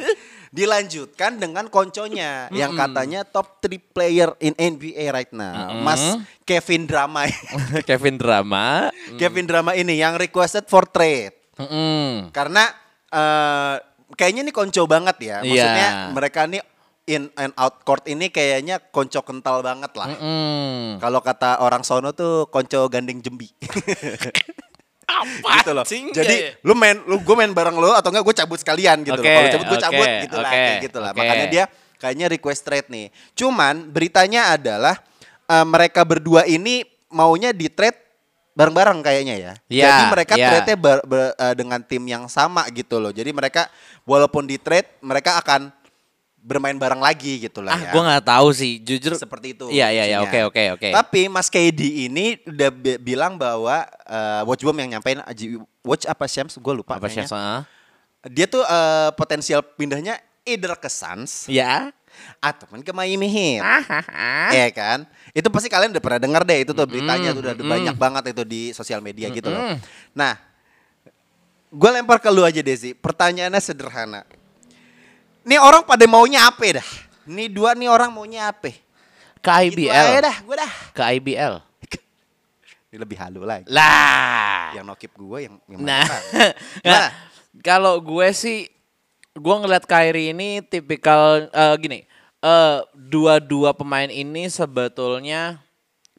[0.50, 5.76] Dilanjutkan dengan konconya yang katanya top 3 player in NBA right now.
[5.84, 6.00] Mas
[6.44, 7.28] Kevin Drama.
[7.90, 8.88] Kevin Drama.
[9.20, 11.36] Kevin Drama ini yang requested for trade.
[11.58, 12.32] Mm-mm.
[12.32, 12.70] Karena
[13.10, 13.76] eh,
[14.14, 15.38] kayaknya ini konco banget ya.
[15.44, 16.12] Maksudnya Iya.
[16.16, 16.62] mereka nih
[17.08, 20.12] in and out court ini kayaknya konco kental banget lah.
[20.12, 21.00] Mm-mm.
[21.00, 23.48] Kalau kata orang sono tuh konco gandeng jembi.
[25.08, 25.86] Apa gitu loh.
[25.88, 26.52] Jadi iya.
[26.68, 29.34] lu main lu gue main bareng lu atau enggak gue cabut sekalian gitu Oke, loh.
[29.40, 31.12] Kalau cabut gue oke, cabut gitu lah oke, kayak gitu lah.
[31.16, 31.64] Makanya dia
[31.96, 33.08] kayaknya request trade nih.
[33.32, 35.00] Cuman beritanya adalah
[35.48, 37.98] eh, mereka berdua ini maunya di trade
[38.58, 39.54] bareng-bareng kayaknya ya.
[39.70, 40.48] Iya, Jadi mereka iya.
[40.50, 43.14] trade-nya ber- ber- eh, dengan tim yang sama gitu loh.
[43.14, 43.72] Jadi mereka
[44.04, 45.72] walaupun di trade mereka akan
[46.48, 47.92] bermain bareng lagi gitu lah Ah, ya.
[47.92, 49.20] gue nggak tahu sih, jujur.
[49.20, 49.68] seperti itu.
[49.68, 50.18] Iya, iya, iya.
[50.24, 50.90] Oke, oke, oke.
[50.96, 51.76] Tapi Mas KD
[52.08, 55.20] ini udah bi- bilang bahwa eh, Watch Bomb yang nyampein
[55.84, 57.20] Watch apa Shams gue lupa Apa sih?
[57.20, 57.68] kayaknya.
[58.26, 61.92] Dia tuh eh, potensial pindahnya either ke Suns Ya.
[62.40, 63.62] atau ke Miami Heat.
[63.62, 64.50] Ah.
[64.50, 65.00] Iya kan?
[65.32, 68.24] Itu pasti kalian udah pernah dengar deh itu tuh beritanya tuh udah ada banyak banget
[68.32, 69.76] itu di sosial media gitu loh.
[70.16, 70.40] Nah,
[71.68, 72.96] gue lempar ke lu aja Desi.
[72.96, 74.24] Pertanyaannya sederhana.
[75.48, 76.88] Nih orang pada maunya apa dah?
[77.24, 78.76] Nih dua nih orang maunya apa?
[79.40, 80.28] Ke Gitu aja IBL.
[80.28, 80.72] dah, gue dah.
[80.92, 81.54] Ke IBL.
[82.92, 83.64] Ini lebih halu lagi.
[83.72, 84.76] Lah.
[84.76, 86.04] Yang nokip gue yang, yang Nah,
[86.88, 87.08] nah,
[87.64, 88.68] kalau gue sih,
[89.32, 92.00] gue ngeliat Kyrie ini tipikal eh, gini.
[92.38, 95.64] eh dua-dua pemain ini sebetulnya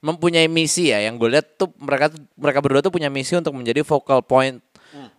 [0.00, 1.04] mempunyai misi ya.
[1.04, 4.56] Yang gue lihat tuh mereka mereka berdua tuh punya misi untuk menjadi focal point,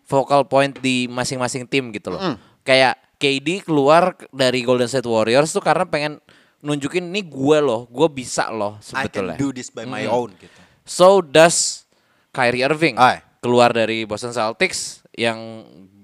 [0.09, 2.35] focal point di masing-masing tim gitu loh.
[2.65, 6.23] Kayak KD keluar dari Golden State Warriors tuh karena pengen
[6.59, 9.35] nunjukin ini gue loh, gue bisa loh I can sebetulnya.
[9.35, 10.11] do this by my Mm.
[10.13, 10.59] own gitu.
[10.83, 11.83] So does
[12.31, 13.19] Kyrie Irving Ay.
[13.37, 15.35] keluar dari Boston Celtics yang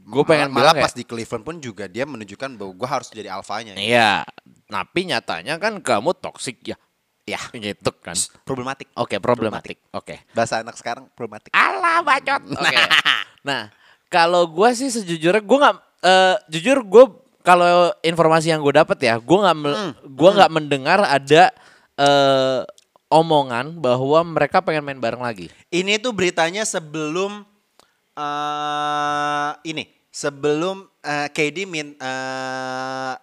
[0.05, 3.31] gue pengen malah, pas kayak, di Cleveland pun juga dia menunjukkan bahwa gue harus jadi
[3.31, 3.73] alfanya.
[3.73, 4.21] Iya,
[4.65, 6.77] tapi nyatanya kan kamu toxic ya.
[7.25, 8.13] Ya, Gitu kan.
[8.45, 8.93] problematik.
[8.93, 9.81] Oke, problematik.
[9.89, 10.21] Oke.
[10.29, 11.49] Bahasa anak sekarang problematik.
[11.51, 12.37] Alah bacot.
[12.45, 12.75] Oke.
[13.49, 13.73] nah,
[14.07, 17.05] kalau gue sih sejujurnya gue nggak eh, jujur gue
[17.41, 19.93] kalau informasi yang gue dapat ya, gue nggak Hmm.
[20.13, 21.49] gua nggak mendengar ada
[21.97, 22.61] eh,
[23.07, 25.47] omongan bahwa mereka pengen main bareng lagi.
[25.69, 27.45] Ini tuh beritanya sebelum
[28.15, 33.13] eh ini, sebelum eh, KD min eh,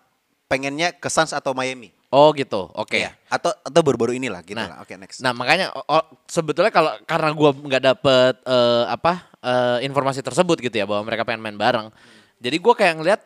[0.47, 1.91] pengennya ke Suns atau Miami.
[2.13, 2.69] Oh gitu.
[2.77, 3.01] Oke.
[3.01, 3.17] Iya.
[3.33, 4.79] Atau atau baru-baru inilah gitu Nah, lah.
[4.85, 5.25] Oke, next.
[5.25, 10.61] Nah makanya oh, oh, sebetulnya kalau karena gua nggak dapet eh, apa eh, informasi tersebut
[10.61, 11.89] gitu ya bahwa mereka pengen main bareng,
[12.43, 13.21] jadi gua kayak ngeliat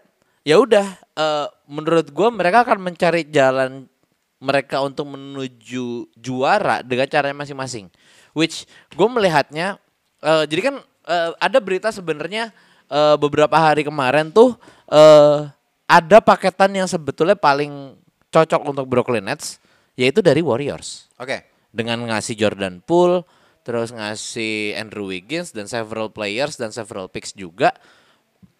[0.44, 0.86] ya udah
[1.16, 3.88] eh, menurut gua mereka akan mencari jalan
[4.36, 7.88] mereka untuk menuju juara dengan caranya masing-masing.
[8.36, 9.80] Which gue melihatnya
[10.20, 10.74] eh, jadi kan
[11.08, 12.52] eh, ada berita sebenarnya
[12.92, 14.54] eh, beberapa hari kemarin tuh
[14.92, 15.48] eh,
[15.86, 17.96] ada paketan yang sebetulnya paling
[18.28, 19.62] cocok untuk Brooklyn Nets
[19.96, 21.48] yaitu dari Warriors Oke.
[21.72, 23.24] dengan ngasih Jordan Poole,
[23.64, 27.72] terus ngasih Andrew Wiggins dan several players dan several picks juga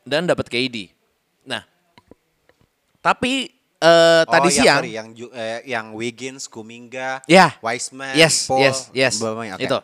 [0.07, 0.95] dan dapat KD.
[1.43, 1.67] Nah,
[3.03, 7.59] tapi eh, tadi Oh, yang siang sorry, yang eh, yang Wiggins, Kuminga, Ya.
[7.61, 9.15] Wiseman, Yes, Paul, yes, yes.
[9.19, 9.61] Oke.
[9.61, 9.79] Itu.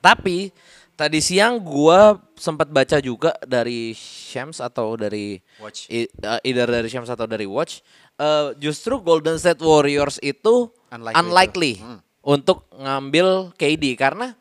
[0.00, 0.48] Tapi
[0.96, 5.88] tadi siang gua sempat baca juga dari Shams atau dari Watch.
[5.92, 7.84] uh, either dari Shams atau dari Watch,
[8.16, 11.84] eh, justru Golden State Warriors itu Unlikely unlikely, itu.
[11.84, 12.00] Hmm.
[12.20, 14.32] untuk ngambil KD karena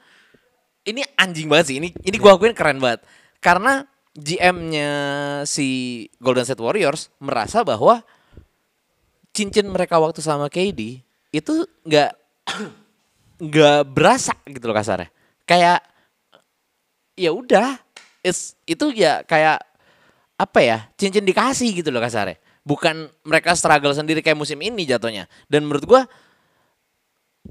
[0.83, 1.77] ini anjing banget sih.
[1.79, 3.03] Ini ini gua akuin keren banget.
[3.39, 3.83] Karena
[4.19, 4.91] GM-nya
[5.47, 5.67] si
[6.19, 8.03] Golden State Warriors merasa bahwa
[9.31, 10.99] cincin mereka waktu sama KD
[11.31, 11.53] itu
[11.87, 12.11] nggak
[13.49, 15.09] nggak berasa gitu loh kasarnya.
[15.47, 15.79] Kayak
[17.15, 17.79] ya udah,
[18.67, 19.63] itu ya kayak
[20.39, 22.37] apa ya cincin dikasih gitu loh kasarnya.
[22.67, 25.25] Bukan mereka struggle sendiri kayak musim ini jatuhnya.
[25.47, 26.01] Dan menurut gua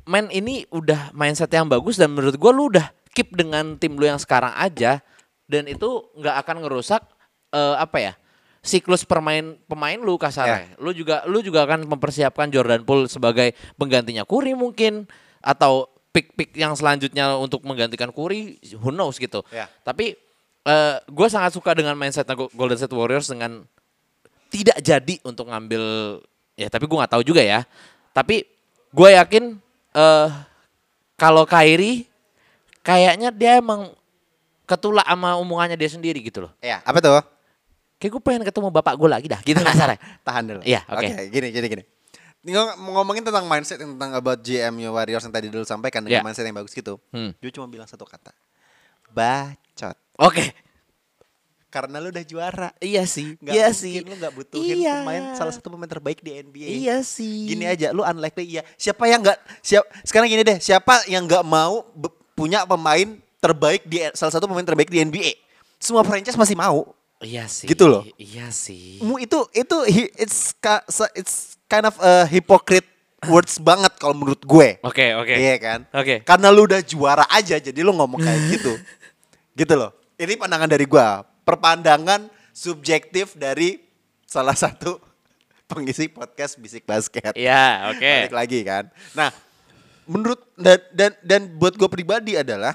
[0.05, 4.05] main ini udah mindset yang bagus dan menurut gua lu udah keep dengan tim lu
[4.07, 5.01] yang sekarang aja
[5.49, 7.03] dan itu nggak akan ngerusak
[7.57, 8.13] eh, apa ya
[8.61, 10.77] siklus permain pemain lu kasarnya.
[10.77, 15.09] Lu juga lu juga akan mempersiapkan Jordan Poole sebagai penggantinya Curry mungkin
[15.41, 19.41] atau pick-pick yang selanjutnya untuk menggantikan Curry who knows gitu.
[19.49, 19.71] Ya.
[19.83, 20.19] Tapi
[20.69, 23.65] eh gue sangat suka dengan mindset Golden State Warriors dengan
[24.53, 25.85] tidak jadi untuk ngambil
[26.59, 27.65] ya tapi gue nggak tahu juga ya.
[28.13, 28.45] Tapi
[28.93, 29.57] gue yakin
[29.97, 30.29] eh
[31.17, 32.05] kalau Kyrie
[32.83, 33.95] kayaknya dia emang
[34.69, 36.53] ketulak sama omongannya dia sendiri gitu loh.
[36.61, 37.25] Ya, apa tuh?
[37.99, 39.97] Kayak gue pengen ketemu bapak gue lagi dah gitu kasarnya.
[40.29, 40.61] Tahan dulu.
[40.63, 41.09] Iya, oke.
[41.33, 41.85] gini, gini, gini.
[42.39, 46.25] Ini ngom- ngomongin tentang mindset tentang about GM Warriors yang tadi dulu sampaikan dengan Iya.
[46.25, 47.01] mindset yang bagus gitu.
[47.11, 47.35] Hmm.
[47.41, 48.31] Gue cuma bilang satu kata.
[49.11, 49.97] Bacot.
[50.21, 50.55] Oke.
[51.69, 52.71] Karena lu udah juara.
[52.79, 53.37] Iya sih.
[53.37, 53.95] Nggak iya mungkin sih.
[54.01, 54.95] lu gak butuhin Iya.
[55.03, 56.69] pemain salah satu pemain terbaik di NBA.
[56.81, 57.45] Iya sih.
[57.45, 58.63] Gini aja, lu unlikely iya.
[58.75, 61.85] Siapa yang nggak siap sekarang gini deh, siapa yang nggak mau
[62.33, 65.33] punya pemain terbaik di salah satu pemain terbaik di NBA?
[65.79, 66.95] Semua franchise masih mau.
[67.19, 67.67] Iya sih.
[67.67, 68.07] Gitu loh.
[68.15, 69.03] Iya sih.
[69.03, 69.77] Mu itu itu
[70.19, 70.55] it's
[71.15, 72.87] it's kind of a hypocrite
[73.27, 74.79] words banget kalau menurut gue.
[74.87, 75.35] Oke, oke.
[75.35, 75.81] Iya kan?
[75.91, 76.23] Oke.
[76.23, 78.73] Karena lu udah juara aja jadi lu ngomong kayak gitu.
[79.59, 79.91] gitu loh.
[80.19, 83.79] Ini pandangan dari gua, perpandangan subjektif dari
[84.27, 84.99] salah satu
[85.71, 87.35] pengisi podcast Bisik Basket.
[87.39, 88.31] Iya, oke.
[88.31, 88.85] Balik lagi kan.
[89.15, 89.31] Nah,
[90.11, 92.75] menurut dan dan, dan buat gue pribadi adalah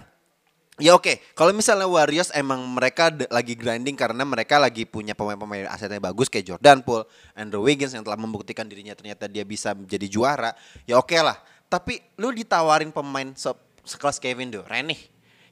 [0.82, 6.02] ya oke, kalau misalnya Warriors emang mereka lagi grinding karena mereka lagi punya pemain-pemain asetnya
[6.02, 7.06] bagus kayak Jordan Poole,
[7.38, 10.52] Andrew Wiggins yang telah membuktikan dirinya ternyata dia bisa menjadi juara,
[10.90, 11.38] ya oke lah.
[11.70, 15.02] Tapi lu ditawarin pemain se- sekelas Kevin Durant nih,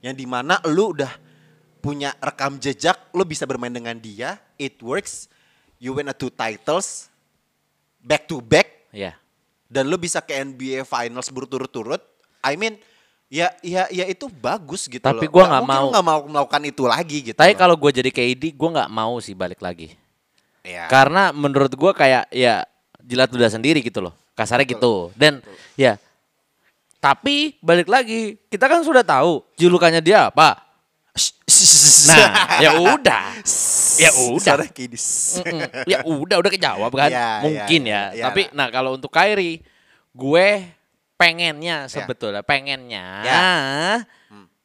[0.01, 1.09] yang di mana lu udah
[1.81, 5.25] punya rekam jejak, lu bisa bermain dengan dia, it works,
[5.81, 7.09] you win a two titles,
[8.01, 9.17] back to back, Iya.
[9.65, 12.01] dan lu bisa ke NBA Finals berturut-turut,
[12.41, 12.77] I mean
[13.31, 15.87] ya ya ya itu bagus gitu Tapi gua nggak mau.
[15.87, 17.37] nggak mau melakukan itu lagi gitu.
[17.39, 19.95] Tapi kalau gue jadi KD, gue nggak mau sih balik lagi.
[20.67, 20.91] ya.
[20.91, 22.67] Karena menurut gue kayak ya
[22.99, 24.11] jilat ludah sendiri gitu loh.
[24.35, 25.15] Kasarnya gitu.
[25.15, 25.39] Dan
[25.79, 25.95] ya
[27.01, 30.69] tapi balik lagi, kita kan sudah tahu julukannya dia apa.
[32.07, 33.25] Nah, ya udah.
[33.99, 34.55] Ya udah.
[35.89, 38.53] Ya udah udah kejawab kan Ya, mungkin ya, ya, ya, ya tapi lah.
[38.55, 39.65] nah kalau untuk Kyrie
[40.15, 40.47] gue
[41.21, 43.41] pengennya sebetulnya pengennya Ya.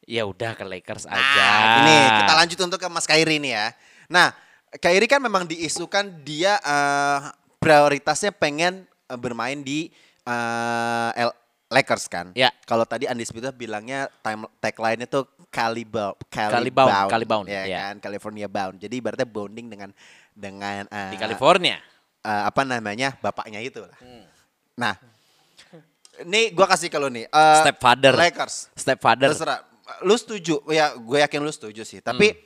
[0.06, 1.46] ya udah ke Lakers Nah, aja
[1.82, 3.66] ini kita lanjut untuk ke Mas Kairi nih ya.
[4.06, 4.30] Nah,
[4.78, 7.18] Kairi kan memang diisukan dia eh,
[7.58, 9.90] prioritasnya pengen eh, bermain di
[10.22, 11.36] eh, L-
[11.66, 12.30] Lakers kan.
[12.38, 12.54] Ya.
[12.62, 17.78] Kalau tadi Undisputed bilangnya time tagline-nya tuh Calibound, Calibound, Calibound, ya ya.
[17.90, 18.78] kan, California bound.
[18.78, 19.90] Jadi ibaratnya bonding dengan
[20.30, 21.82] dengan eh, di California
[22.22, 23.98] eh, apa namanya bapaknya itu lah.
[23.98, 24.22] Hmm.
[24.78, 24.94] Nah,
[26.24, 28.14] ini gua kasih kalau nih eh, Stepfather.
[28.16, 28.72] Lakers.
[28.72, 29.60] stepfather Terserah.
[30.02, 30.58] Lu setuju?
[30.70, 32.02] Ya, gue yakin lu setuju sih.
[32.02, 32.42] Tapi Hmm.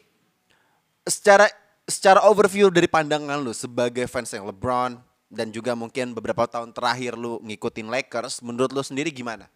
[1.09, 1.47] secara
[1.89, 5.01] secara overview dari pandangan lu sebagai fans yang LeBron
[5.33, 9.49] dan juga mungkin beberapa tahun terakhir lu ngikutin Lakers, menurut lu sendiri gimana?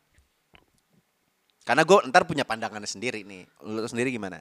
[1.65, 3.45] Karena gue ntar punya pandangannya sendiri nih.
[3.65, 4.41] Lu sendiri gimana?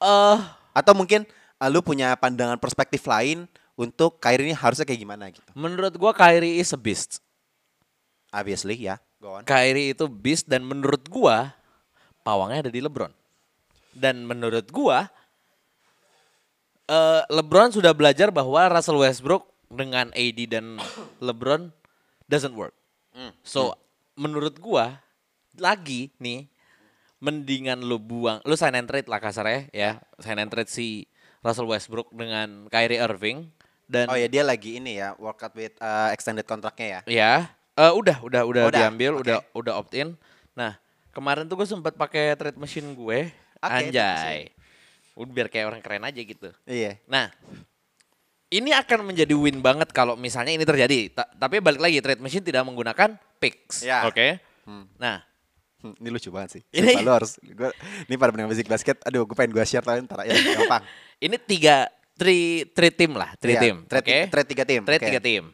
[0.00, 0.38] eh
[0.74, 1.26] Atau mungkin
[1.58, 5.44] uh, lu punya pandangan perspektif lain untuk Kyrie ini harusnya kayak gimana gitu?
[5.56, 7.24] menurut gue Kyrie is a beast
[8.30, 8.98] Obviously ya.
[9.20, 9.44] Go on.
[9.44, 11.52] Kyrie itu beast dan menurut gua
[12.24, 13.12] pawangnya ada di LeBron.
[13.92, 15.10] Dan menurut gua
[16.88, 20.78] eh, LeBron sudah belajar bahwa Russell Westbrook dengan AD dan
[21.26, 21.70] LeBron
[22.30, 22.74] doesn't work.
[23.44, 23.76] So
[24.16, 25.02] menurut gua
[25.58, 26.48] lagi nih
[27.20, 31.04] mendingan lu buang, lu sign and trade lah kasarnya ya, sign and trade si
[31.44, 33.52] Russell Westbrook dengan Kyrie Irving
[33.90, 37.00] dan Oh ya dia lagi ini ya, workout with uh, extended kontraknya ya.
[37.04, 37.34] Ya,
[37.80, 39.22] eh, udah, udah, udah Udah, diambil, oke.
[39.22, 40.08] udah, udah opt in.
[40.52, 40.76] Nah,
[41.10, 44.40] kemarin tuh gue sempat pakai trade machine gue, trade anjay.
[45.14, 46.52] Udah biar kayak orang keren aja gitu.
[46.64, 47.00] Iya.
[47.04, 47.32] Nah,
[48.50, 51.12] ini akan menjadi win banget kalau misalnya ini terjadi.
[51.12, 54.04] Ta- tapi balik lagi, trade machine tidak menggunakan picks, Ya.
[54.04, 54.38] oke?
[54.96, 55.22] Nah,
[55.80, 56.62] Hmm, ini lucu banget sih.
[56.76, 57.72] Ini- Sumpah, lu harus gua,
[58.04, 59.00] ini pada pendengar musik basket.
[59.00, 60.84] Aduh, gue pengen gue share tapi ntar ya gampang.
[61.24, 61.88] ini tiga,
[62.20, 64.18] three, three tim lah, three tim, trade- oke?
[64.28, 65.08] trade tiga tim, Trade oke.
[65.08, 65.44] tiga tim.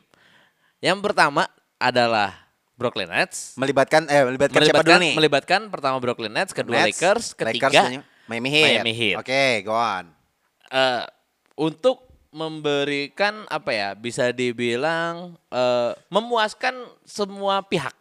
[0.82, 1.46] Yang pertama
[1.76, 2.34] adalah
[2.76, 3.56] Brooklyn Nets.
[3.56, 5.14] Melibatkan eh melibatkan, siapa dulu melibatkan, nih?
[5.16, 8.66] melibatkan pertama Brooklyn Nets, kedua Nets, Lakers, ketiga dan Miami Heat.
[8.80, 9.16] Miami Heat.
[9.20, 10.12] Oke, go on.
[10.72, 11.02] eh,
[11.56, 12.04] untuk
[12.36, 16.74] memberikan apa ya bisa dibilang eh, memuaskan
[17.08, 17.96] semua pihak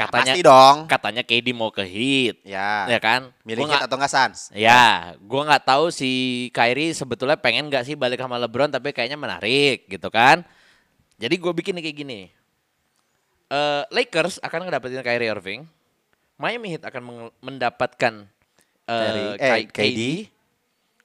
[0.00, 0.76] Ya, Katanya pasti dong.
[0.88, 2.40] Katanya KD mau ke Heat.
[2.46, 2.88] Ya.
[2.88, 3.36] Ya kan?
[3.44, 4.48] Milih Heat atau nggak Suns?
[4.56, 9.20] Ya, gua nggak tahu si Kyrie sebetulnya pengen nggak sih balik sama LeBron tapi kayaknya
[9.20, 10.40] menarik gitu kan.
[11.20, 12.32] Jadi gue bikin kayak gini.
[13.50, 15.60] Eh, Lakers akan ngedapetin Kyrie Irving.
[16.38, 17.02] Miami Heat akan
[17.42, 18.24] mendapatkan
[18.86, 19.74] eh, Kyrie- eh, KD.
[19.74, 20.00] KD.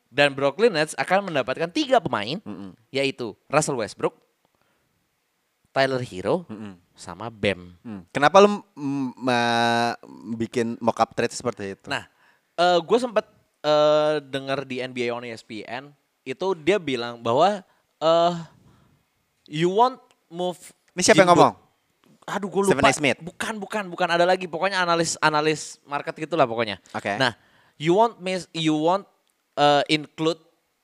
[0.08, 2.40] Dan Brooklyn Nets akan mendapatkan tiga pemain,
[2.88, 4.16] yaitu Russell Westbrook,
[5.76, 6.48] Tyler Hero,
[6.96, 7.76] sama Bam.
[7.84, 8.08] Hmm.
[8.16, 9.12] Kenapa lu mm,
[10.40, 11.92] bikin mock up trade seperti itu?
[11.92, 12.08] Nah,
[12.56, 13.28] eh gue sempat
[13.60, 15.92] eh dengar di NBA on ESPN
[16.24, 17.60] itu dia bilang bahwa
[18.00, 18.34] eh
[19.52, 20.00] you want
[20.32, 20.56] move.
[20.96, 21.65] Ini siapa yang Jimbo- ngomong?
[22.26, 22.82] Aduh, gue lupa.
[22.82, 22.94] Stephen A.
[22.94, 23.20] Smith?
[23.22, 24.08] Bukan, bukan, bukan.
[24.10, 24.50] Ada lagi.
[24.50, 26.82] Pokoknya analis analis market gitulah pokoknya.
[26.92, 27.14] Oke.
[27.16, 27.38] Nah,
[27.78, 29.06] you want miss, you want
[29.54, 30.42] eh, include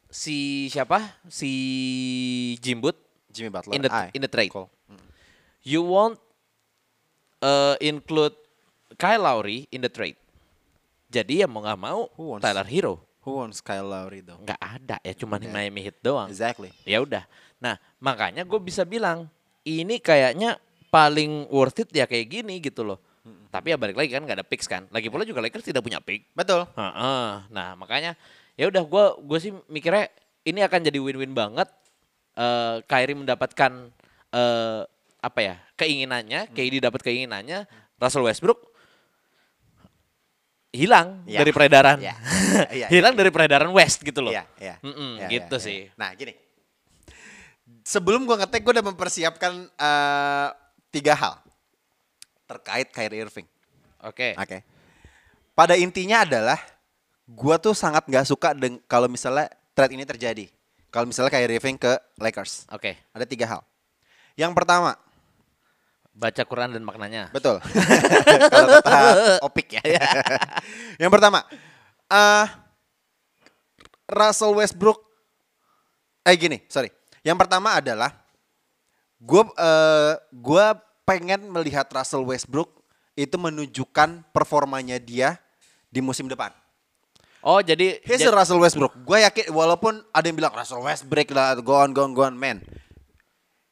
[0.07, 1.01] si siapa?
[1.25, 1.49] Si
[2.61, 2.93] Jimbut
[3.31, 3.73] Jimmy Butler.
[3.73, 4.53] in the in the trade.
[4.53, 4.69] Cool.
[5.61, 6.17] You won't
[7.39, 8.33] uh, include
[8.97, 10.17] Kyle Lowry in the trade.
[11.07, 14.39] Jadi ya mau nggak mau Who wants- Tyler Hero Who wants Kyle Lowry though?
[14.41, 15.49] nggak ada ya cuma Okay.
[15.49, 16.25] Miami Heat doang.
[16.27, 16.71] Exactly.
[16.81, 17.27] Ya udah.
[17.59, 19.29] Nah makanya gue bisa bilang
[19.61, 20.57] ini kayaknya
[20.91, 22.99] paling worth it ya kayak gini gitu loh.
[23.51, 24.85] Tapi ya balik lagi kan nggak ada picks kan.
[24.91, 26.27] Lagi pula juga Lakers tidak punya pick.
[26.35, 26.67] Betul.
[26.75, 27.27] Heeh.
[27.49, 28.13] Nah makanya
[28.59, 30.11] ya udah gue gue sih mikirnya
[30.43, 31.71] ini akan jadi win-win banget.
[32.35, 33.71] Eh Kyrie mendapatkan
[34.31, 34.81] eh
[35.21, 37.69] apa ya keinginannya, KD dapat keinginannya,
[38.01, 38.71] Russell Westbrook
[40.71, 41.43] hilang Ya.
[41.43, 42.15] dari peredaran, Ya.
[42.77, 44.31] Iya, hilang dari peredaran West gitu loh.
[44.31, 44.75] Iya, iya.
[44.79, 45.79] Mm-mm, Iya, gitu iya, sih.
[45.99, 46.31] Nah, gini.
[47.83, 50.47] Sebelum gua ngetek, gua udah mempersiapkan eh,
[50.91, 51.39] tiga hal
[52.45, 53.47] terkait Kyrie Irving.
[54.03, 54.35] Oke.
[54.35, 54.61] Oke.
[55.55, 56.59] Pada intinya adalah
[57.23, 58.51] gua tuh sangat nggak suka
[58.85, 60.45] kalau misalnya trade ini terjadi.
[60.91, 62.67] Kalau misalnya Kyrie Irving ke Lakers.
[62.75, 62.99] Oke.
[63.15, 63.61] Ada tiga hal.
[64.35, 64.99] Yang pertama,
[66.11, 67.31] Baca Quran dan maknanya.
[67.31, 67.63] betul.
[68.51, 69.79] kalau kata Opik ya.
[71.01, 71.47] Yang pertama,
[72.11, 72.47] eh
[74.11, 74.99] Russell Westbrook
[76.27, 76.91] eh gini, sorry.
[77.23, 78.20] Yang pertama adalah
[79.21, 82.81] gue eh gua pengen melihat Russell Westbrook
[83.13, 85.37] itu menunjukkan performanya dia
[85.93, 86.49] di musim depan.
[87.41, 88.93] Oh jadi Here's jadi- the Russell Westbrook.
[89.01, 92.37] Gue yakin walaupun ada yang bilang Russell Westbrook lah, go on, go on, go on,
[92.37, 92.61] man.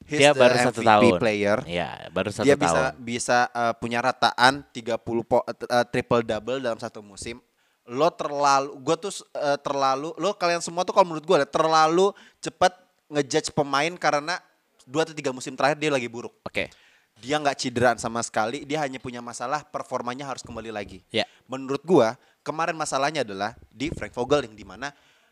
[0.10, 1.22] He's dia the baru satu MVP tahun.
[1.22, 1.58] player.
[1.70, 2.93] Iya, baru satu dia bisa tahun.
[2.97, 7.38] bisa uh, punya rataan 30 po, uh, triple double dalam satu musim.
[7.86, 12.10] Lo terlalu gue tuh uh, terlalu lo kalian semua tuh kalau menurut gue terlalu
[12.41, 12.74] cepat
[13.06, 14.41] ngejudge pemain karena
[14.90, 16.34] dua atau tiga musim terakhir dia lagi buruk.
[16.42, 16.74] Oke.
[17.20, 21.06] Dia nggak cederaan sama sekali, dia hanya punya masalah performanya harus kembali lagi.
[21.12, 21.28] Ya.
[21.46, 24.90] Menurut gua kemarin masalahnya adalah di Frank Vogel yang di mana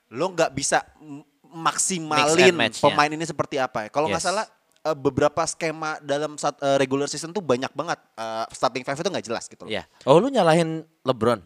[0.08, 0.84] lo nggak bisa
[1.47, 3.89] maksimalin pemain ini seperti apa ya.
[3.89, 4.30] Kalau nggak Yes.
[4.30, 4.45] salah
[4.84, 9.08] eh, beberapa skema dalam sat- eh, regular season tuh banyak banget Eh, starting five itu
[9.08, 9.72] nggak jelas gitu loh.
[9.72, 9.88] Iya.
[10.03, 11.39] Oh lu nyalahin LeBron?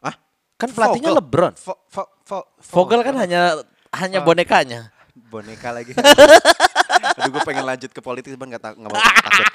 [0.00, 0.14] Hah?
[0.56, 1.20] Kan pelatihnya Vogel.
[1.22, 1.52] LeBron.
[1.60, 3.62] Vo- vo- vo- Vogel kan hanya
[3.94, 4.90] hanya bonekanya.
[5.30, 5.94] boneka lagi.
[7.24, 9.48] Aduh gue pengen lanjut ke politik cuman nggak ta- nggak mau takut.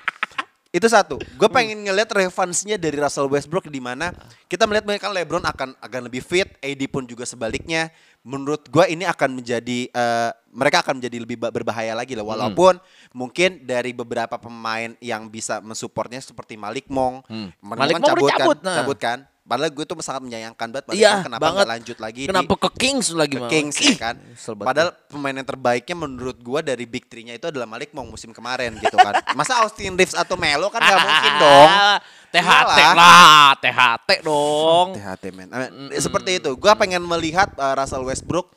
[0.70, 1.18] Itu satu.
[1.34, 4.14] Gue pengen ngeliat relevansinya dari Russell Westbrook di mana
[4.46, 7.90] kita melihat kan LeBron akan akan lebih fit, AD pun juga sebaliknya.
[8.22, 12.22] Menurut gue ini akan menjadi eh, mereka akan menjadi lebih ba- berbahaya lagi lah.
[12.24, 12.78] Walaupun
[13.12, 17.26] mungkin dari beberapa pemain yang bisa mensupportnya seperti Malik Monk,
[17.60, 18.78] Malik kan cabut, cabut, kan, nah.
[18.78, 19.20] cabut kan.
[19.50, 21.58] Padahal gue tuh sangat menyayangkan banget Iya, kenapa banget.
[21.58, 23.48] nggak lanjut lagi di- Kenapa ke Kings lagi ke?
[23.50, 24.16] Kings ya kan.
[24.62, 28.78] Padahal pemain yang terbaiknya menurut gua dari Big Three-nya itu adalah Malik Monk musim kemarin
[28.78, 29.18] gitu kan.
[29.40, 31.70] Masa Austin Reeves atau Melo kan gak mungkin dong.
[32.38, 34.88] THT lah, THT dong.
[34.94, 35.50] THT men.
[35.50, 36.54] Mean, Seperti itu.
[36.54, 38.54] Gua pengen melihat uh, Russell Westbrook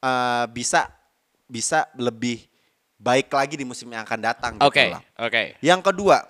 [0.00, 0.88] uh, bisa
[1.44, 2.40] bisa lebih
[2.96, 5.02] baik lagi di musim yang akan datang gitu Oke, lah.
[5.20, 5.60] oke.
[5.60, 6.24] Yang kedua,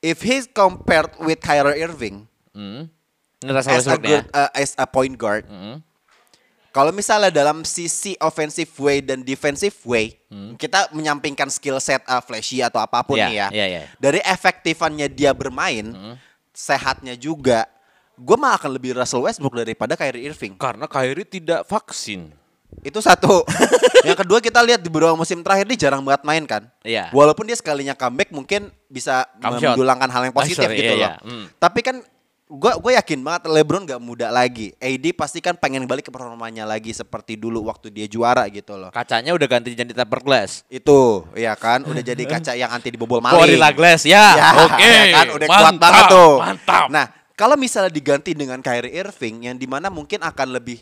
[0.00, 2.26] if he's compared with Kyrie Irving
[2.56, 2.88] Hmm.
[3.36, 5.84] Ini Russell as a good uh, as a point guard, Hmm.
[6.72, 10.12] Kalau misalnya dalam sisi offensive way dan defensive way,
[10.56, 13.48] kita menyampingkan skill set uh, flashy atau apa pun Iya, nih ya.
[13.48, 13.80] iya, iya.
[13.96, 15.88] Dari efektifannya dia bermain,
[16.52, 17.64] sehatnya juga,
[18.14, 20.60] gue mah akan lebih Russell Westbrook daripada Kyrie Irving.
[20.60, 22.28] Karena Kyrie tidak vaksin.
[22.84, 23.40] Itu satu.
[24.04, 26.68] Yang kedua kita lihat di beberapa musim terakhir dia jarang banget main kan.
[26.84, 27.08] Iya.
[27.08, 29.72] Walaupun dia sekalinya comeback mungkin bisa Come shot.
[29.72, 31.00] mendulangan hal yang Oh, positif sorry, gitu iya, loh.
[31.00, 31.12] iya.
[31.24, 31.44] Hmm.
[31.56, 31.96] Tapi kan
[32.46, 34.70] gue gue yakin banget LeBron gak muda lagi.
[34.78, 38.94] AD pasti kan pengen balik ke performanya lagi seperti dulu waktu dia juara gitu loh.
[38.94, 40.62] Kacanya udah ganti jadi tempered glass.
[40.70, 43.34] Itu, ya kan, udah jadi kaca yang anti dibobol maling.
[43.34, 44.38] Gorilla Glass ya.
[44.38, 44.86] Ya, Oke.
[44.86, 46.32] ya kan, udah kuat Mantap, banget tuh.
[46.38, 46.86] Mantap.
[46.86, 50.78] Nah, kalau misalnya diganti dengan Kyrie Irving yang di mana mungkin akan lebih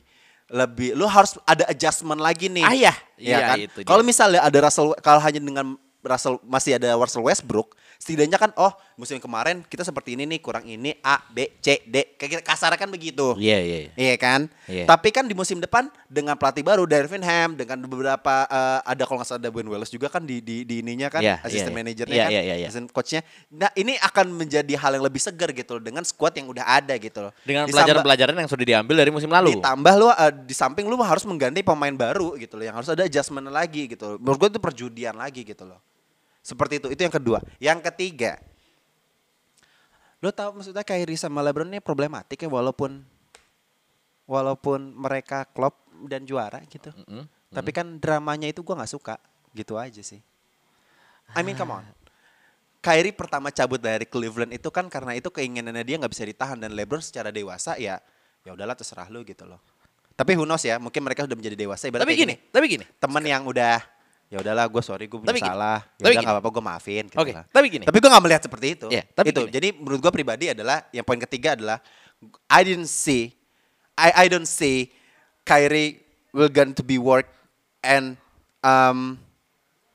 [0.53, 2.65] lebih lu harus ada adjustment lagi nih.
[2.69, 2.93] Ah, iya.
[3.17, 3.57] Ya Iya, kan?
[3.89, 7.73] Kalau misalnya ada Russell kalau hanya dengan Russell masih ada Russell Westbrook,
[8.05, 8.69] setidaknya kan oh
[9.01, 12.21] musim kemarin kita seperti ini nih, kurang ini A, B, C, D.
[12.21, 13.33] Kayak kita kasarnya kan begitu.
[13.41, 13.93] Iya, iya, iya.
[13.97, 14.41] Iya kan?
[14.69, 14.85] Iya.
[14.85, 19.25] Tapi kan di musim depan dengan pelatih baru Darvin Ham dengan beberapa eh, ada kalau
[19.25, 21.79] nggak salah ada Ben Wallace juga kan di di, di ininya kan Iya, asisten iya.
[21.81, 22.67] manajernya Iya, kan, iya, iya, iya.
[22.69, 23.25] asisten coachnya.
[23.49, 27.01] Nah ini akan menjadi hal yang lebih segar gitu loh dengan squad yang udah ada
[27.01, 27.33] gitu loh.
[27.41, 29.57] Dengan pelajaran-pelajaran yang sudah diambil dari musim lalu.
[29.57, 33.09] Ditambah lu eh, di samping lu harus mengganti pemain baru gitu loh yang harus ada
[33.09, 34.17] adjustment lagi gitu loh.
[34.21, 35.81] Menurut gue itu perjudian lagi gitu loh.
[36.45, 36.93] Seperti itu.
[36.93, 37.41] Itu yang kedua.
[37.57, 38.37] Yang ketiga.
[40.21, 43.01] Lu tahu maksudnya Kyrie sama LeBron ini problematik ya walaupun
[44.29, 46.93] walaupun mereka klop dan juara gitu.
[46.93, 47.25] Mm-mm.
[47.49, 49.17] Tapi kan dramanya itu gua nggak suka.
[49.57, 50.21] Gitu aja sih.
[51.33, 51.85] I mean come on.
[52.85, 56.77] Kyrie pertama cabut dari Cleveland itu kan karena itu keinginannya dia nggak bisa ditahan dan
[56.77, 57.97] LeBron secara dewasa ya
[58.45, 59.61] ya udahlah terserah lu gitu loh.
[60.15, 61.91] Tapi who knows ya, mungkin mereka sudah menjadi dewasa.
[61.91, 62.85] Tapi kayak gini, tapi gini.
[63.03, 63.83] temen yang udah
[64.33, 65.79] ya udahlah gue sorry gue punya Tapi salah.
[65.99, 67.05] Ya tapi udah nggak apa-apa gue maafin.
[67.07, 67.45] Gitu Oke, lah.
[67.49, 67.85] tapi gini.
[67.87, 68.87] Tapi gue nggak melihat seperti itu.
[68.91, 69.41] Iya, tapi itu.
[69.47, 69.53] gini.
[69.53, 71.79] Jadi menurut gue pribadi adalah yang poin ketiga adalah
[72.49, 73.37] I didn't see
[73.95, 74.91] I I don't see
[75.47, 76.03] Kyrie
[76.35, 77.31] will going to be work
[77.85, 78.18] and
[78.64, 79.20] um,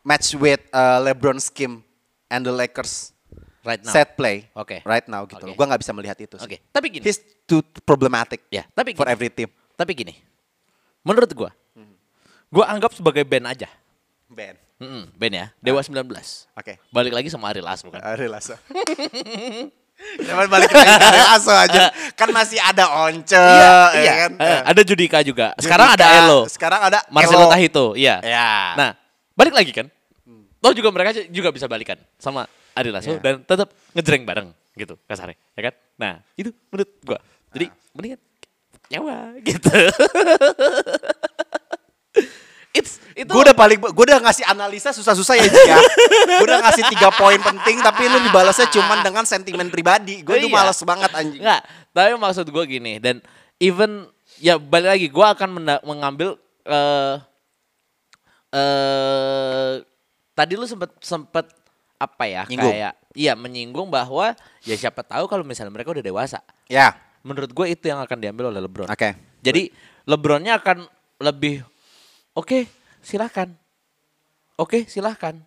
[0.05, 1.83] match with uh, LeBron scheme
[2.31, 3.11] and the Lakers
[3.59, 3.91] Right now.
[3.91, 4.79] set play Oke.
[4.87, 5.51] right now gitu.
[5.51, 5.57] Oke.
[5.57, 6.39] Gue nggak bisa melihat itu.
[6.39, 6.47] sih.
[6.47, 7.03] Oke, tapi gini.
[7.03, 9.13] He's too problematic Ya, tapi for gini.
[9.19, 9.51] every team.
[9.75, 10.15] Tapi gini.
[11.03, 11.51] Menurut gua,
[12.47, 13.67] gua anggap sebagai band aja.
[14.29, 14.55] Ben.
[14.79, 16.05] Mm-mm, band ya, Dewa 19.
[16.53, 16.77] Oke.
[16.93, 17.99] Balik lagi sama Ari Lasso kan.
[17.99, 18.53] Ari Lasso.
[20.23, 21.83] Jangan balik lagi ke Ari Lasso aja.
[22.15, 24.13] Kan masih ada Once, ya iya.
[24.23, 24.31] kan?
[24.69, 25.51] Ada Judika juga.
[25.59, 26.39] Sekarang ada Judika, Elo.
[26.47, 27.51] Sekarang ada Marcelo Elo.
[27.51, 28.23] Tahito, iya.
[28.23, 28.77] Ya.
[28.79, 28.89] Nah,
[29.35, 29.89] balik lagi kan.
[30.59, 32.45] Toh juga mereka juga bisa balikan sama
[32.77, 33.19] Ari Lasso Iya.
[33.19, 35.73] dan tetap ngejreng bareng gitu kasarnya, ya kan?
[35.99, 37.19] Nah, itu menurut gua.
[37.51, 38.19] Jadi mendingan
[38.87, 39.67] nyawa gitu.
[42.69, 45.77] It's itu Gue udah paling, gue udah ngasih analisa susah-susah ya Ji, ya.
[46.37, 50.21] gue udah ngasih tiga poin penting, tapi lu dibalasnya cuman dengan sentimen pribadi.
[50.21, 50.55] Gue tuh Iya.
[50.55, 51.41] males banget anjing.
[51.41, 53.25] Enggak, tapi maksud gue gini dan
[53.57, 54.05] even
[54.37, 55.49] ya balik lagi gue akan
[55.81, 57.15] mengambil eh
[58.49, 59.71] eh
[60.33, 61.45] tadi lu sempet sempet
[61.99, 62.71] apa ya Nyinggung.
[62.71, 64.31] kayak iya menyinggung bahwa
[64.63, 66.39] ya siapa tahu kalau misalnya mereka udah dewasa.
[66.69, 68.87] Ya, Menurut gue itu yang akan diambil oleh LeBron.
[68.87, 69.09] oke.
[69.41, 69.67] Jadi
[70.05, 70.87] LeBronnya akan
[71.19, 71.65] lebih
[72.33, 72.65] oke
[72.99, 73.49] silahkan,
[74.55, 75.37] oke silahkan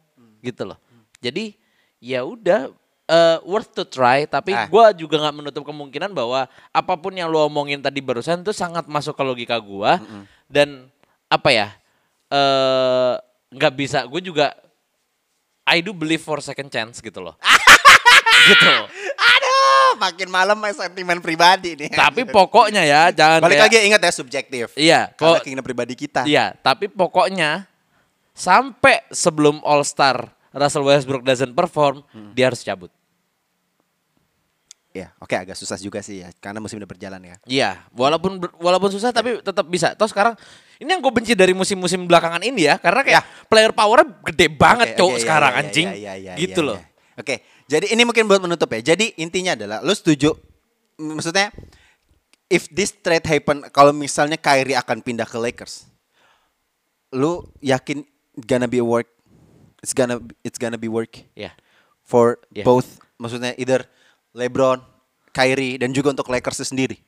[0.43, 0.79] gitu loh.
[1.23, 1.55] Jadi
[2.03, 2.71] ya udah
[3.07, 4.25] eh, worth to try.
[4.25, 4.67] Tapi Ah.
[4.67, 8.89] gua juga nggak menutup kemungkinan bahwa apa pun yang lu omongin tadi barusan itu sangat
[8.89, 10.01] masuk ke logika gua
[10.49, 10.89] dan
[11.29, 11.69] apa ya
[12.29, 13.15] eh
[13.53, 14.09] nggak bisa.
[14.09, 14.57] Gue juga
[15.63, 17.37] I do believe for second chance gitu loh.
[18.45, 18.73] Gitu.
[19.15, 21.91] Aduh, makin malam main sentimen pribadi nih.
[21.91, 24.67] Tapi pokoknya ya jangan balik kayak- lagi ingat ya subjektif.
[24.75, 26.25] Iya, kok- keinginan pribadi kita.
[26.25, 27.67] Iya, tapi pokoknya
[28.33, 32.33] sampai sebelum All Star Russell Westbrook doesn't perform, Hmm.
[32.33, 32.93] dia harus cabut.
[34.93, 37.37] Iya, oke agak susah juga sih ya, karena musim udah berjalan ya.
[37.47, 39.97] Iya, walaupun walaupun susah tapi tetap bisa.
[39.97, 40.37] Toh sekarang
[40.77, 43.47] ini yang gue benci dari musim-musim belakangan ini ya, karena kayak Ya.
[43.49, 46.69] player powernya gede banget Oke, cowok oke, iya, sekarang iya, anjing, iya, iya, gitu iya,
[46.69, 46.77] loh.
[46.77, 46.87] iya.
[47.13, 47.35] Oke,
[47.73, 48.93] jadi ini mungkin buat menutup ya.
[48.93, 50.37] Jadi intinya adalah, lu setuju?
[51.01, 51.49] Maksudnya,
[52.47, 55.89] if this trade happen, kalau misalnya Kyrie akan pindah ke Lakers,
[57.11, 58.05] lu yakin
[58.45, 59.09] gonna be work?
[59.81, 61.51] It's gonna it's gonna be work Ya,
[62.05, 62.63] for Yeah.
[62.63, 63.03] both.
[63.19, 63.83] Maksudnya either
[64.31, 64.79] LeBron,
[65.33, 67.01] Kyrie, dan juga untuk Lakers sendiri.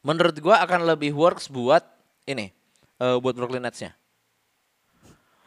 [0.00, 1.80] menurut gua akan lebih works buat
[2.24, 2.52] ini,
[3.00, 3.96] eh, buat Brooklyn Nets-nya.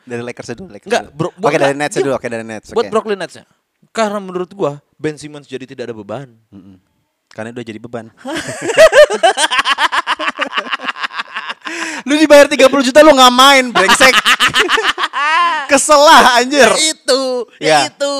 [0.02, 0.72] Dari Lakers dulu.
[0.74, 2.12] Lakers Enggak, bro, Oke buat- dari Nets dulu.
[2.18, 2.74] Oke dari Nets.
[2.74, 2.92] Buat oke.
[2.96, 3.46] Brooklyn Nets-nya.
[3.90, 6.34] Karena menurut gua Ben Simmons jadi tidak ada beban.
[6.50, 6.78] Mm-mm.
[7.28, 8.10] Karena udah jadi beban.
[12.08, 14.16] lu dibayar 30 juta lu nggak main brengsek.
[15.70, 16.72] Kesel lah anjir.
[16.80, 17.22] itu,
[17.60, 17.84] Ya.
[17.84, 18.16] ya itu.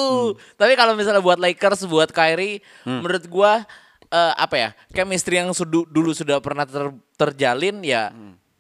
[0.54, 3.64] Tapi kalau misalnya buat Lakers, buat Kyrie, menurut gua
[4.06, 4.70] eh, apa ya?
[4.92, 8.12] Chemistry yang sudu- dulu sudah pernah ter- terjalin ya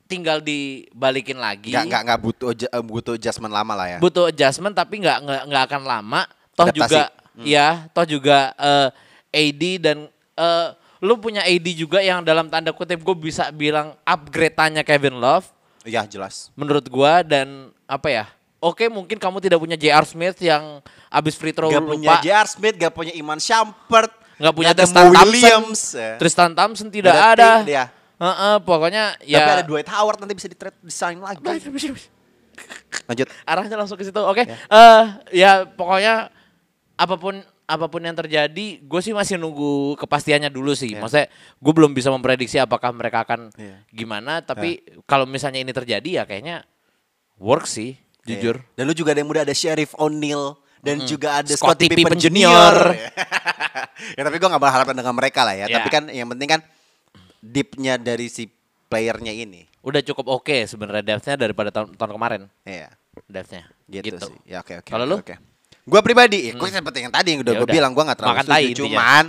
[0.08, 1.76] tinggal dibalikin lagi.
[1.76, 4.00] Gak, gak, gak butuh eh, butuh adjustment lama lah ya.
[4.00, 6.22] Butuh adjustment tapi nggak nggak nggak akan lama.
[6.58, 6.89] Toh Adaptasi.
[6.89, 7.01] juga
[7.39, 8.89] ya, toh juga eh,
[9.32, 9.97] AD dan
[10.34, 15.45] eh, lu punya AD juga yang dalam tanda kutip gue bisa bilang upgrade-nya Kevin Love
[15.84, 16.49] Iya jelas.
[16.51, 18.26] menurut gua dan apa ya?
[18.58, 21.93] Oke, mungkin kamu tidak punya JR Smith yang abis free throw Gak lupa.
[21.93, 22.47] punya J.R.
[22.49, 24.10] Smith, gak punya Iman Shumpert.
[24.38, 25.22] nggak punya gak ada Tristan Thompson.
[25.24, 25.82] Williams.
[25.93, 26.12] ya.
[26.18, 27.49] Tristan Thompson tidak Nggak ada.
[27.53, 27.86] T- dia.
[28.18, 29.38] Heeh, pokoknya ya.
[29.39, 31.41] Tapi ada Dwight Howard nanti bisa di trade design lagi.
[33.08, 33.28] Lanjut.
[33.45, 34.18] Arahnya langsung ke situ.
[34.20, 34.43] Oke.
[34.49, 36.34] Eh ya pokoknya
[36.98, 37.38] apa pun
[37.68, 40.95] apa pun yang terjadi, gue sih masih nunggu kepastiannya dulu sih.
[40.95, 41.04] Ya.
[41.04, 41.28] Maksudnya
[41.60, 43.84] gue belum bisa memprediksi apakah mereka akan Iya.
[43.91, 44.39] gimana.
[44.41, 46.64] Tapi kalau misalnya ini terjadi ya kayaknya
[47.38, 48.64] work sih, jujur.
[48.64, 48.74] Iya.
[48.82, 52.16] Dan lu juga ada yang muda ada Sheriff O'Neal dan juga ada Scottie Scottie Pippen
[52.16, 52.76] Pippen Junior.
[54.14, 55.66] Ya tapi gue gak berharap dengan mereka lah ya.
[55.66, 55.82] Ya.
[55.82, 56.62] Tapi kan yang penting kan
[57.41, 58.45] deepnya dari si
[58.88, 59.66] playernya ini.
[59.82, 62.41] Udah cukup oke sebenarnya depth-nya daripada tahun, tahun kemarin.
[62.62, 62.93] Iya.
[63.26, 63.64] Depth-nya.
[63.89, 64.38] Gitu, sih.
[64.45, 64.89] Ya oke oke.
[64.89, 65.18] Kalau oke, lu?
[65.20, 65.36] Oke.
[65.88, 68.36] Gue pribadi, ya, gue seperti yang tadi yang udah Ya gue bilang gue gak terlalu
[68.36, 68.60] Makan setuju.
[68.60, 68.76] tai.
[68.76, 69.26] Cuman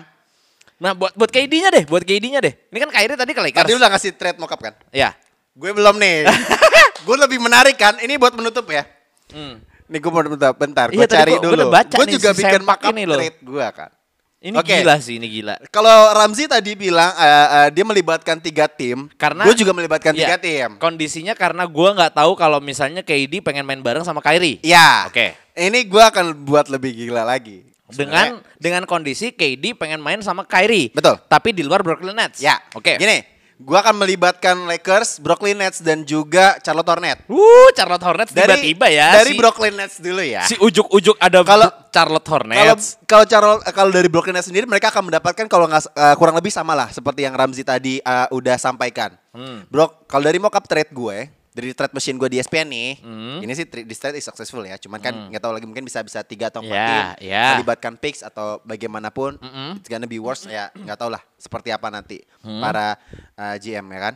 [0.79, 2.55] Nah, buat buat KD-nya deh, buat KD-nya deh.
[2.55, 3.63] Ini kan Kyrie tadi ke Lakers.
[3.63, 4.75] tadi udah ngasih trade mockup kan?
[4.91, 5.11] Ya.
[5.51, 6.23] Gue belum nih.
[7.07, 7.99] gue lebih menarik kan.
[7.99, 8.87] Ini buat menutup ya.
[9.31, 9.59] Hmm.
[9.91, 10.87] Nih gue mau bentar, bentar.
[10.89, 11.65] Gue Iya, tadi cari gua- dulu.
[11.75, 13.19] Gue juga bikin mock-up ini loh.
[13.19, 13.91] trade gue kan.
[14.39, 14.70] Ini Oke.
[14.70, 15.59] gila sih, ini gila.
[15.66, 20.30] Kalau Ramzi tadi bilang eh, eh, dia melibatkan tiga tim, Karena gue juga melibatkan Iya,
[20.30, 20.78] tiga tim.
[20.78, 24.62] Kondisinya karena gua nggak tahu kalau misalnya KD pengen main bareng sama Kyrie.
[24.62, 25.11] Iya.
[25.11, 25.34] Oke.
[25.59, 27.66] Ini gue akan buat lebih gila lagi.
[27.91, 30.95] Dengan dengan kondisi KD pengen main sama Kyrie.
[30.95, 31.18] Betul.
[31.26, 32.39] Tapi di luar Brooklyn Nets.
[32.39, 32.62] Ya.
[32.78, 32.95] Oke.
[32.95, 33.18] Gini,
[33.59, 37.27] gue akan melibatkan Lakers, Brooklyn Nets dan juga Charlotte Hornets.
[37.27, 39.19] Wuh, Charlotte Hornets tiba-tiba ya.
[39.19, 40.47] Dari si, Brooklyn Nets dulu ya.
[40.47, 43.03] si ujuk-ujuk ada Kalau- Charlotte Hornets.
[43.03, 46.55] kalau Charlotte kalau dari Brooklyn Nets sendiri mereka akan mendapatkan kalau nggak eh, kurang lebih
[46.55, 49.19] sama lah seperti yang Ramzi tadi eh, udah sampaikan.
[49.35, 49.67] Hmm.
[49.67, 51.27] Bro, kalau dari mock-up trade gue,
[51.59, 53.39] dari trade machine gue di ESPN nih, Hmm.
[53.41, 54.79] ini sih di trade is successful ya.
[54.79, 56.87] Cuman kan nggak tahu lagi mungkin bisa bisa tiga atau empat Ya,
[57.19, 57.47] tim ya.
[57.53, 59.77] melibatkan picks atau bagaimanapun, Mm-mm.
[59.77, 62.61] it's gonna be worse ya nggak tahu lah seperti apa nanti Hmm.
[62.61, 62.95] para
[63.35, 64.15] eh, GM ya kan.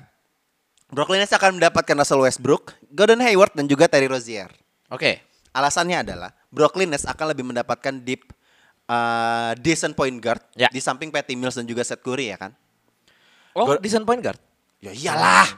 [0.89, 4.53] Brooklyn Nets akan mendapatkan Russell Westbrook, Gordon Hayward dan juga Terry Rozier.
[4.87, 5.25] Oke.
[5.51, 8.31] Alasannya adalah Brooklyn Nets akan lebih mendapatkan deep
[8.87, 10.69] uh, decent point guard Ya.
[10.69, 12.53] di samping Patty Mills dan juga Seth Curry ya kan?
[13.53, 14.37] Oh, Gua- decent point guard.
[14.81, 15.49] Ya iyalah.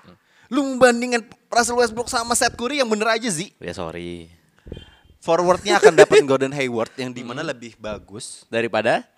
[0.52, 3.52] Lu membandingkan Russell Westbrook sama Seth Curry yang bener aja sih.
[3.62, 4.28] Ya sorry.
[5.24, 9.08] Forwardnya akan dapat Gordon Hayward yang di mana lebih bagus Daripada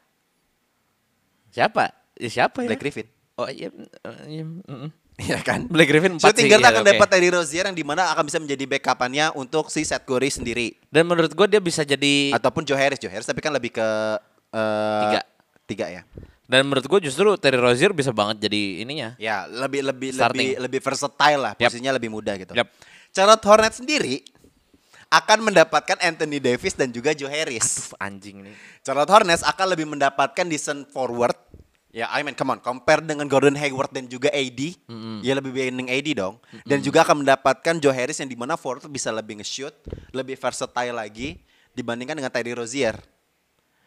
[1.50, 1.90] siapa?
[2.14, 2.68] Ya siapa ya?
[2.70, 3.06] Black Griffin.
[3.36, 3.68] Oh iya.
[3.72, 4.44] eh, iya.
[5.16, 5.64] Iya kan?
[5.72, 8.38] Black Griffin 4 Shooting guard iya, akan dapat Terry Rozier yang di mana akan bisa
[8.38, 12.76] menjadi backupannya untuk si Seth Curry sendiri Dan menurut gue dia bisa jadi ataupun Joe
[12.76, 13.00] Harris.
[13.00, 13.88] Joe Harris tapi kan lebih ke
[14.52, 15.20] uh, Tiga.
[15.66, 16.02] Tiga ya.
[16.46, 19.18] Dan menurut gue justru Terry Rozier bisa banget jadi ininya.
[19.18, 20.34] Ya, lebih lebih Starting.
[20.34, 22.54] lebih lebih versatile lah, posisinya lebih mudah gitu.
[22.54, 22.70] Yap.
[23.10, 24.22] Charlotte Hornets sendiri
[25.10, 27.90] akan mendapatkan Anthony Davis dan juga Joe Harris.
[27.94, 28.54] Aduh, anjing nih.
[28.82, 31.34] Charlotte Hornets akan lebih mendapatkan decent forward.
[31.96, 34.60] Ya, I mean, come on, compare dengan Gordon Hayward dan juga AD,
[35.24, 36.36] ya lebih banding AD dong.
[36.68, 39.72] Dan juga akan mendapatkan Joe Harris yang di mana forward bisa lebih nge-shoot,
[40.12, 41.40] lebih versatile lagi
[41.72, 43.00] dibandingkan dengan Terry Rozier.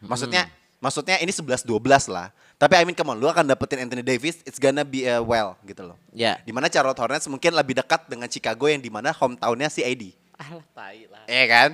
[0.02, 0.50] Maksudnya,
[0.82, 1.70] maksudnya ini 11-12
[2.10, 2.34] lah.
[2.60, 5.56] Tapi I mean, come on, lu akan dapetin Anthony Davis, it's gonna be a well
[5.64, 5.96] gitu loh.
[6.12, 6.36] Ya.
[6.44, 10.12] Di mana Charlotte Hornets mungkin lebih dekat dengan Chicago yang di mana hometownnya si AD.
[10.36, 11.24] Alah, tai lah.
[11.24, 11.70] Iya kan?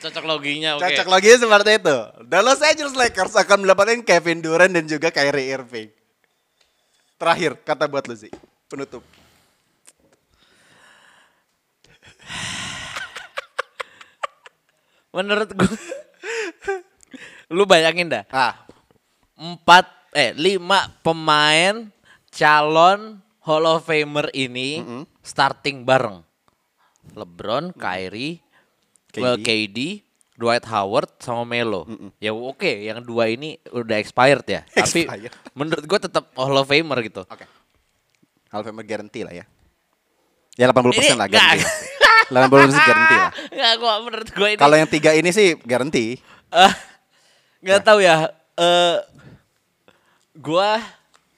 [0.00, 0.88] Cocok loginya oke.
[0.88, 1.96] Cocok lagi seperti itu.
[2.24, 5.92] Dan Los Angeles Lakers akan mendapatkan Kevin Durant dan juga Kyrie Irving.
[7.20, 8.32] Terakhir, kata buat lu sih.
[8.64, 9.04] Penutup.
[15.12, 15.68] Menurut gue
[17.56, 18.54] Lu bayangin dah Ah,
[19.36, 21.86] Empat Eh lima pemain
[22.30, 24.82] Calon Hall of Famer ini
[25.22, 26.22] Starting bareng
[27.14, 28.38] LeBron, Kyrie
[29.10, 29.22] KD.
[29.22, 29.78] KD, KD
[30.40, 31.84] Dwight Howard sama Melo.
[32.16, 34.64] Ya oke, yang dua ini udah expired ya.
[34.72, 35.32] Tapi Expired.
[35.52, 37.22] menurut gue tetap Hall of Famer gitu.
[37.28, 37.46] oke.
[38.48, 39.44] Hall of Famer guarantee lah ya.
[40.56, 41.62] Ya 80% Ini lah guarantee.
[42.30, 43.32] 80% guarantee lah.
[43.52, 46.18] Enggak gua menurut gue ini Kalau yang tiga ini sih guarantee.
[46.50, 46.72] Eh,
[47.60, 48.30] nggak tahu ya.
[48.56, 48.96] Eh,
[50.40, 50.80] gua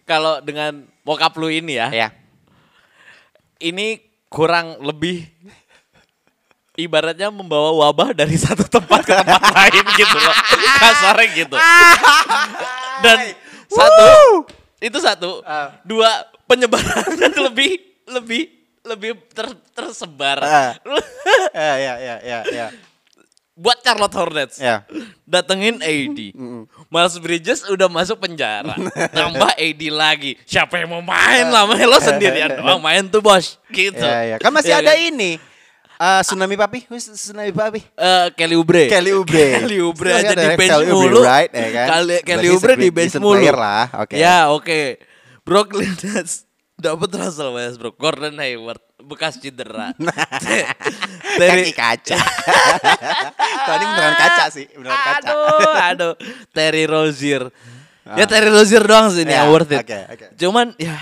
[0.03, 2.09] kalau dengan bokap lu ini ya, Ya.
[3.59, 5.27] ini kurang lebih
[6.75, 10.37] ibaratnya membawa wabah dari satu tempat ke tempat lain gitu loh.
[10.81, 11.57] Kasarnya gitu.
[13.05, 13.19] Dan
[13.69, 14.09] satu
[14.81, 15.77] itu satu, Ah.
[15.85, 16.09] dua
[16.47, 17.73] penyebarannya lebih
[18.09, 18.43] lebih
[18.83, 20.39] lebih ter- tersebar.
[20.43, 20.73] Ah.
[21.55, 22.67] Ya, ya, ya, ya, ya.
[23.63, 24.59] Buat Charlotte Hornets.
[24.59, 24.83] Ya.
[25.23, 26.19] datengin AD.
[26.93, 28.75] Miles Bridges udah masuk penjara.
[29.17, 30.35] Tambah AD lagi.
[30.43, 31.63] Siapa yang mau main lah?
[31.65, 33.63] Lo sendirian doang main tuh bos.
[33.71, 34.03] Gitu.
[34.03, 34.37] Ya, ya.
[34.43, 34.99] Kan masih Ya ada kan?
[34.99, 35.39] ini.
[36.03, 37.79] Eh, tsunami papi, Who's tsunami papi.
[37.95, 38.91] Eh, Kelly Oubre.
[38.91, 39.39] Kelly Oubre.
[39.63, 41.21] Kelly Masih aja di bench Kelly mulu.
[41.23, 41.87] right, ya kan?
[41.95, 43.39] Kelly, Kelly Oubre di bench mulu.
[43.55, 44.17] lah, oke.
[44.19, 44.99] Ya oke.
[45.47, 46.51] Brooklyn Nets
[46.83, 49.95] dapat Russell Westbrook, Gordon Hayward bekas cedera.
[51.39, 52.19] Kaki kaca.
[53.67, 55.31] Tuh, ini beneran kaca sih, beneran kaca.
[55.31, 56.13] Aduh, aduh.
[56.51, 57.47] Terry Rozier.
[58.19, 59.81] Ya Terry Rozier doang sih ini yang worth it.
[59.81, 60.27] oke, oke.
[60.35, 60.99] Cuman ya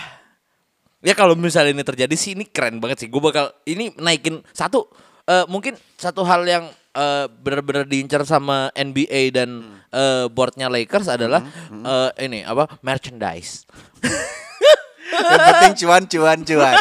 [1.01, 3.09] ya kalau misalnya ini terjadi sih ini keren banget sih.
[3.09, 4.85] Gue bakal ini naikin satu
[5.25, 9.81] eh, mungkin satu hal yang eh, benar-benar diincar sama NBA dan Hmm.
[9.91, 11.41] eh, boardnya Lakers adalah
[11.73, 13.65] eh, ini apa merchandise.
[15.11, 16.75] Yang penting cuan cuan cuan.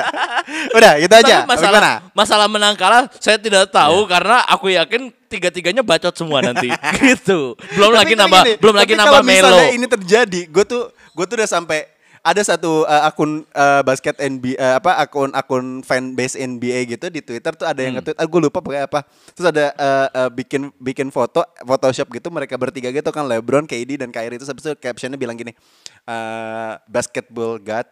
[0.76, 1.36] Udah, gitu aja.
[1.44, 1.92] Masalah Gimana?
[2.16, 6.72] masalah menang kalah saya tidak tahu karena aku yakin tiga-tiganya bacot semua nanti.
[7.06, 7.54] gitu.
[7.76, 9.58] Belum lagi Tapi kan nambah gini, belum lagi nambah Melo.
[9.70, 11.86] ini terjadi, gue tuh gue tuh udah sampai
[12.20, 17.08] ada satu uh, akun uh, basket NBA uh, apa akun akun fan base NBA gitu
[17.08, 18.04] di Twitter tuh ada yang Hmm.
[18.04, 19.00] nge-tweet, ah, gue lupa pakai apa.
[19.32, 24.04] Terus ada uh, uh, bikin bikin foto Photoshop gitu mereka bertiga gitu kan LeBron, KD
[24.04, 25.56] dan Kyrie itu habis itu captionnya bilang gini,
[26.04, 27.88] uh, basketball god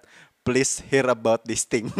[0.48, 1.92] please hear about this thing.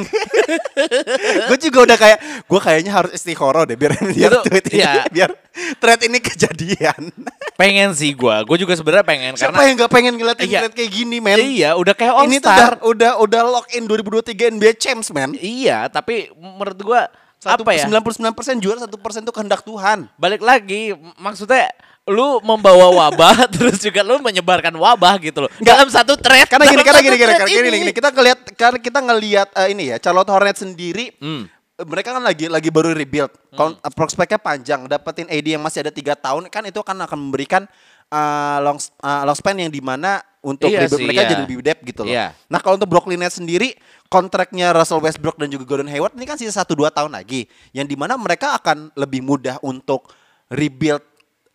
[1.53, 2.19] gue juga udah kayak
[2.49, 5.05] gue kayaknya harus istiqoroh deh biar biar Itu, tweet ini iya.
[5.13, 5.31] biar
[5.77, 7.13] thread ini kejadian.
[7.59, 8.47] Pengen sih gua.
[8.47, 10.59] Gua juga sebenarnya pengen Siapa karena yang gak pengen ngeliatin Iya.
[10.65, 11.37] thread kayak gini, men?
[11.37, 12.75] Iya, udah kayak All Ini tuh udah, Star.
[12.81, 15.35] udah udah lock in 2023 NBA Champs, man.
[15.37, 17.03] Iya, tapi menurut gua
[17.39, 17.87] Satu, apa ya?
[17.87, 20.11] 99% juara, satu persen itu kehendak Tuhan.
[20.19, 21.71] Balik lagi, maksudnya
[22.09, 25.51] lu membawa wabah terus juga lu menyebarkan wabah gitu loh.
[25.61, 25.77] Nggak.
[25.77, 26.49] Dalam satu thread.
[26.49, 27.79] Karena gini, karena satu gini, gini, karena gini, ini.
[27.85, 31.45] gini, kita ngelihat, karena kita ngelihat eh, ini ya, Charlotte Hornets sendiri, Hmm.
[31.77, 35.85] eh, mereka kan lagi lagi baru rebuild, Kon- eh, prospeknya panjang, dapetin AD yang masih
[35.85, 37.69] ada tiga tahun, kan itu kan akan memberikan
[38.09, 41.29] eh, long eh, long span yang di mana untuk Iya rebuild sih, mereka iya.
[41.29, 42.15] jadi lebih depth gitu loh.
[42.15, 42.33] Iya.
[42.49, 43.77] Nah kalau untuk Brooklyn Nets sendiri,
[44.09, 47.45] kontraknya Russell Westbrook dan juga Gordon Hayward ini kan sisa 1-2 tahun lagi,
[47.77, 50.09] yang di mana mereka akan lebih mudah untuk
[50.49, 51.05] rebuild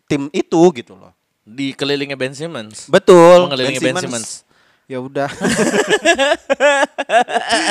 [0.05, 1.11] tim itu gitu loh.
[1.43, 2.87] Dikelilingi Ben Simmons.
[2.87, 3.47] Betul.
[3.47, 4.43] Mengelilingi Ben Simmons.
[4.83, 5.31] Ya udah.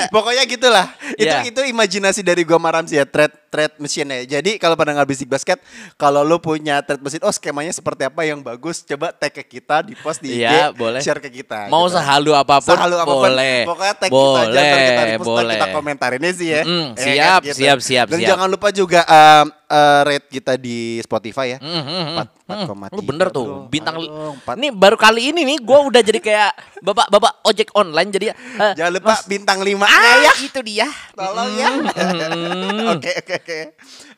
[0.08, 0.86] Pokoknya gitulah.
[1.14, 1.44] Itu Ya.
[1.44, 4.38] itu imajinasi dari gua sama Ramzi ya, thread thread mesin ya.
[4.38, 5.60] Jadi kalau pada nggak bisik basket,
[5.94, 9.84] kalau lu punya thread mesin, oh skemanya seperti apa yang bagus, coba tag ke kita
[9.84, 11.00] di post di IG, Iya, boleh.
[11.00, 11.68] share ke kita.
[11.68, 11.96] Mau gitu.
[11.96, 13.56] sehalu apa pun, Sehalu apa pun, boleh.
[13.64, 15.74] Pokoknya tag kita aja, kita Boleh, repost, ntar kita boleh.
[15.74, 16.62] komentarin ini sih ya.
[16.62, 18.28] Ya siap, kan, siap, siap, Dan siap.
[18.32, 21.58] jangan lupa juga um, uh, rate kita di Spotify ya.
[21.58, 22.08] Hmm, hmm, hmm.
[22.20, 23.58] Empat- Hmm, 4,3 Lu bener tuh, bro.
[23.72, 24.54] bintang dong, empat.
[24.60, 26.52] Ini baru kali ini nih gue udah jadi kayak
[26.84, 30.32] bapak-bapak ojek online jadi eh, Jangan lupa Mas, bintang 5 ah, ya.
[30.42, 30.86] itu dia.
[31.16, 31.68] Tolong ya.
[31.72, 32.90] Hmm.
[32.98, 33.58] Oke oke oke.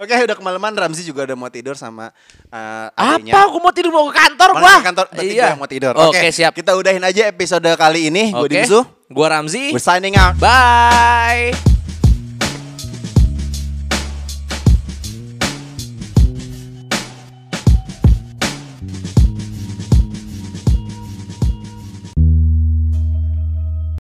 [0.03, 2.11] Oke udah kemalaman Ramzi juga udah mau tidur sama
[2.51, 3.39] uh, Apa?
[3.47, 4.75] Aku mau tidur mau ke kantor gua.
[4.83, 5.45] ke kantor berarti iya.
[5.55, 5.93] gue mau tidur.
[5.95, 6.53] Oke, siap.
[6.57, 8.35] Kita udahin aja episode kali ini.
[8.35, 8.53] Gue Oke.
[8.59, 8.83] Dimsu.
[9.13, 9.71] Gua Ramzi.
[9.71, 10.35] We're signing out.
[10.41, 11.74] Bye.